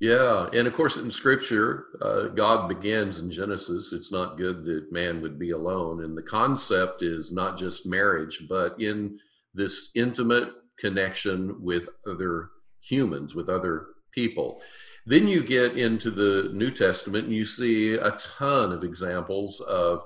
Yeah, 0.01 0.49
and 0.53 0.69
of 0.69 0.75
course, 0.75 0.97
in 0.97 1.11
Scripture, 1.11 1.87
uh, 2.01 2.29
God 2.29 2.69
begins 2.69 3.19
in 3.19 3.31
Genesis. 3.31 3.93
It's 3.93 4.13
not 4.13 4.39
good 4.39 4.65
that 4.65 4.93
man 4.93 5.21
would 5.23 5.39
be 5.39 5.51
alone, 5.51 6.05
and 6.05 6.17
the 6.17 6.23
concept 6.23 7.03
is 7.03 7.33
not 7.33 7.59
just 7.59 7.85
marriage, 7.85 8.43
but 8.49 8.81
in 8.81 9.19
this 9.55 9.91
intimate 9.97 10.51
connection 10.79 11.61
with 11.61 11.89
other 12.07 12.51
humans, 12.81 13.35
with 13.35 13.49
other 13.49 13.87
people. 14.13 14.61
Then 15.09 15.27
you 15.27 15.43
get 15.43 15.79
into 15.79 16.11
the 16.11 16.51
New 16.53 16.71
Testament, 16.71 17.25
and 17.25 17.35
you 17.35 17.47
see 17.47 17.95
a 17.95 18.11
ton 18.11 18.73
of 18.73 18.85
examples 18.85 19.59
of 19.61 20.03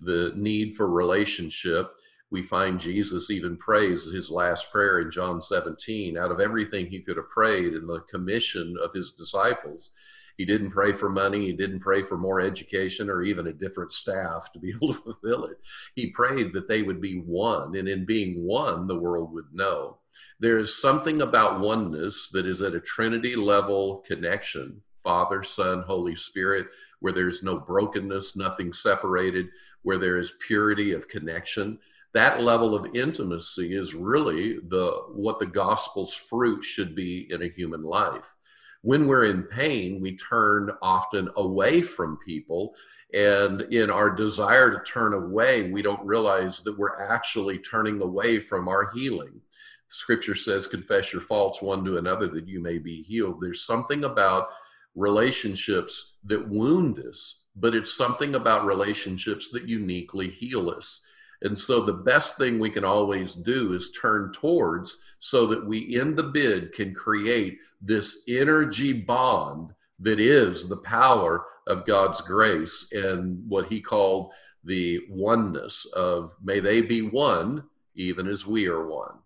the 0.00 0.32
need 0.34 0.74
for 0.74 0.88
relationship. 0.88 1.92
We 2.30 2.40
find 2.40 2.80
Jesus 2.80 3.30
even 3.30 3.58
prays 3.58 4.10
his 4.10 4.30
last 4.30 4.72
prayer 4.72 5.00
in 5.00 5.10
John 5.10 5.42
17 5.42 6.16
out 6.16 6.30
of 6.30 6.40
everything 6.40 6.86
he 6.86 7.02
could 7.02 7.18
have 7.18 7.28
prayed 7.28 7.74
in 7.74 7.86
the 7.86 8.00
commission 8.08 8.76
of 8.82 8.94
his 8.94 9.12
disciples. 9.12 9.90
He 10.38 10.46
didn't 10.46 10.70
pray 10.70 10.94
for 10.94 11.10
money. 11.10 11.44
He 11.44 11.52
didn't 11.52 11.80
pray 11.80 12.02
for 12.02 12.16
more 12.16 12.40
education 12.40 13.10
or 13.10 13.22
even 13.22 13.48
a 13.48 13.52
different 13.52 13.92
staff 13.92 14.50
to 14.54 14.58
be 14.58 14.70
able 14.74 14.94
to 14.94 15.02
fulfill 15.02 15.44
it. 15.44 15.58
He 15.94 16.12
prayed 16.12 16.54
that 16.54 16.66
they 16.66 16.80
would 16.80 17.02
be 17.02 17.18
one, 17.18 17.76
and 17.76 17.90
in 17.90 18.06
being 18.06 18.42
one, 18.42 18.86
the 18.86 18.98
world 18.98 19.34
would 19.34 19.52
know. 19.52 19.98
There 20.38 20.58
is 20.58 20.80
something 20.80 21.22
about 21.22 21.60
oneness 21.60 22.28
that 22.32 22.46
is 22.46 22.62
at 22.62 22.74
a 22.74 22.80
Trinity 22.80 23.36
level 23.36 24.04
connection 24.06 24.82
Father, 25.06 25.44
Son, 25.44 25.84
Holy 25.86 26.16
Spirit, 26.16 26.66
where 26.98 27.12
there's 27.12 27.44
no 27.44 27.60
brokenness, 27.60 28.34
nothing 28.34 28.72
separated, 28.72 29.46
where 29.82 29.98
there 29.98 30.18
is 30.18 30.32
purity 30.40 30.92
of 30.92 31.06
connection. 31.06 31.78
That 32.12 32.42
level 32.42 32.74
of 32.74 32.92
intimacy 32.92 33.76
is 33.76 33.94
really 33.94 34.58
the 34.66 34.90
what 35.12 35.38
the 35.38 35.46
gospel's 35.46 36.12
fruit 36.12 36.64
should 36.64 36.96
be 36.96 37.28
in 37.30 37.40
a 37.42 37.48
human 37.48 37.84
life. 37.84 38.34
When 38.82 39.06
we're 39.06 39.26
in 39.26 39.44
pain, 39.44 40.00
we 40.00 40.16
turn 40.16 40.70
often 40.82 41.28
away 41.36 41.82
from 41.82 42.18
people. 42.24 42.74
And 43.14 43.62
in 43.72 43.90
our 43.90 44.10
desire 44.10 44.70
to 44.72 44.84
turn 44.84 45.12
away, 45.12 45.70
we 45.70 45.82
don't 45.82 46.04
realize 46.04 46.62
that 46.62 46.76
we're 46.76 47.00
actually 47.00 47.58
turning 47.58 48.02
away 48.02 48.40
from 48.40 48.68
our 48.68 48.90
healing. 48.92 49.40
Scripture 49.88 50.34
says, 50.34 50.66
confess 50.66 51.12
your 51.12 51.22
faults 51.22 51.62
one 51.62 51.84
to 51.84 51.98
another 51.98 52.28
that 52.28 52.48
you 52.48 52.60
may 52.60 52.78
be 52.78 53.02
healed. 53.02 53.40
There's 53.40 53.64
something 53.64 54.04
about 54.04 54.48
relationships 54.94 56.14
that 56.24 56.48
wound 56.48 56.98
us, 56.98 57.40
but 57.54 57.74
it's 57.74 57.92
something 57.92 58.34
about 58.34 58.66
relationships 58.66 59.50
that 59.50 59.68
uniquely 59.68 60.28
heal 60.28 60.70
us. 60.70 61.00
And 61.42 61.58
so 61.58 61.82
the 61.82 61.92
best 61.92 62.38
thing 62.38 62.58
we 62.58 62.70
can 62.70 62.84
always 62.84 63.34
do 63.34 63.74
is 63.74 63.92
turn 63.92 64.32
towards 64.32 64.98
so 65.18 65.46
that 65.46 65.66
we, 65.66 65.78
in 65.78 66.14
the 66.14 66.22
bid, 66.22 66.72
can 66.72 66.94
create 66.94 67.58
this 67.80 68.22
energy 68.26 68.92
bond 68.92 69.74
that 70.00 70.18
is 70.18 70.68
the 70.68 70.78
power 70.78 71.44
of 71.66 71.86
God's 71.86 72.20
grace 72.20 72.88
and 72.92 73.42
what 73.48 73.66
he 73.66 73.80
called 73.80 74.32
the 74.64 75.00
oneness 75.10 75.86
of 75.94 76.34
may 76.42 76.60
they 76.60 76.80
be 76.80 77.02
one 77.02 77.64
even 77.94 78.26
as 78.26 78.46
we 78.46 78.66
are 78.66 78.86
one. 78.86 79.18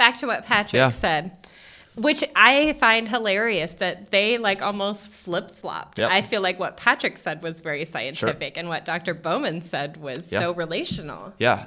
Back 0.00 0.16
to 0.16 0.26
what 0.26 0.46
Patrick 0.46 0.78
yeah. 0.78 0.88
said. 0.88 1.32
Which 1.94 2.24
I 2.34 2.72
find 2.72 3.06
hilarious 3.06 3.74
that 3.74 4.10
they 4.10 4.38
like 4.38 4.62
almost 4.62 5.10
flip 5.10 5.50
flopped. 5.50 5.98
Yep. 5.98 6.10
I 6.10 6.22
feel 6.22 6.40
like 6.40 6.58
what 6.58 6.78
Patrick 6.78 7.18
said 7.18 7.42
was 7.42 7.60
very 7.60 7.84
scientific, 7.84 8.54
sure. 8.54 8.60
and 8.60 8.70
what 8.70 8.86
Dr. 8.86 9.12
Bowman 9.12 9.60
said 9.60 9.98
was 9.98 10.32
yeah. 10.32 10.40
so 10.40 10.54
relational. 10.54 11.34
Yeah. 11.38 11.66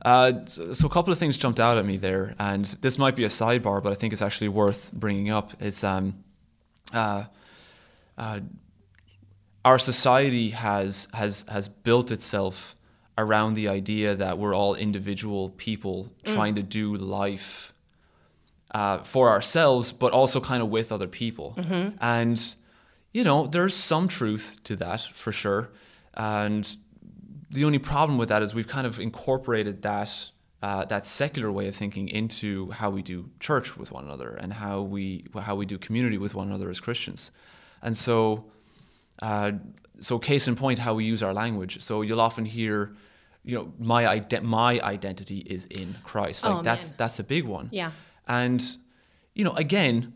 Uh, 0.00 0.44
so, 0.46 0.86
a 0.86 0.88
couple 0.88 1.12
of 1.12 1.18
things 1.18 1.36
jumped 1.36 1.58
out 1.58 1.76
at 1.76 1.84
me 1.84 1.96
there, 1.96 2.36
and 2.38 2.66
this 2.82 2.98
might 2.98 3.16
be 3.16 3.24
a 3.24 3.28
sidebar, 3.28 3.82
but 3.82 3.90
I 3.90 3.96
think 3.96 4.12
it's 4.12 4.22
actually 4.22 4.48
worth 4.48 4.92
bringing 4.92 5.30
up. 5.30 5.52
Is 5.60 5.82
um, 5.82 6.22
uh, 6.94 7.24
uh, 8.16 8.38
our 9.64 9.78
society 9.78 10.50
has 10.50 11.08
has 11.14 11.46
has 11.50 11.66
built 11.66 12.12
itself 12.12 12.76
around 13.18 13.54
the 13.54 13.66
idea 13.66 14.14
that 14.14 14.38
we're 14.38 14.54
all 14.54 14.76
individual 14.76 15.50
people 15.50 16.12
mm. 16.24 16.32
trying 16.32 16.54
to 16.54 16.62
do 16.62 16.94
life 16.94 17.71
uh, 18.72 18.98
for 18.98 19.28
ourselves, 19.30 19.92
but 19.92 20.12
also 20.12 20.40
kind 20.40 20.62
of 20.62 20.68
with 20.68 20.92
other 20.92 21.08
people. 21.08 21.54
Mm-hmm. 21.58 21.96
And, 22.00 22.54
you 23.12 23.24
know, 23.24 23.46
there's 23.46 23.74
some 23.74 24.08
truth 24.08 24.58
to 24.64 24.76
that 24.76 25.02
for 25.02 25.32
sure. 25.32 25.70
And 26.14 26.76
the 27.50 27.64
only 27.64 27.78
problem 27.78 28.18
with 28.18 28.28
that 28.28 28.42
is 28.42 28.54
we've 28.54 28.68
kind 28.68 28.86
of 28.86 28.98
incorporated 28.98 29.82
that. 29.82 30.30
Uh, 30.64 30.84
that 30.84 31.04
secular 31.04 31.50
way 31.50 31.66
of 31.66 31.74
thinking 31.74 32.08
into 32.08 32.70
how 32.70 32.88
we 32.88 33.02
do 33.02 33.28
church 33.40 33.76
with 33.76 33.90
one 33.90 34.04
another 34.04 34.38
and 34.40 34.52
how 34.52 34.80
we 34.80 35.24
how 35.40 35.56
we 35.56 35.66
do 35.66 35.76
community 35.76 36.16
with 36.16 36.36
one 36.36 36.46
another 36.46 36.70
as 36.70 36.78
Christians, 36.78 37.32
and 37.82 37.96
so 37.96 38.44
uh, 39.20 39.52
so 40.00 40.20
case 40.20 40.46
in 40.46 40.54
point 40.54 40.78
how 40.78 40.94
we 40.94 41.04
use 41.04 41.20
our 41.20 41.34
language. 41.34 41.82
So 41.82 42.02
you'll 42.02 42.20
often 42.20 42.44
hear, 42.44 42.94
you 43.44 43.56
know, 43.58 43.72
my 43.78 44.06
ide- 44.06 44.42
my 44.42 44.80
identity 44.80 45.38
is 45.38 45.66
in 45.66 45.96
Christ. 46.04 46.44
Like 46.44 46.54
oh, 46.54 46.62
that's 46.62 46.90
man. 46.90 46.96
that's 46.98 47.18
a 47.18 47.24
big 47.24 47.44
one. 47.44 47.68
Yeah. 47.72 47.90
And, 48.32 48.76
you 49.34 49.44
know, 49.44 49.52
again, 49.52 50.14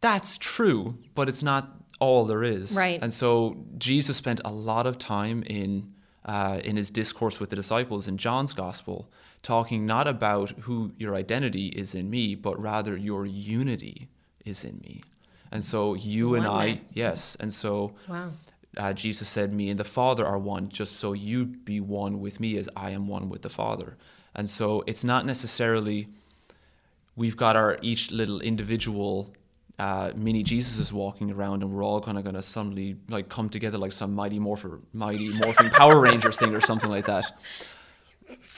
that's 0.00 0.38
true, 0.38 0.98
but 1.16 1.28
it's 1.28 1.42
not 1.42 1.76
all 1.98 2.24
there 2.24 2.44
is. 2.44 2.76
Right. 2.76 3.02
And 3.02 3.12
so 3.12 3.64
Jesus 3.76 4.16
spent 4.16 4.40
a 4.44 4.52
lot 4.52 4.86
of 4.86 4.98
time 4.98 5.42
in 5.46 5.92
uh, 6.24 6.60
in 6.64 6.76
his 6.76 6.90
discourse 6.90 7.38
with 7.38 7.50
the 7.50 7.56
disciples 7.56 8.08
in 8.08 8.18
John's 8.18 8.52
gospel, 8.52 9.08
talking 9.42 9.86
not 9.86 10.08
about 10.08 10.50
who 10.62 10.92
your 10.98 11.14
identity 11.14 11.68
is 11.68 11.94
in 11.94 12.10
me, 12.10 12.34
but 12.34 12.60
rather 12.60 12.96
your 12.96 13.24
unity 13.24 14.08
is 14.44 14.64
in 14.64 14.80
me. 14.80 15.02
And 15.52 15.64
so 15.64 15.94
you 15.94 16.30
Oneness. 16.30 16.50
and 16.50 16.60
I, 16.60 16.80
yes. 16.92 17.36
And 17.36 17.54
so 17.54 17.94
wow. 18.08 18.32
uh, 18.76 18.92
Jesus 18.92 19.28
said, 19.28 19.52
Me 19.52 19.70
and 19.70 19.78
the 19.78 19.84
Father 19.84 20.26
are 20.26 20.38
one, 20.38 20.68
just 20.68 20.96
so 20.96 21.12
you 21.12 21.46
be 21.46 21.80
one 21.80 22.20
with 22.20 22.40
me 22.40 22.58
as 22.58 22.68
I 22.74 22.90
am 22.90 23.06
one 23.06 23.28
with 23.28 23.42
the 23.42 23.48
Father. 23.48 23.96
And 24.34 24.50
so 24.50 24.82
it's 24.88 25.04
not 25.04 25.24
necessarily 25.24 26.08
we've 27.16 27.36
got 27.36 27.56
our 27.56 27.78
each 27.82 28.12
little 28.12 28.40
individual 28.40 29.34
uh, 29.78 30.12
mini 30.16 30.44
Jesuses 30.44 30.92
walking 30.92 31.30
around, 31.30 31.62
and 31.62 31.72
we're 31.72 31.84
all 31.84 32.00
kind 32.00 32.18
of 32.18 32.24
going 32.24 32.36
to 32.36 32.42
suddenly 32.42 32.96
like 33.08 33.28
come 33.28 33.48
together 33.48 33.78
like 33.78 33.92
some 33.92 34.14
mighty 34.14 34.38
morpher, 34.38 34.80
mighty 34.92 35.30
morphing 35.30 35.72
Power 35.72 36.00
Rangers 36.00 36.38
thing 36.38 36.54
or 36.54 36.60
something 36.60 36.90
like 36.90 37.06
that. 37.06 37.24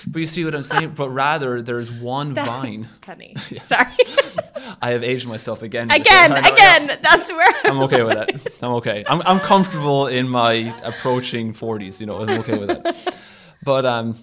But 0.06 0.20
you 0.20 0.26
see 0.26 0.44
what 0.44 0.54
I'm 0.54 0.62
saying? 0.62 0.90
But 0.90 1.10
rather, 1.10 1.60
there's 1.60 1.90
one 1.90 2.34
that's 2.34 2.48
vine. 2.48 2.84
funny. 2.84 3.34
yeah. 3.50 3.60
Sorry. 3.60 3.86
I 4.82 4.90
have 4.90 5.02
aged 5.02 5.26
myself 5.26 5.62
again. 5.62 5.90
Again, 5.90 6.32
again. 6.36 6.88
Yeah. 6.88 6.96
That's 7.02 7.32
where 7.32 7.52
I'm 7.64 7.80
okay 7.80 8.04
with 8.04 8.14
that. 8.14 8.62
I'm 8.62 8.72
okay. 8.74 9.04
I'm, 9.08 9.22
I'm 9.22 9.40
comfortable 9.40 10.06
in 10.06 10.28
my 10.28 10.72
approaching 10.84 11.52
40s. 11.52 12.00
You 12.00 12.06
know, 12.06 12.22
I'm 12.22 12.40
okay 12.40 12.58
with 12.58 12.68
that. 12.68 13.18
But 13.64 13.84
um, 13.84 14.16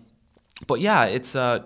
but 0.66 0.80
yeah, 0.80 1.06
it's 1.06 1.36
uh, 1.36 1.66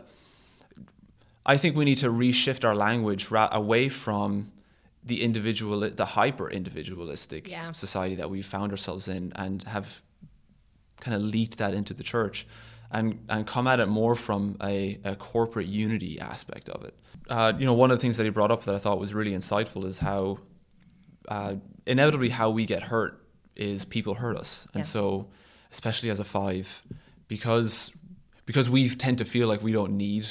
I 1.50 1.58
think 1.58 1.76
we 1.76 1.84
need 1.84 1.98
to 1.98 2.12
reshift 2.12 2.64
our 2.64 2.76
language 2.76 3.32
ra- 3.32 3.50
away 3.52 3.90
from 3.90 4.52
the 5.04 5.24
individual, 5.24 5.80
the 5.80 6.06
hyper 6.06 6.48
individualistic 6.48 7.50
yeah. 7.50 7.72
society 7.72 8.14
that 8.16 8.30
we 8.30 8.44
found 8.44 8.72
ourselves 8.72 9.08
in, 9.08 9.34
and 9.36 9.64
have 9.64 10.04
kind 11.02 11.16
of 11.16 11.24
leaked 11.24 11.58
that 11.58 11.74
into 11.74 11.96
the 11.96 12.04
church, 12.04 12.46
and 12.92 13.26
and 13.28 13.48
come 13.48 13.66
at 13.66 13.80
it 13.80 13.88
more 13.88 14.16
from 14.16 14.58
a, 14.62 15.00
a 15.04 15.16
corporate 15.16 15.66
unity 15.66 16.20
aspect 16.20 16.70
of 16.70 16.86
it. 16.86 16.94
Uh, 17.28 17.52
you 17.58 17.66
know, 17.66 17.74
one 17.74 17.90
of 17.90 17.98
the 17.98 18.02
things 18.02 18.18
that 18.18 18.26
he 18.26 18.30
brought 18.30 18.52
up 18.52 18.62
that 18.66 18.76
I 18.76 18.78
thought 18.78 19.00
was 19.00 19.16
really 19.16 19.32
insightful 19.32 19.86
is 19.86 19.98
how 19.98 20.38
uh, 21.30 21.56
inevitably 21.88 22.30
how 22.30 22.52
we 22.52 22.68
get 22.68 22.84
hurt 22.84 23.26
is 23.56 23.86
people 23.86 24.14
hurt 24.14 24.38
us, 24.38 24.68
and 24.76 24.84
yeah. 24.84 24.92
so 24.96 25.30
especially 25.72 26.12
as 26.12 26.20
a 26.20 26.26
five, 26.26 26.84
because 27.28 27.98
because 28.46 28.70
we 28.70 28.88
tend 28.90 29.18
to 29.18 29.26
feel 29.26 29.48
like 29.48 29.64
we 29.64 29.72
don't 29.72 29.98
need 29.98 30.28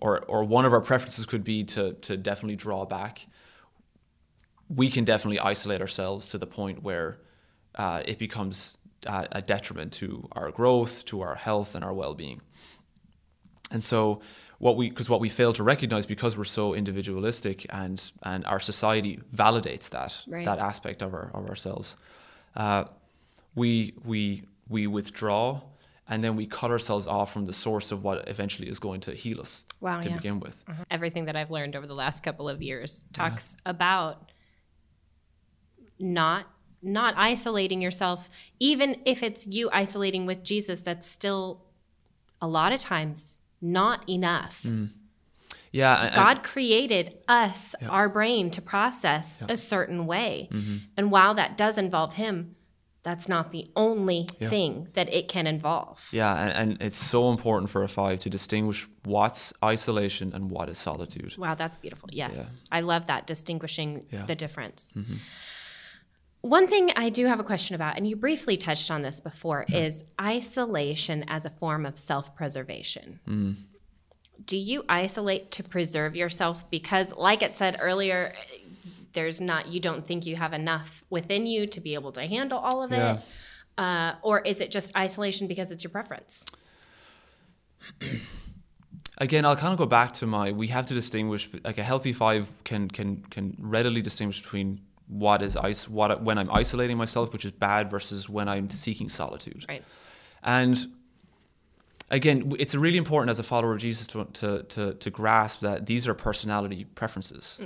or 0.00 0.24
or 0.26 0.44
one 0.44 0.64
of 0.64 0.72
our 0.72 0.80
preferences 0.80 1.26
could 1.26 1.44
be 1.44 1.64
to 1.64 1.94
to 1.94 2.16
definitely 2.16 2.56
draw 2.56 2.84
back. 2.84 3.26
We 4.68 4.90
can 4.90 5.04
definitely 5.04 5.40
isolate 5.40 5.80
ourselves 5.80 6.28
to 6.28 6.38
the 6.38 6.46
point 6.46 6.82
where 6.82 7.18
uh, 7.74 8.02
it 8.04 8.18
becomes 8.18 8.76
uh, 9.06 9.26
a 9.32 9.40
detriment 9.40 9.92
to 9.94 10.28
our 10.32 10.50
growth, 10.50 11.04
to 11.06 11.22
our 11.22 11.36
health, 11.36 11.74
and 11.74 11.84
our 11.84 11.94
well-being. 11.94 12.42
And 13.70 13.82
so, 13.82 14.20
what 14.58 14.76
we 14.76 14.88
because 14.88 15.08
what 15.08 15.20
we 15.20 15.28
fail 15.28 15.52
to 15.54 15.62
recognize 15.62 16.06
because 16.06 16.36
we're 16.36 16.44
so 16.44 16.74
individualistic 16.74 17.66
and 17.70 18.12
and 18.22 18.44
our 18.46 18.60
society 18.60 19.20
validates 19.34 19.90
that 19.90 20.24
right. 20.26 20.44
that 20.44 20.58
aspect 20.58 21.02
of 21.02 21.14
our 21.14 21.30
of 21.34 21.48
ourselves, 21.48 21.96
uh, 22.56 22.84
we 23.54 23.94
we 24.04 24.44
we 24.68 24.86
withdraw 24.86 25.60
and 26.08 26.24
then 26.24 26.36
we 26.36 26.46
cut 26.46 26.70
ourselves 26.70 27.06
off 27.06 27.32
from 27.32 27.46
the 27.46 27.52
source 27.52 27.92
of 27.92 28.04
what 28.04 28.28
eventually 28.28 28.68
is 28.68 28.78
going 28.78 29.00
to 29.00 29.12
heal 29.12 29.40
us 29.40 29.66
wow, 29.80 30.00
to 30.00 30.08
yeah. 30.08 30.16
begin 30.16 30.40
with. 30.40 30.64
Mm-hmm. 30.66 30.82
Everything 30.90 31.26
that 31.26 31.36
I've 31.36 31.50
learned 31.50 31.76
over 31.76 31.86
the 31.86 31.94
last 31.94 32.22
couple 32.22 32.48
of 32.48 32.62
years 32.62 33.04
talks 33.12 33.56
yeah. 33.64 33.70
about 33.70 34.32
not 35.98 36.46
not 36.80 37.12
isolating 37.16 37.82
yourself 37.82 38.30
even 38.60 39.02
if 39.04 39.24
it's 39.24 39.44
you 39.48 39.68
isolating 39.72 40.26
with 40.26 40.44
Jesus 40.44 40.80
that's 40.80 41.08
still 41.08 41.64
a 42.40 42.46
lot 42.46 42.72
of 42.72 42.78
times 42.78 43.40
not 43.60 44.08
enough. 44.08 44.62
Mm. 44.62 44.90
Yeah, 45.70 46.12
God 46.14 46.42
created 46.42 47.18
us, 47.28 47.74
yeah. 47.80 47.88
our 47.88 48.08
brain, 48.08 48.50
to 48.52 48.62
process 48.62 49.42
a 49.48 49.56
certain 49.56 50.06
way. 50.06 50.48
Mm-hmm. 50.50 50.76
And 50.96 51.10
while 51.10 51.34
that 51.34 51.58
does 51.58 51.76
involve 51.76 52.14
Him, 52.14 52.56
that's 53.08 53.26
not 53.26 53.52
the 53.52 53.66
only 53.74 54.28
yeah. 54.38 54.50
thing 54.50 54.88
that 54.92 55.10
it 55.12 55.28
can 55.28 55.46
involve. 55.46 56.10
Yeah, 56.12 56.38
and, 56.44 56.52
and, 56.72 56.82
it's 56.82 56.98
so 56.98 57.30
important 57.30 57.70
for 57.70 57.82
a 57.82 57.88
five 57.88 58.18
to 58.20 58.28
distinguish 58.28 58.86
what's 59.04 59.54
isolation 59.64 60.34
and 60.34 60.50
what 60.50 60.68
is 60.68 60.76
solitude. 60.76 61.34
Wow, 61.38 61.54
that's 61.54 61.78
beautiful. 61.78 62.10
Yes. 62.12 62.60
Yeah. 62.60 62.78
I 62.78 62.80
love 62.82 63.06
that, 63.06 63.26
distinguishing 63.26 64.04
yeah. 64.10 64.26
the 64.26 64.34
difference. 64.34 64.92
Mm-hmm. 64.94 65.14
One 66.42 66.68
thing 66.68 66.90
I 66.96 67.08
do 67.08 67.24
have 67.24 67.40
a 67.40 67.44
question 67.44 67.74
about, 67.76 67.96
and 67.96 68.06
you 68.06 68.14
briefly 68.14 68.58
touched 68.58 68.90
on 68.90 69.00
this 69.00 69.20
before, 69.20 69.64
is 69.72 70.04
isolation 70.20 71.24
as 71.28 71.46
a 71.46 71.50
form 71.50 71.86
of 71.86 71.96
self 71.96 72.36
preservation. 72.36 73.20
Mm. 73.26 73.54
Do 74.44 74.58
you 74.58 74.84
isolate 74.86 75.50
to 75.52 75.62
preserve 75.64 76.14
yourself? 76.14 76.70
Because, 76.70 77.14
like 77.14 77.42
it 77.42 77.56
said 77.56 77.78
earlier, 77.80 78.34
there's 79.12 79.40
not 79.40 79.68
you 79.68 79.80
don't 79.80 80.06
think 80.06 80.26
you 80.26 80.36
have 80.36 80.52
enough 80.52 81.04
within 81.10 81.46
you 81.46 81.66
to 81.66 81.80
be 81.80 81.94
able 81.94 82.12
to 82.12 82.26
handle 82.26 82.58
all 82.58 82.82
of 82.82 82.90
Yeah. 82.92 83.14
it 83.14 83.20
uh, 83.78 84.14
or 84.22 84.40
is 84.40 84.60
it 84.60 84.70
just 84.70 84.94
isolation 84.96 85.46
because 85.46 85.70
it's 85.70 85.84
your 85.84 85.90
preference? 85.90 86.44
Again 89.20 89.44
i'll 89.44 89.56
kind 89.56 89.72
of 89.72 89.78
go 89.78 89.86
back 89.86 90.12
to 90.14 90.26
my 90.26 90.52
we 90.52 90.68
have 90.68 90.86
to 90.86 90.94
distinguish 90.94 91.48
like 91.64 91.78
a 91.78 91.82
healthy 91.82 92.12
five 92.12 92.48
can 92.64 92.88
can 92.88 93.22
can 93.30 93.56
readily 93.58 94.00
distinguish 94.00 94.40
between 94.42 94.80
what 95.08 95.42
is 95.42 95.56
ice 95.56 95.88
what 95.88 96.22
when 96.22 96.38
i'm 96.38 96.50
isolating 96.52 96.96
myself 96.96 97.32
which 97.32 97.44
is 97.44 97.50
bad 97.50 97.90
versus 97.90 98.28
when 98.28 98.48
i'm 98.48 98.70
seeking 98.70 99.08
solitude. 99.08 99.64
Right. 99.68 99.82
And 100.42 100.86
again 102.10 102.52
it's 102.58 102.74
really 102.74 102.98
important 102.98 103.30
as 103.30 103.38
a 103.38 103.42
follower 103.42 103.72
of 103.72 103.78
jesus 103.78 104.06
to 104.06 104.24
to 104.32 104.62
to, 104.64 104.94
to 104.94 105.10
grasp 105.10 105.60
that 105.60 105.86
these 105.86 106.08
are 106.08 106.14
personality 106.14 106.84
preferences. 106.94 107.60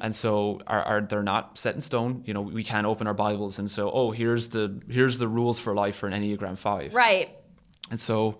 And 0.00 0.14
so 0.14 0.60
are, 0.66 0.82
are 0.82 1.00
they're 1.00 1.22
not 1.22 1.58
set 1.58 1.74
in 1.74 1.80
stone. 1.80 2.22
You 2.26 2.34
know 2.34 2.42
we 2.42 2.64
can't 2.64 2.86
open 2.86 3.06
our 3.06 3.14
bibles 3.14 3.58
and 3.58 3.70
so 3.70 3.90
oh 3.90 4.10
here's 4.10 4.50
the 4.50 4.82
here's 4.88 5.18
the 5.18 5.28
rules 5.28 5.58
for 5.58 5.74
life 5.74 5.96
for 5.96 6.06
an 6.08 6.12
enneagram 6.12 6.58
5 6.58 6.94
right. 6.94 7.30
And 7.90 8.00
so 8.00 8.38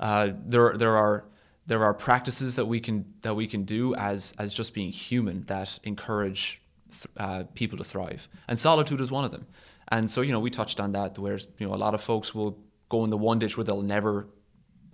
uh, 0.00 0.30
there 0.44 0.74
there 0.76 0.96
are 0.96 1.24
there 1.66 1.84
are 1.84 1.94
practices 1.94 2.56
that 2.56 2.66
we 2.66 2.80
can 2.80 3.14
that 3.22 3.34
we 3.34 3.46
can 3.46 3.64
do 3.64 3.94
as 3.94 4.34
as 4.38 4.54
just 4.54 4.74
being 4.74 4.90
human 4.90 5.44
that 5.44 5.78
encourage 5.84 6.60
th- 6.90 7.06
uh, 7.16 7.44
people 7.54 7.76
to 7.78 7.84
thrive, 7.84 8.28
and 8.48 8.58
solitude 8.58 9.00
is 9.00 9.10
one 9.10 9.24
of 9.24 9.30
them. 9.30 9.46
And 9.88 10.10
so 10.10 10.20
you 10.20 10.32
know 10.32 10.40
we 10.40 10.50
touched 10.50 10.80
on 10.80 10.92
that, 10.92 11.18
where 11.18 11.38
you 11.58 11.66
know 11.66 11.74
a 11.74 11.76
lot 11.76 11.94
of 11.94 12.00
folks 12.00 12.34
will 12.34 12.58
go 12.88 13.04
in 13.04 13.10
the 13.10 13.18
one 13.18 13.38
ditch 13.38 13.56
where 13.56 13.64
they'll 13.64 13.82
never 13.82 14.28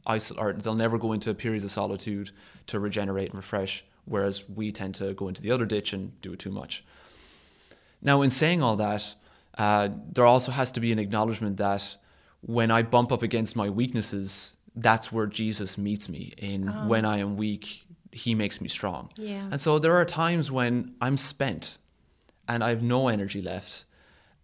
isol- 0.07 0.39
or 0.39 0.53
they'll 0.53 0.75
never 0.75 0.99
go 0.99 1.13
into 1.13 1.33
periods 1.35 1.65
of 1.65 1.71
solitude 1.71 2.31
to 2.67 2.79
regenerate 2.81 3.27
and 3.31 3.35
refresh, 3.37 3.85
whereas 4.05 4.49
we 4.49 4.73
tend 4.73 4.95
to 4.97 5.15
go 5.15 5.29
into 5.29 5.43
the 5.43 5.51
other 5.51 5.65
ditch 5.67 5.93
and 5.93 6.21
do 6.21 6.33
it 6.33 6.39
too 6.39 6.51
much. 6.51 6.85
Now, 8.01 8.23
in 8.23 8.31
saying 8.31 8.63
all 8.63 8.77
that, 8.77 9.15
uh, 9.59 9.89
there 10.13 10.27
also 10.27 10.51
has 10.53 10.73
to 10.73 10.81
be 10.81 10.93
an 10.93 10.99
acknowledgement 10.99 11.57
that 11.59 11.97
when 12.41 12.71
I 12.71 12.83
bump 12.83 13.13
up 13.13 13.23
against 13.23 13.55
my 13.55 13.71
weaknesses, 13.71 14.57
that's 14.75 15.13
where 15.13 15.27
Jesus 15.27 15.79
meets 15.79 16.09
me. 16.09 16.33
In 16.39 16.67
when 16.89 17.05
I 17.05 17.19
am 17.19 17.37
weak, 17.37 17.85
He 18.11 18.35
makes 18.35 18.61
me 18.61 18.69
strong. 18.69 19.11
Yeah. 19.17 19.49
And 19.51 19.61
so 19.61 19.79
there 19.79 19.95
are 19.95 20.05
times 20.05 20.51
when 20.51 20.95
I'm 21.01 21.17
spent 21.17 21.79
and 22.49 22.65
I 22.65 22.71
have 22.71 22.83
no 22.83 23.09
energy 23.09 23.41
left. 23.41 23.85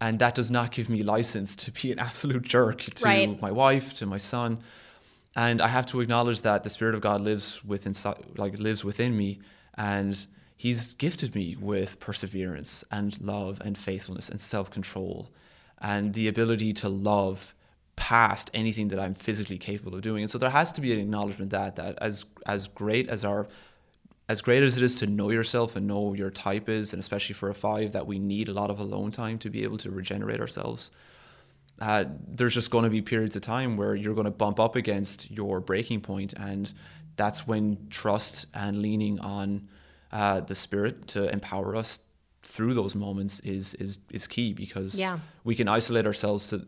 And 0.01 0.21
that 0.21 0.35
does 0.37 0.49
not 0.51 0.71
give 0.71 0.89
me 0.89 1.03
license 1.03 1.57
to 1.57 1.73
be 1.73 1.91
an 1.91 1.99
absolute 2.09 2.43
jerk 2.43 2.83
to 2.83 3.05
Right. 3.05 3.41
my 3.43 3.51
wife, 3.51 3.95
to 3.95 4.07
my 4.07 4.19
son. 4.19 4.61
And 5.39 5.63
I 5.63 5.69
have 5.69 5.87
to 5.87 6.01
acknowledge 6.01 6.43
that 6.43 6.65
the 6.65 6.69
Spirit 6.69 6.97
of 6.97 7.01
God 7.01 7.21
lives 7.21 7.65
within, 7.65 7.95
like 8.37 8.59
lives 8.59 8.85
within 8.85 9.17
me, 9.17 9.39
and 9.77 10.27
He's 10.57 10.95
gifted 10.95 11.37
me 11.37 11.57
with 11.61 12.01
perseverance 12.01 12.83
and 12.91 13.21
love 13.21 13.61
and 13.65 13.79
faithfulness 13.79 14.29
and 14.29 14.41
self-control, 14.41 15.31
and 15.81 16.13
the 16.15 16.27
ability 16.27 16.73
to 16.73 16.89
love 16.89 17.55
past 17.95 18.51
anything 18.53 18.89
that 18.89 18.99
I'm 18.99 19.15
physically 19.15 19.59
capable 19.59 19.95
of 19.95 20.03
doing. 20.03 20.25
And 20.25 20.31
so 20.31 20.39
there 20.39 20.51
has 20.51 20.73
to 20.73 20.81
be 20.81 20.93
an 20.93 20.99
acknowledgement 20.99 21.53
that 21.53 21.77
that 21.77 21.97
as 22.01 22.27
as 22.45 22.67
great 22.67 23.09
as 23.09 23.25
our 23.25 23.47
as 24.29 24.43
great 24.43 24.65
as 24.65 24.77
it 24.77 24.83
is 24.83 24.97
to 24.97 25.07
know 25.07 25.31
yourself 25.31 25.77
and 25.77 25.87
know 25.87 26.15
your 26.15 26.31
type 26.31 26.69
is, 26.69 26.93
and 26.93 26.99
especially 26.99 27.35
for 27.35 27.49
a 27.49 27.55
five, 27.55 27.93
that 27.93 28.09
we 28.09 28.19
need 28.19 28.49
a 28.49 28.53
lot 28.53 28.71
of 28.71 28.81
alone 28.81 29.13
time 29.13 29.39
to 29.39 29.51
be 29.51 29.63
able 29.63 29.79
to 29.79 29.91
regenerate 29.93 30.41
ourselves. 30.41 30.91
Uh, 31.81 32.05
there's 32.27 32.55
just 32.55 32.71
going 32.71 32.85
to 32.85 32.91
be 32.91 33.01
periods 33.03 33.37
of 33.37 33.43
time 33.43 33.77
where 33.77 33.95
you're 33.95 34.15
going 34.15 34.25
to 34.25 34.31
bump 34.31 34.59
up 34.59 34.75
against 34.77 35.31
your 35.31 35.61
breaking 35.61 36.01
point, 36.01 36.33
and 36.35 36.73
that's 37.17 37.47
when 37.47 37.79
trust 37.91 38.47
and 38.55 38.79
leaning 38.79 39.19
on 39.21 39.69
uh, 40.13 40.41
the 40.41 40.55
Spirit 40.55 41.07
to 41.09 41.31
empower 41.33 41.77
us 41.77 42.01
through 42.43 42.73
those 42.75 42.95
moments 42.95 43.41
is 43.41 43.75
is 43.75 43.99
is 44.13 44.27
key 44.27 44.53
because 44.55 44.99
Yeah. 44.99 45.19
we 45.45 45.55
can 45.55 45.69
isolate 45.69 46.07
ourselves 46.07 46.49
to 46.49 46.67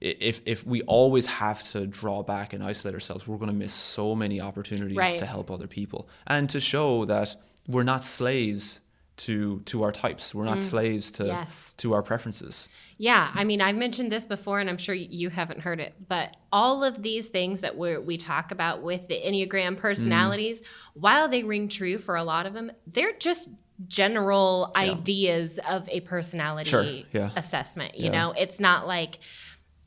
if 0.00 0.42
if 0.44 0.66
we 0.66 0.82
always 0.82 1.26
have 1.26 1.62
to 1.72 1.86
draw 1.86 2.22
back 2.22 2.52
and 2.52 2.62
isolate 2.62 2.94
ourselves, 2.94 3.26
we're 3.26 3.38
going 3.38 3.50
to 3.50 3.56
miss 3.56 3.72
so 3.72 4.14
many 4.14 4.40
opportunities 4.40 4.96
Right. 4.96 5.18
to 5.18 5.26
help 5.26 5.50
other 5.50 5.66
people 5.66 6.08
and 6.26 6.48
to 6.50 6.60
show 6.60 7.04
that 7.06 7.36
we're 7.66 7.82
not 7.82 8.04
slaves 8.04 8.80
to 9.18 9.60
to 9.66 9.82
our 9.82 9.92
types. 9.92 10.34
We're 10.34 10.44
not 10.44 10.60
slaves 10.60 11.10
to 11.12 11.24
Mm. 11.24 11.28
Yes. 11.28 11.74
to 11.78 11.94
our 11.94 12.02
preferences. 12.02 12.68
Yeah, 12.98 13.30
I 13.34 13.44
mean, 13.44 13.60
I've 13.60 13.76
mentioned 13.76 14.10
this 14.12 14.24
before, 14.24 14.58
and 14.60 14.68
I'm 14.70 14.78
sure 14.78 14.94
you 14.94 15.28
haven't 15.30 15.60
heard 15.60 15.80
it, 15.80 15.94
but 16.08 16.34
all 16.52 16.82
of 16.84 17.02
these 17.02 17.28
things 17.28 17.60
that 17.62 17.76
we 17.76 17.98
we 17.98 18.16
talk 18.16 18.50
about 18.52 18.82
with 18.82 19.08
the 19.08 19.20
Enneagram 19.20 19.76
personalities, 19.76 20.62
while 20.94 21.28
they 21.28 21.44
ring 21.44 21.68
true 21.68 21.98
for 21.98 22.16
a 22.16 22.22
lot 22.24 22.46
of 22.46 22.52
them, 22.54 22.70
they're 22.86 23.12
just 23.18 23.48
general 23.88 24.72
ideas 24.76 25.58
of 25.68 25.86
a 25.90 26.00
personality 26.00 26.70
Sure, 26.70 26.84
yeah. 27.12 27.30
assessment. 27.36 27.96
You 27.98 28.06
Yeah. 28.06 28.10
know, 28.12 28.32
it's 28.32 28.58
not 28.58 28.86
like 28.86 29.18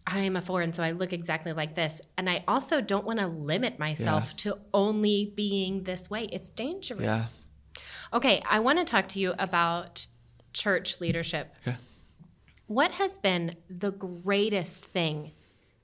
I 0.05 0.19
am 0.21 0.35
a 0.35 0.41
four, 0.41 0.61
and 0.61 0.75
so 0.75 0.81
I 0.81 0.91
look 0.91 1.13
exactly 1.13 1.53
like 1.53 1.75
this. 1.75 2.01
And 2.17 2.27
I 2.29 2.43
also 2.47 2.81
don't 2.81 3.05
want 3.05 3.19
to 3.19 3.27
limit 3.27 3.77
myself 3.77 4.35
to 4.37 4.57
only 4.73 5.31
being 5.35 5.83
this 5.83 6.09
way. 6.09 6.23
It's 6.31 6.49
dangerous. 6.49 7.45
Okay, 8.13 8.41
I 8.49 8.59
want 8.59 8.79
to 8.79 8.85
talk 8.85 9.07
to 9.09 9.19
you 9.19 9.33
about 9.37 10.05
church 10.53 10.99
leadership. 10.99 11.55
Okay. 11.67 11.77
What 12.67 12.91
has 12.91 13.17
been 13.17 13.55
the 13.69 13.91
greatest 13.91 14.85
thing 14.85 15.31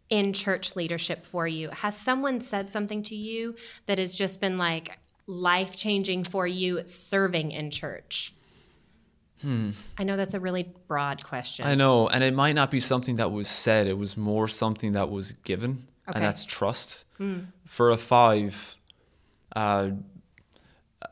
in 0.09 0.33
church 0.33 0.75
leadership 0.75 1.25
for 1.25 1.47
you? 1.47 1.69
Has 1.69 1.97
someone 1.97 2.41
said 2.41 2.71
something 2.71 3.01
to 3.03 3.15
you 3.15 3.55
that 3.87 3.97
has 3.97 4.15
just 4.15 4.39
been 4.41 4.57
like 4.57 4.97
life 5.27 5.75
changing 5.75 6.23
for 6.23 6.45
you 6.45 6.81
serving 6.85 7.51
in 7.51 7.71
church? 7.71 8.33
Hmm. 9.41 9.71
I 9.97 10.03
know 10.03 10.15
that's 10.15 10.33
a 10.33 10.39
really 10.39 10.71
broad 10.87 11.23
question. 11.23 11.65
I 11.65 11.75
know, 11.75 12.07
and 12.07 12.23
it 12.23 12.33
might 12.33 12.53
not 12.53 12.71
be 12.71 12.79
something 12.79 13.17
that 13.17 13.31
was 13.31 13.47
said. 13.47 13.85
It 13.87 13.97
was 13.97 14.15
more 14.15 14.47
something 14.47 14.93
that 14.93 15.09
was 15.09 15.33
given, 15.33 15.87
Okay. 16.07 16.15
and 16.15 16.23
that's 16.23 16.45
trust. 16.45 17.05
For 17.65 17.91
a 17.91 17.97
five, 17.97 18.75
uh, 19.55 19.89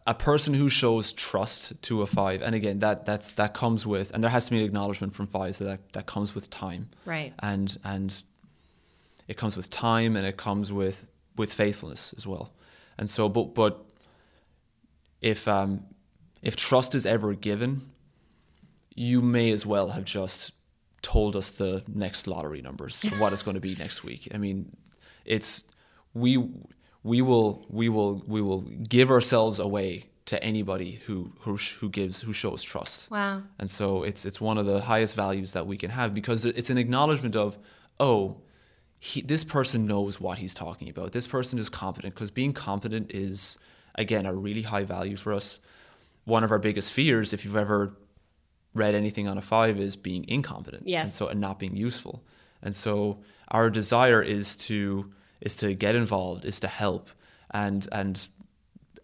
a 0.08 0.14
person 0.14 0.54
who 0.54 0.70
shows 0.70 1.14
trust 1.14 1.82
to 1.84 2.02
a 2.02 2.08
five, 2.08 2.42
and 2.42 2.56
again, 2.56 2.80
that 2.80 3.06
that's 3.06 3.32
that 3.32 3.54
comes 3.54 3.86
with, 3.88 4.12
and 4.14 4.24
there 4.24 4.32
has 4.32 4.46
to 4.46 4.52
be 4.52 4.60
an 4.60 4.66
acknowledgement 4.66 5.14
from 5.14 5.28
fives 5.28 5.58
that 5.60 5.66
that, 5.66 5.92
that 5.94 6.06
comes 6.06 6.34
with 6.36 6.50
time, 6.50 6.88
Right. 7.06 7.34
and 7.40 7.78
and 7.84 8.24
it 9.28 9.38
comes 9.38 9.56
with 9.58 9.70
time, 9.70 10.16
and 10.16 10.26
it 10.26 10.38
comes 10.38 10.72
with 10.72 11.08
with 11.36 11.54
faithfulness 11.54 12.14
as 12.18 12.26
well. 12.28 12.54
And 12.98 13.10
so, 13.10 13.28
but 13.30 13.56
but 13.56 13.84
if 15.22 15.48
um 15.48 15.84
if 16.42 16.56
trust 16.56 16.94
is 16.96 17.06
ever 17.06 17.34
given, 17.34 17.90
you 18.96 19.22
may 19.22 19.52
as 19.52 19.66
well 19.66 19.90
have 19.90 20.06
just 20.06 20.52
told 21.02 21.36
us 21.36 21.50
the 21.52 21.84
next 21.88 22.28
lottery 22.28 22.62
numbers, 22.62 23.04
what 23.20 23.34
it's 23.34 23.44
going 23.44 23.56
to 23.56 23.62
be 23.62 23.76
next 23.76 24.04
week. 24.04 24.30
I 24.34 24.38
mean, 24.38 24.76
it's 25.26 25.66
we 26.14 26.38
we 27.04 27.22
will 27.22 27.66
we 27.70 27.90
will 27.90 28.24
we 28.28 28.42
will 28.42 28.62
give 28.62 29.12
ourselves 29.12 29.60
away 29.60 30.06
to 30.26 30.42
anybody 30.44 31.02
who 31.06 31.34
who 31.42 31.58
who 31.80 31.90
gives 31.90 32.22
who 32.22 32.34
shows 32.34 32.64
trust. 32.64 33.12
Wow. 33.12 33.44
And 33.60 33.70
so 33.70 34.04
it's 34.04 34.26
it's 34.26 34.40
one 34.40 34.58
of 34.58 34.66
the 34.66 34.82
highest 34.82 35.16
values 35.16 35.52
that 35.52 35.68
we 35.68 35.78
can 35.78 35.92
have 35.92 36.14
because 36.14 36.46
it's 36.46 36.70
an 36.70 36.78
acknowledgement 36.78 37.36
of 37.36 37.58
oh 38.00 38.38
he, 39.00 39.22
this 39.22 39.44
person 39.44 39.86
knows 39.86 40.22
what 40.22 40.38
he's 40.38 40.54
talking 40.54 40.88
about. 40.90 41.12
This 41.12 41.28
person 41.28 41.60
is 41.60 41.68
competent 41.68 42.14
because 42.14 42.32
being 42.32 42.54
competent 42.54 43.12
is 43.12 43.58
again 43.96 44.26
a 44.26 44.34
really 44.34 44.62
high 44.62 44.86
value 44.86 45.18
for 45.18 45.34
us. 45.34 45.60
One 46.24 46.46
of 46.46 46.52
our 46.52 46.60
biggest 46.60 46.94
fears, 46.94 47.34
if 47.34 47.44
you've 47.44 47.58
ever 47.58 47.94
read 48.74 48.96
anything 48.96 49.28
on 49.28 49.38
a 49.38 49.42
five, 49.42 49.78
is 49.78 49.98
being 49.98 50.24
incompetent. 50.30 50.88
Yes. 50.88 51.04
And 51.04 51.12
so 51.12 51.28
and 51.28 51.42
not 51.42 51.60
being 51.60 51.76
useful. 51.76 52.24
And 52.62 52.74
so 52.74 53.20
our 53.50 53.70
desire 53.70 54.22
is 54.22 54.56
to 54.56 55.12
is 55.44 55.56
to 55.58 55.76
get 55.76 55.96
involved, 55.96 56.46
is 56.46 56.60
to 56.60 56.68
help, 56.68 57.10
and 57.52 57.88
and 57.92 58.28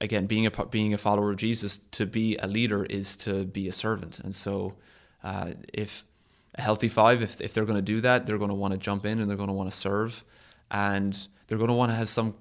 again 0.02 0.26
being 0.26 0.46
a 0.46 0.66
being 0.66 0.94
a 0.94 0.98
follower 0.98 1.32
of 1.32 1.38
Jesus, 1.38 1.78
to 1.78 2.06
be 2.06 2.38
a 2.38 2.48
leader 2.48 2.86
is 2.86 3.16
to 3.18 3.46
be 3.46 3.68
a 3.68 3.72
servant. 3.72 4.20
And 4.20 4.34
so 4.34 4.76
uh, 5.24 5.52
if 5.74 6.06
a 6.56 6.62
healthy 6.62 6.90
five, 6.90 7.22
if 7.22 7.42
if 7.42 7.54
they're 7.54 7.66
going 7.66 7.86
to 7.86 7.94
do 7.96 8.02
that, 8.02 8.26
they're 8.26 8.38
going 8.38 8.56
to 8.56 8.56
want 8.56 8.74
to 8.74 8.80
jump 8.80 9.06
in 9.06 9.20
and 9.20 9.30
they're 9.30 9.38
going 9.38 9.54
to 9.56 9.60
want 9.62 9.70
to 9.70 9.78
serve, 9.78 10.24
and 10.72 11.28
they're 11.46 11.58
going 11.58 11.70
to 11.76 11.76
want 11.76 11.92
to 11.92 11.96
have 11.96 12.10
some 12.10 12.36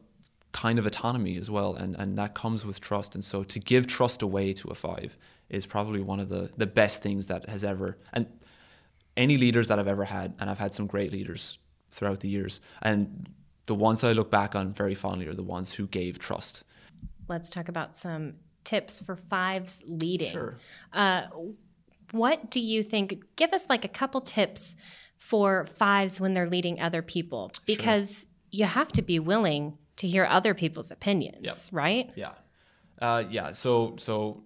kind 0.52 0.78
of 0.78 0.86
autonomy 0.86 1.36
as 1.36 1.50
well, 1.50 1.74
and 1.74 1.96
and 2.00 2.16
that 2.18 2.34
comes 2.34 2.64
with 2.64 2.80
trust. 2.80 3.14
And 3.14 3.24
so 3.24 3.44
to 3.44 3.58
give 3.58 3.86
trust 3.86 4.22
away 4.22 4.52
to 4.54 4.68
a 4.68 4.74
five 4.74 5.18
is 5.48 5.66
probably 5.66 6.00
one 6.00 6.20
of 6.20 6.28
the 6.28 6.50
the 6.56 6.66
best 6.66 7.02
things 7.02 7.26
that 7.26 7.48
has 7.48 7.64
ever 7.64 7.98
and 8.12 8.26
any 9.16 9.36
leaders 9.36 9.66
that 9.68 9.78
I've 9.78 9.88
ever 9.88 10.04
had, 10.04 10.34
and 10.38 10.48
I've 10.48 10.58
had 10.58 10.72
some 10.74 10.86
great 10.86 11.12
leaders 11.12 11.58
throughout 11.90 12.20
the 12.20 12.28
years, 12.28 12.60
and 12.80 13.28
the 13.68 13.74
ones 13.74 14.00
that 14.00 14.08
I 14.08 14.12
look 14.12 14.30
back 14.30 14.56
on 14.56 14.72
very 14.72 14.94
fondly 14.96 15.26
are 15.28 15.34
the 15.34 15.42
ones 15.44 15.72
who 15.74 15.86
gave 15.86 16.18
trust. 16.18 16.64
Let's 17.28 17.50
talk 17.50 17.68
about 17.68 17.96
some 17.96 18.34
tips 18.64 18.98
for 19.00 19.14
fives 19.14 19.82
leading. 19.86 20.32
Sure. 20.32 20.56
Uh, 20.92 21.22
what 22.10 22.50
do 22.50 22.58
you 22.60 22.82
think? 22.82 23.22
Give 23.36 23.52
us 23.52 23.68
like 23.68 23.84
a 23.84 23.88
couple 23.88 24.20
tips 24.22 24.76
for 25.18 25.66
fives 25.66 26.20
when 26.20 26.32
they're 26.32 26.48
leading 26.48 26.80
other 26.80 27.02
people, 27.02 27.52
because 27.66 28.26
you 28.50 28.64
have 28.64 28.90
to 28.92 29.02
be 29.02 29.18
willing 29.18 29.76
to 29.96 30.06
hear 30.08 30.24
other 30.24 30.54
people's 30.54 30.90
opinions, 30.90 31.44
Yep. 31.44 31.56
right? 31.72 32.10
Yeah, 32.16 32.32
uh, 33.02 33.24
yeah. 33.28 33.52
So 33.52 33.96
so 33.98 34.42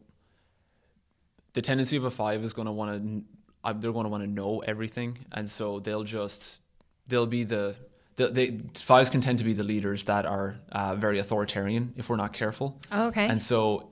the 1.53 1.63
tendency 1.63 1.97
of 1.97 2.05
a 2.05 2.11
five 2.11 2.43
is 2.43 2.53
going 2.53 2.67
to 2.67 2.73
want 2.73 3.03
to 3.03 3.73
they're 3.75 3.93
going 3.93 4.05
to 4.05 4.11
want 4.11 4.25
to 4.25 4.31
know 4.31 4.59
everything, 4.67 5.19
and 5.31 5.49
so 5.49 5.79
they'll 5.79 6.03
just 6.03 6.61
they'll 7.07 7.27
be 7.29 7.45
the 7.45 7.77
the, 8.17 8.29
they, 8.29 8.59
fives 8.75 9.11
can 9.11 9.21
tend 9.21 9.39
to 9.39 9.45
be 9.45 9.53
the 9.53 9.65
leaders 9.65 10.05
that 10.05 10.27
are 10.27 10.57
uh, 10.71 10.95
very 10.95 11.19
authoritarian 11.19 11.95
if 11.97 12.11
we're 12.11 12.17
not 12.17 12.33
careful. 12.33 12.81
Oh, 12.91 13.07
okay. 13.09 13.27
And 13.27 13.41
so 13.41 13.91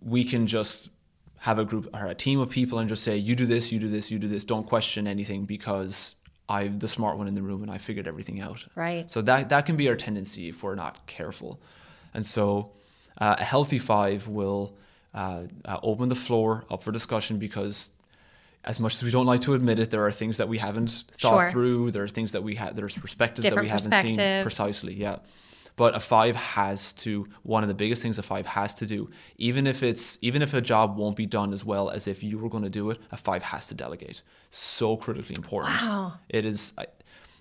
we 0.00 0.24
can 0.24 0.46
just 0.46 0.90
have 1.38 1.58
a 1.58 1.64
group 1.64 1.88
or 1.92 2.06
a 2.06 2.14
team 2.14 2.40
of 2.40 2.50
people 2.50 2.78
and 2.78 2.88
just 2.88 3.02
say, 3.02 3.16
you 3.16 3.34
do 3.34 3.46
this, 3.46 3.72
you 3.72 3.78
do 3.78 3.88
this, 3.88 4.10
you 4.10 4.18
do 4.18 4.28
this. 4.28 4.44
Don't 4.44 4.66
question 4.66 5.06
anything 5.06 5.44
because 5.44 6.16
I'm 6.48 6.78
the 6.78 6.88
smart 6.88 7.18
one 7.18 7.28
in 7.28 7.34
the 7.34 7.42
room 7.42 7.62
and 7.62 7.70
I 7.70 7.78
figured 7.78 8.06
everything 8.06 8.40
out. 8.40 8.66
Right. 8.74 9.10
So 9.10 9.22
that 9.22 9.48
that 9.48 9.66
can 9.66 9.76
be 9.76 9.88
our 9.88 9.96
tendency 9.96 10.48
if 10.48 10.62
we're 10.62 10.74
not 10.74 11.06
careful. 11.06 11.60
And 12.12 12.24
so 12.24 12.72
uh, 13.20 13.36
a 13.38 13.44
healthy 13.44 13.78
five 13.78 14.28
will 14.28 14.76
uh, 15.14 15.44
uh, 15.64 15.78
open 15.82 16.08
the 16.08 16.14
floor 16.14 16.66
up 16.70 16.82
for 16.82 16.92
discussion 16.92 17.38
because 17.38 17.90
as 18.64 18.80
much 18.80 18.94
as 18.94 19.02
we 19.02 19.10
don't 19.10 19.26
like 19.26 19.42
to 19.42 19.54
admit 19.54 19.78
it, 19.78 19.90
there 19.90 20.04
are 20.06 20.12
things 20.12 20.38
that 20.38 20.48
we 20.48 20.58
haven't 20.58 21.04
thought 21.18 21.40
Sure. 21.40 21.50
through. 21.50 21.90
There 21.90 22.02
are 22.02 22.08
things 22.08 22.32
that 22.32 22.42
we 22.42 22.54
have. 22.56 22.76
There's 22.76 22.94
perspectives 22.94 23.44
that 23.44 23.50
Different 23.50 23.66
we 23.66 23.70
haven't 23.70 24.16
seen 24.16 24.42
precisely. 24.42 24.94
Yeah, 24.94 25.18
but 25.76 25.94
a 25.94 26.00
five 26.00 26.36
has 26.36 26.92
to. 26.94 27.26
One 27.42 27.62
of 27.62 27.68
the 27.68 27.74
biggest 27.74 28.02
things 28.02 28.18
a 28.18 28.22
five 28.22 28.46
has 28.46 28.74
to 28.76 28.86
do, 28.86 29.10
even 29.36 29.66
if 29.66 29.82
it's 29.82 30.18
even 30.22 30.40
if 30.42 30.54
a 30.54 30.60
job 30.60 30.96
won't 30.96 31.16
be 31.16 31.26
done 31.26 31.52
as 31.52 31.64
well 31.64 31.90
as 31.90 32.06
if 32.08 32.22
you 32.22 32.38
were 32.38 32.48
going 32.48 32.64
to 32.64 32.70
do 32.70 32.90
it, 32.90 32.98
a 33.12 33.16
five 33.16 33.42
has 33.42 33.66
to 33.68 33.74
delegate. 33.74 34.22
So 34.50 34.96
critically 34.96 35.34
important. 35.36 35.80
Wow. 35.82 36.14
It 36.28 36.44
is. 36.44 36.72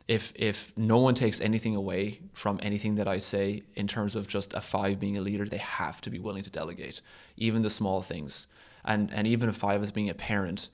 If 0.06 0.34
if 0.36 0.78
no 0.78 0.98
one 0.98 1.14
takes 1.16 1.40
anything 1.40 1.76
away 1.78 2.20
from 2.34 2.60
anything 2.62 2.96
that 2.96 3.08
I 3.08 3.20
say 3.20 3.64
in 3.76 3.88
terms 3.88 4.16
of 4.16 4.28
just 4.28 4.54
a 4.54 4.60
five 4.60 5.00
being 5.00 5.18
a 5.18 5.22
leader, 5.22 5.46
they 5.46 5.60
have 5.60 6.02
to 6.02 6.10
be 6.10 6.20
willing 6.20 6.44
to 6.44 6.50
delegate, 6.50 7.02
even 7.38 7.62
the 7.62 7.70
small 7.70 8.02
things, 8.02 8.48
and 8.84 9.10
and 9.14 9.26
even 9.26 9.48
a 9.48 9.54
five 9.54 9.82
as 9.82 9.92
being 9.92 10.10
a 10.10 10.14
parent 10.14 10.68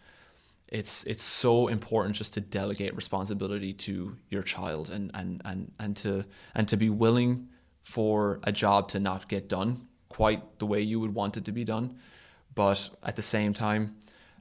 it's 0.72 1.04
it's 1.06 1.24
so 1.24 1.68
important 1.68 2.16
just 2.16 2.34
to 2.36 2.42
delegate 2.42 2.96
responsibility 2.96 3.74
to 3.74 4.18
your 4.30 4.44
child 4.44 4.90
and 4.90 5.12
and 5.14 5.42
and 5.44 5.72
and 5.80 5.96
to 5.98 6.26
and 6.54 6.68
to 6.68 6.78
be 6.78 6.90
willing 6.90 7.48
for 7.82 8.40
a 8.44 8.52
job 8.52 8.88
to 8.90 9.00
not 9.00 9.28
get 9.28 9.50
done 9.50 9.88
quite 10.10 10.60
the 10.60 10.66
way 10.66 10.82
you 10.82 11.00
would 11.00 11.14
want 11.14 11.38
it 11.38 11.46
to 11.46 11.52
be 11.52 11.64
done. 11.64 11.98
But 12.54 12.90
at 13.04 13.16
the 13.16 13.22
same 13.22 13.54
time 13.54 13.96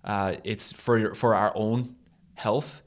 uh, 0.05 0.37
it's 0.45 0.73
for 0.73 0.99
your 0.99 1.15
for 1.15 1.35
our 1.35 1.53
own 1.55 1.97
health 2.35 2.83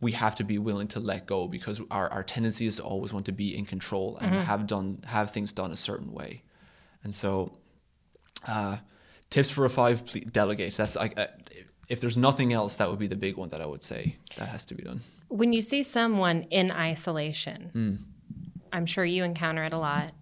we 0.00 0.12
have 0.12 0.34
to 0.34 0.44
be 0.44 0.58
willing 0.58 0.88
to 0.88 1.00
let 1.00 1.26
go 1.26 1.46
because 1.46 1.80
our, 1.90 2.08
our 2.10 2.24
tendency 2.24 2.66
is 2.66 2.76
to 2.76 2.82
always 2.82 3.12
want 3.12 3.24
to 3.26 3.32
be 3.32 3.56
in 3.56 3.64
control 3.64 4.18
and 4.20 4.34
have 4.34 4.66
done 4.66 4.98
have 5.06 5.30
things 5.30 5.52
done 5.52 5.70
a 5.70 5.76
certain 5.76 6.12
way. 6.12 6.42
And 7.04 7.14
so 7.14 7.56
uh, 8.46 8.78
tips 9.30 9.48
for 9.48 9.64
a 9.64 9.70
five 9.70 10.02
delegate. 10.32 10.76
That's 10.76 10.96
like 10.96 11.16
if 11.88 12.00
there's 12.00 12.16
nothing 12.16 12.52
else 12.52 12.76
that 12.76 12.88
would 12.88 12.98
be 12.98 13.06
the 13.06 13.16
big 13.16 13.36
one 13.36 13.48
that 13.50 13.60
i 13.60 13.66
would 13.66 13.82
say 13.82 14.16
that 14.36 14.48
has 14.48 14.64
to 14.64 14.74
be 14.74 14.82
done 14.82 15.00
when 15.28 15.52
you 15.54 15.62
see 15.62 15.82
someone 15.82 16.42
in 16.50 16.70
isolation, 16.70 17.70
Hmm. 17.72 17.94
I'm 18.70 18.84
sure 18.84 19.02
you 19.02 19.24
encounter 19.24 19.64
it 19.64 19.72
a 19.72 19.78
lot, 19.78 20.12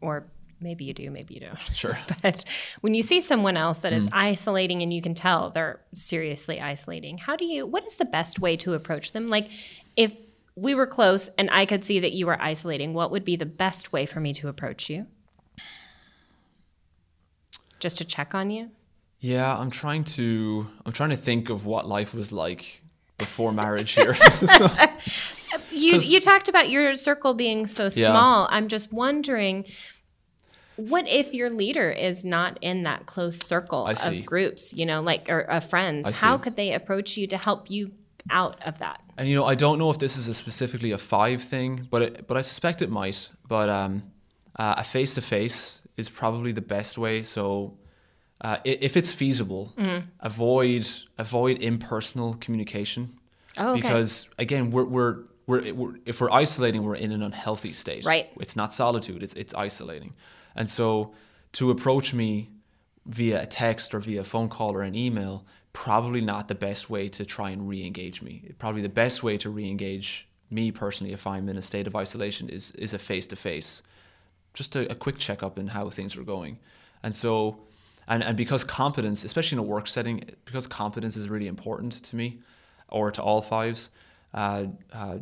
or 0.00 0.26
maybe 0.60 0.84
you 0.84 0.92
do, 0.94 1.10
maybe 1.10 1.34
you 1.34 1.40
don't. 1.40 1.58
sure 1.74 1.98
But 2.22 2.44
when 2.80 2.94
you 2.94 3.02
see 3.02 3.20
someone 3.20 3.56
else 3.56 3.80
that 3.80 3.92
is 3.92 4.06
Hmm. 4.06 4.14
isolating 4.14 4.82
and 4.82 4.94
you 4.94 5.02
can 5.02 5.14
tell 5.14 5.50
they're 5.50 5.80
seriously 5.96 6.60
isolating, 6.60 7.18
how 7.18 7.34
do 7.34 7.44
you, 7.44 7.66
what 7.66 7.84
is 7.86 7.96
the 7.96 8.04
best 8.04 8.38
way 8.38 8.56
to 8.58 8.74
approach 8.74 9.10
them? 9.10 9.28
Like 9.30 9.50
if 9.96 10.12
we 10.54 10.76
were 10.76 10.86
close 10.86 11.28
and 11.36 11.48
I 11.50 11.66
could 11.66 11.84
see 11.84 11.98
that 11.98 12.12
you 12.12 12.26
were 12.26 12.40
isolating, 12.40 12.94
what 12.94 13.10
would 13.10 13.24
be 13.24 13.34
the 13.34 13.46
best 13.46 13.92
way 13.92 14.06
for 14.06 14.20
me 14.20 14.32
to 14.34 14.46
approach 14.46 14.88
you? 14.88 15.06
Just 17.80 17.98
to 17.98 18.04
check 18.04 18.32
on 18.32 18.50
you? 18.50 18.70
Yeah 19.20 19.56
i'm 19.56 19.70
trying 19.70 20.04
to 20.04 20.66
i'm 20.86 20.92
trying 20.92 21.10
to 21.10 21.16
think 21.16 21.50
of 21.50 21.66
what 21.66 21.86
life 21.86 22.14
was 22.14 22.32
like 22.32 22.82
before 23.18 23.52
marriage 23.52 23.92
here 23.92 24.14
So- 24.34 24.68
You 25.72 25.98
you 25.98 26.20
talked 26.20 26.48
about 26.48 26.68
your 26.70 26.94
circle 26.94 27.34
being 27.34 27.66
so 27.66 27.84
Yeah. 27.84 28.10
small. 28.12 28.46
I'm 28.50 28.68
just 28.68 28.92
wondering 28.92 29.64
what 30.76 31.06
if 31.08 31.34
your 31.34 31.50
leader 31.50 31.90
is 31.90 32.24
not 32.24 32.58
in 32.60 32.84
that 32.84 33.06
close 33.06 33.38
circle 33.38 33.86
of 33.86 34.26
groups, 34.26 34.72
you 34.72 34.86
know, 34.86 35.00
like 35.02 35.28
or 35.28 35.40
of 35.40 35.64
friends? 35.68 36.20
How 36.20 36.38
could 36.38 36.56
they 36.56 36.72
approach 36.72 37.16
you 37.16 37.26
to 37.28 37.36
help 37.36 37.70
you 37.70 37.92
out 38.30 38.56
of 38.64 38.78
that? 38.78 39.00
And 39.18 39.28
you 39.28 39.36
know, 39.36 39.44
I 39.44 39.54
don't 39.54 39.78
know 39.78 39.90
if 39.90 39.98
this 39.98 40.16
is 40.16 40.28
a 40.28 40.34
specifically 40.34 40.92
a 40.92 40.98
five 40.98 41.42
thing, 41.42 41.86
but 41.90 42.02
it, 42.02 42.26
but 42.26 42.36
I 42.36 42.40
suspect 42.42 42.80
it 42.82 42.90
might. 42.90 43.30
But 43.48 43.68
um, 43.68 44.04
uh, 44.56 44.74
a 44.78 44.84
face 44.84 45.14
to 45.14 45.22
face 45.22 45.82
is 45.96 46.08
probably 46.08 46.52
the 46.52 46.62
best 46.62 46.96
way. 46.98 47.22
So 47.22 47.76
uh, 48.40 48.56
if 48.64 48.96
it's 48.96 49.12
feasible, 49.12 49.72
Mm-hmm. 49.76 50.06
avoid 50.20 50.86
avoid 51.18 51.58
impersonal 51.62 52.34
communication 52.40 53.18
Oh, 53.58 53.72
okay. 53.72 53.80
because 53.80 54.30
again, 54.38 54.70
we're 54.70 54.84
we're. 54.86 55.24
We're, 55.46 55.74
we're, 55.74 55.94
if 56.06 56.20
we're 56.20 56.30
isolating, 56.30 56.84
we're 56.84 56.94
in 56.94 57.10
an 57.10 57.22
unhealthy 57.24 57.72
state. 57.72 58.04
Right. 58.04 58.28
It's 58.38 58.54
not 58.54 58.72
solitude. 58.72 59.20
It's 59.24 59.34
it's 59.34 59.52
isolating, 59.52 60.14
and 60.54 60.70
so 60.70 61.12
to 61.52 61.70
approach 61.72 62.14
me 62.14 62.50
via 63.04 63.42
a 63.42 63.46
text 63.46 63.92
or 63.92 63.98
via 63.98 64.20
a 64.20 64.24
phone 64.24 64.48
call 64.48 64.72
or 64.72 64.82
an 64.82 64.94
email, 64.94 65.44
probably 65.72 66.20
not 66.20 66.46
the 66.46 66.54
best 66.54 66.88
way 66.88 67.08
to 67.08 67.24
try 67.24 67.50
and 67.50 67.68
re-engage 67.68 68.22
me. 68.22 68.52
Probably 68.60 68.80
the 68.82 68.88
best 69.04 69.24
way 69.24 69.36
to 69.38 69.50
re-engage 69.50 70.28
me 70.50 70.70
personally, 70.70 71.12
if 71.12 71.26
I'm 71.26 71.48
in 71.48 71.56
a 71.56 71.62
state 71.62 71.88
of 71.88 71.96
isolation, 71.96 72.48
is 72.48 72.70
is 72.76 72.94
a 72.94 72.98
face-to-face, 72.98 73.82
just 74.54 74.76
a, 74.76 74.88
a 74.92 74.94
quick 74.94 75.18
checkup 75.18 75.58
in 75.58 75.68
how 75.68 75.90
things 75.90 76.16
are 76.16 76.22
going, 76.22 76.60
and 77.02 77.16
so, 77.16 77.58
and 78.08 78.22
and 78.22 78.36
because 78.36 78.64
competence, 78.64 79.24
especially 79.24 79.56
in 79.56 79.60
a 79.60 79.66
work 79.66 79.86
setting, 79.86 80.22
because 80.44 80.66
competence 80.66 81.16
is 81.16 81.28
really 81.28 81.46
important 81.46 81.92
to 81.92 82.16
me, 82.16 82.40
or 82.88 83.10
to 83.10 83.22
all 83.22 83.42
fives, 83.42 83.90
uh, 84.34 84.66
uh, 84.92 85.18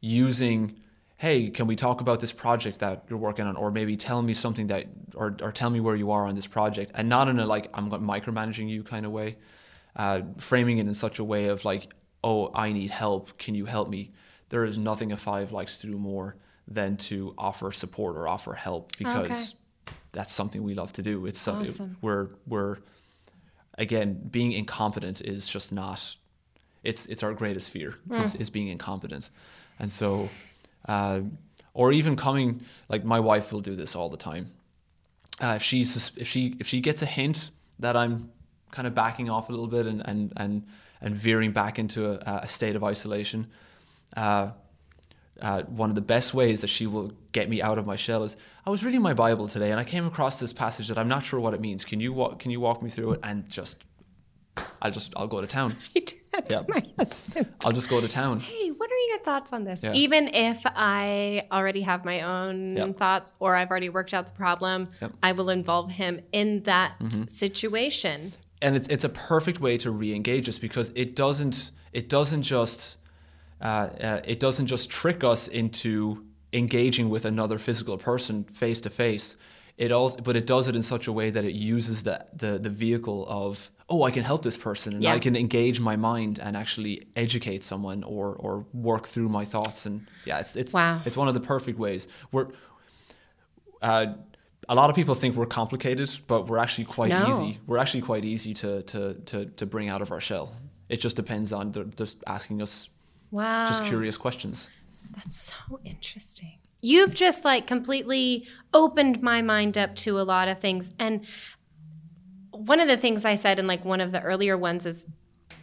using 0.00 0.80
hey 1.16 1.48
can 1.48 1.66
we 1.66 1.76
talk 1.76 2.00
about 2.00 2.20
this 2.20 2.32
project 2.32 2.80
that 2.80 3.04
you're 3.08 3.18
working 3.18 3.46
on? 3.46 3.56
Or 3.56 3.70
maybe 3.70 3.96
tell 3.96 4.22
me 4.22 4.34
something 4.34 4.66
that 4.66 4.86
or, 5.14 5.36
or 5.40 5.52
tell 5.52 5.70
me 5.70 5.80
where 5.80 5.96
you 5.96 6.10
are 6.10 6.26
on 6.26 6.34
this 6.34 6.46
project. 6.46 6.92
And 6.94 7.08
not 7.08 7.28
in 7.28 7.38
a 7.38 7.46
like 7.46 7.70
i'm 7.74 7.90
micromanaging 7.90 8.68
you 8.68 8.82
kind 8.82 9.06
of 9.06 9.12
way 9.12 9.36
uh, 9.96 10.22
framing 10.38 10.78
it 10.78 10.86
in 10.86 10.94
such 10.94 11.18
a 11.18 11.24
way 11.24 11.46
of 11.46 11.64
like 11.64 11.94
oh 12.22 12.50
i 12.54 12.72
need 12.72 12.90
help. 12.90 13.38
Can 13.38 13.54
you 13.54 13.66
help 13.66 13.88
me? 13.88 14.12
There 14.48 14.64
is 14.64 14.76
nothing 14.76 15.12
a 15.12 15.16
five 15.16 15.52
likes 15.52 15.78
to 15.78 15.86
do 15.86 15.96
more 15.96 16.36
than 16.66 16.96
to 16.96 17.34
offer 17.38 17.72
support 17.72 18.16
or 18.16 18.26
offer 18.26 18.54
help 18.54 18.96
because 18.98 19.54
that's 20.14 20.32
something 20.32 20.62
we 20.62 20.74
love 20.74 20.92
to 20.92 21.02
do. 21.02 21.26
It's 21.26 21.38
something 21.38 21.68
Awesome. 21.68 21.96
we're 22.00 22.28
we're 22.46 22.78
again 23.76 24.14
being 24.30 24.52
incompetent 24.52 25.20
is 25.20 25.46
just 25.46 25.72
not 25.72 26.16
it's 26.82 27.06
it's 27.06 27.22
our 27.22 27.34
greatest 27.34 27.70
fear 27.70 27.94
is, 28.22 28.34
is 28.36 28.50
being 28.50 28.68
incompetent. 28.68 29.30
And 29.78 29.90
so 29.92 30.28
uh, 30.88 31.20
or 31.74 31.92
even 31.92 32.16
coming 32.16 32.62
like 32.88 33.04
my 33.04 33.20
wife 33.20 33.52
will 33.52 33.60
do 33.60 33.74
this 33.74 33.96
all 33.96 34.08
the 34.08 34.16
time. 34.16 34.52
Uh, 35.42 35.54
if 35.56 35.62
she's 35.62 36.16
if 36.16 36.28
she 36.28 36.54
if 36.60 36.66
she 36.66 36.80
gets 36.80 37.02
a 37.02 37.06
hint 37.06 37.50
that 37.80 37.96
I'm 37.96 38.30
kind 38.70 38.86
of 38.86 38.94
backing 38.94 39.28
off 39.30 39.48
a 39.48 39.52
little 39.52 39.66
bit 39.66 39.86
and 39.86 40.00
and 40.08 40.32
and, 40.36 40.62
and 41.00 41.14
veering 41.16 41.52
back 41.52 41.78
into 41.78 42.00
a, 42.12 42.40
a 42.44 42.48
state 42.48 42.76
of 42.76 42.84
isolation 42.84 43.48
uh, 44.16 44.50
uh, 45.42 45.62
one 45.64 45.88
of 45.90 45.94
the 45.94 46.00
best 46.00 46.32
ways 46.34 46.60
that 46.60 46.68
she 46.68 46.86
will 46.86 47.12
get 47.32 47.48
me 47.48 47.60
out 47.60 47.78
of 47.78 47.86
my 47.86 47.96
shell 47.96 48.22
is 48.22 48.36
I 48.66 48.70
was 48.70 48.84
reading 48.84 49.02
my 49.02 49.14
Bible 49.14 49.48
today 49.48 49.70
and 49.70 49.80
I 49.80 49.84
came 49.84 50.06
across 50.06 50.38
this 50.40 50.52
passage 50.52 50.88
that 50.88 50.96
I'm 50.98 51.08
not 51.08 51.22
sure 51.24 51.40
what 51.40 51.54
it 51.54 51.60
means. 51.60 51.84
Can 51.84 52.00
you 52.00 52.12
walk, 52.12 52.38
can 52.38 52.50
you 52.50 52.60
walk 52.60 52.82
me 52.82 52.90
through 52.90 53.12
it? 53.14 53.20
And 53.24 53.48
just 53.48 53.84
I'll 54.80 54.90
just 54.92 55.12
I'll 55.16 55.26
go 55.26 55.40
to 55.40 55.46
town. 55.46 55.72
I 55.96 56.00
do 56.00 56.14
that 56.32 56.48
to 56.50 56.56
Yep. 56.56 56.68
my 56.68 56.82
husband. 56.98 57.46
I'll 57.64 57.72
just 57.72 57.90
go 57.90 58.00
to 58.00 58.06
town. 58.08 58.38
Hey, 58.40 58.68
what 58.70 58.88
are 58.90 59.02
your 59.10 59.18
thoughts 59.18 59.52
on 59.52 59.64
this? 59.64 59.82
Yeah. 59.82 59.92
Even 59.94 60.28
if 60.28 60.62
I 60.64 61.48
already 61.50 61.82
have 61.82 62.04
my 62.04 62.20
own 62.22 62.76
Yep. 62.76 62.96
thoughts 62.96 63.34
or 63.40 63.56
I've 63.56 63.70
already 63.70 63.88
worked 63.88 64.14
out 64.14 64.26
the 64.26 64.32
problem, 64.32 64.88
Yep. 65.00 65.10
Mm-hmm. 65.10 65.18
I 65.24 65.32
will 65.32 65.48
involve 65.50 65.90
him 65.90 66.20
in 66.32 66.62
that 66.64 66.92
situation. 67.28 68.32
and 68.62 68.76
it's 68.76 68.86
it's 68.88 69.04
a 69.04 69.08
perfect 69.08 69.60
way 69.60 69.76
to 69.78 69.90
re-engage 69.90 70.48
us 70.48 70.58
because 70.58 70.90
it 70.94 71.16
doesn't 71.16 71.72
it 71.92 72.08
doesn't 72.08 72.42
just 72.42 72.96
uh, 73.64 73.88
uh, 74.00 74.20
it 74.26 74.38
doesn't 74.40 74.66
just 74.66 74.90
trick 74.90 75.24
us 75.24 75.48
into 75.48 76.24
engaging 76.52 77.08
with 77.10 77.24
another 77.24 77.58
physical 77.58 77.96
person 77.98 78.44
face 78.44 78.80
to 78.82 78.90
face. 78.90 79.36
It 79.76 79.90
also, 79.90 80.22
but 80.22 80.36
it 80.36 80.46
does 80.46 80.68
it 80.68 80.76
in 80.76 80.82
such 80.84 81.08
a 81.08 81.12
way 81.12 81.30
that 81.30 81.44
it 81.44 81.54
uses 81.54 82.02
the 82.04 82.24
the, 82.32 82.58
the 82.58 82.70
vehicle 82.70 83.26
of 83.28 83.70
oh 83.88 84.04
I 84.04 84.12
can 84.12 84.22
help 84.22 84.42
this 84.42 84.56
person 84.56 84.94
and 84.94 85.02
Yeah. 85.02 85.14
I 85.14 85.18
can 85.18 85.34
engage 85.36 85.80
my 85.80 85.96
mind 85.96 86.38
and 86.38 86.56
actually 86.56 87.08
educate 87.16 87.64
someone 87.64 88.04
or 88.04 88.36
or 88.36 88.66
work 88.72 89.06
through 89.08 89.28
my 89.30 89.44
thoughts 89.44 89.84
and 89.86 90.06
yeah 90.24 90.38
it's 90.38 90.54
it's 90.54 90.72
Wow. 90.72 91.00
it's 91.04 91.16
one 91.16 91.26
of 91.28 91.34
the 91.34 91.40
perfect 91.40 91.76
ways. 91.78 92.06
We're 92.30 92.48
uh, 93.82 94.06
a 94.68 94.74
lot 94.74 94.88
of 94.90 94.96
people 94.96 95.14
think 95.14 95.36
we're 95.36 95.46
complicated, 95.46 96.10
but 96.26 96.46
we're 96.46 96.58
actually 96.58 96.84
quite 96.86 97.10
No. 97.10 97.28
easy. 97.28 97.58
We're 97.66 97.78
actually 97.78 98.00
quite 98.02 98.24
easy 98.24 98.54
to, 98.54 98.82
to, 98.82 99.14
to, 99.26 99.44
to 99.46 99.66
bring 99.66 99.88
out 99.90 100.00
of 100.00 100.10
our 100.10 100.20
shell. 100.20 100.52
It 100.88 101.00
just 101.00 101.16
depends 101.16 101.52
on 101.52 101.92
just 101.96 102.22
asking 102.26 102.62
us 102.62 102.88
Wow. 103.30 103.66
just 103.66 103.84
curious 103.84 104.16
questions. 104.16 104.70
That's 105.14 105.36
so 105.36 105.80
interesting. 105.84 106.58
You've 106.80 107.14
just 107.14 107.44
like 107.44 107.66
completely 107.66 108.46
opened 108.72 109.22
my 109.22 109.42
mind 109.42 109.78
up 109.78 109.94
to 109.96 110.20
a 110.20 110.22
lot 110.22 110.48
of 110.48 110.58
things. 110.58 110.90
And 110.98 111.26
one 112.50 112.80
of 112.80 112.88
the 112.88 112.96
things 112.96 113.24
I 113.24 113.34
said 113.36 113.58
in 113.58 113.66
like 113.66 113.84
one 113.84 114.00
of 114.00 114.12
the 114.12 114.20
earlier 114.20 114.56
ones 114.56 114.86
is 114.86 115.06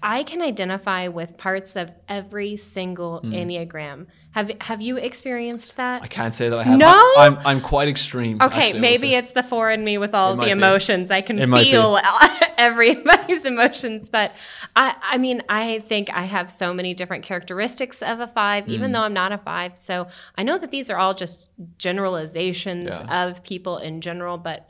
I 0.04 0.24
can 0.24 0.42
identify 0.42 1.08
with 1.10 1.38
parts 1.38 1.76
of 1.76 1.92
every 2.10 2.58
single 2.58 3.22
Enneagram. 3.24 4.08
Have 4.32 4.52
have 4.62 4.82
you 4.82 4.98
experienced 4.98 5.78
that? 5.78 6.02
I 6.02 6.08
can't 6.08 6.34
say 6.34 6.50
that 6.50 6.58
I 6.58 6.64
have. 6.64 6.78
No? 6.80 6.88
I'm, 7.18 7.38
I'm, 7.38 7.48
I'm 7.48 7.62
quite 7.62 7.88
extreme. 7.88 8.38
Okay, 8.42 8.68
actually, 8.68 8.80
maybe 8.80 9.14
it's 9.14 9.34
the 9.34 9.44
four 9.44 9.70
in 9.70 9.84
me 9.84 9.98
with 10.00 10.16
all 10.16 10.32
the 10.32 10.38
might 10.38 10.46
be. 10.46 10.52
emotions. 10.52 11.12
I 11.12 11.22
can 11.22 11.38
It 11.38 11.48
feel 11.50 12.00
everybody's 12.58 13.46
emotions, 13.46 14.10
but 14.10 14.32
I, 14.76 14.96
I 15.04 15.18
mean, 15.18 15.44
I 15.50 15.80
think 15.80 16.10
I 16.12 16.24
have 16.24 16.50
so 16.50 16.74
many 16.74 16.94
different 16.94 17.24
characteristics 17.24 18.02
of 18.02 18.20
a 18.22 18.28
five, 18.28 18.66
Mm. 18.66 18.70
even 18.70 18.92
though 18.94 19.02
I'm 19.02 19.14
not 19.14 19.32
a 19.32 19.38
five. 19.38 19.78
So 19.78 20.08
I 20.36 20.44
know 20.44 20.58
that 20.58 20.72
these 20.72 20.90
are 20.90 20.98
all 20.98 21.14
just 21.14 21.48
generalizations 21.78 22.92
Yeah. 22.92 23.28
of 23.28 23.44
people 23.44 23.78
in 23.78 24.02
general, 24.02 24.38
but 24.38 24.68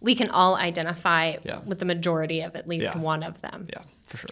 we 0.00 0.14
can 0.14 0.28
all 0.30 0.56
identify 0.56 1.34
Yeah. 1.44 1.60
with 1.66 1.78
the 1.78 1.84
majority 1.84 2.40
of 2.40 2.56
at 2.56 2.66
least 2.68 2.94
Yeah. 2.94 3.00
one 3.00 3.22
of 3.22 3.40
them. 3.40 3.66
Yeah, 3.72 3.82
for 4.08 4.16
sure. 4.16 4.30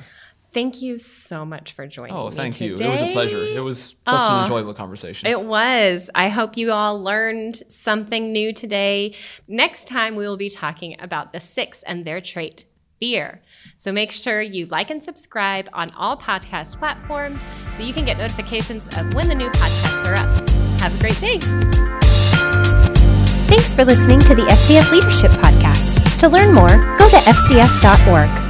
Thank 0.50 0.80
you 0.80 0.96
so 0.96 1.44
much 1.44 1.72
for 1.72 1.86
joining 1.86 2.14
Oh, 2.14 2.30
me 2.30 2.34
thank 2.34 2.58
you. 2.58 2.70
today. 2.70 2.86
It 2.86 2.90
was 2.90 3.02
a 3.02 3.12
pleasure. 3.12 3.44
It 3.44 3.60
was 3.60 3.88
such 3.88 3.96
Aw. 4.06 4.38
an 4.38 4.42
enjoyable 4.44 4.72
conversation. 4.72 5.28
It 5.28 5.42
was. 5.42 6.08
I 6.14 6.30
hope 6.30 6.56
you 6.56 6.72
all 6.72 7.00
learned 7.02 7.62
something 7.68 8.32
new 8.32 8.54
today. 8.54 9.14
Next 9.46 9.88
time, 9.88 10.16
we 10.16 10.26
will 10.26 10.38
be 10.38 10.48
talking 10.48 10.96
about 11.00 11.32
the 11.32 11.38
six 11.40 11.82
and 11.82 12.06
their 12.06 12.22
trait, 12.22 12.64
fear. 12.98 13.42
So 13.76 13.92
make 13.92 14.10
sure 14.10 14.40
you 14.40 14.64
like 14.66 14.88
and 14.90 15.02
subscribe 15.02 15.68
on 15.74 15.90
all 15.90 16.16
podcast 16.16 16.78
platforms 16.78 17.46
so 17.74 17.82
you 17.82 17.92
can 17.92 18.06
get 18.06 18.16
notifications 18.16 18.86
of 18.96 19.12
when 19.14 19.28
the 19.28 19.34
new 19.34 19.50
podcasts 19.50 20.04
are 20.06 20.14
up. 20.14 20.80
Have 20.80 20.94
a 20.96 20.98
great 20.98 21.20
day. 21.20 21.38
Thanks 23.48 23.74
for 23.74 23.84
listening 23.84 24.20
to 24.20 24.34
the 24.34 24.42
FCF 24.42 24.90
Leadership 24.92 25.30
Podcast. 25.32 25.47
To 26.18 26.28
learn 26.28 26.52
more, 26.52 26.68
go 26.98 27.08
to 27.08 27.16
fcf.org. 27.16 28.47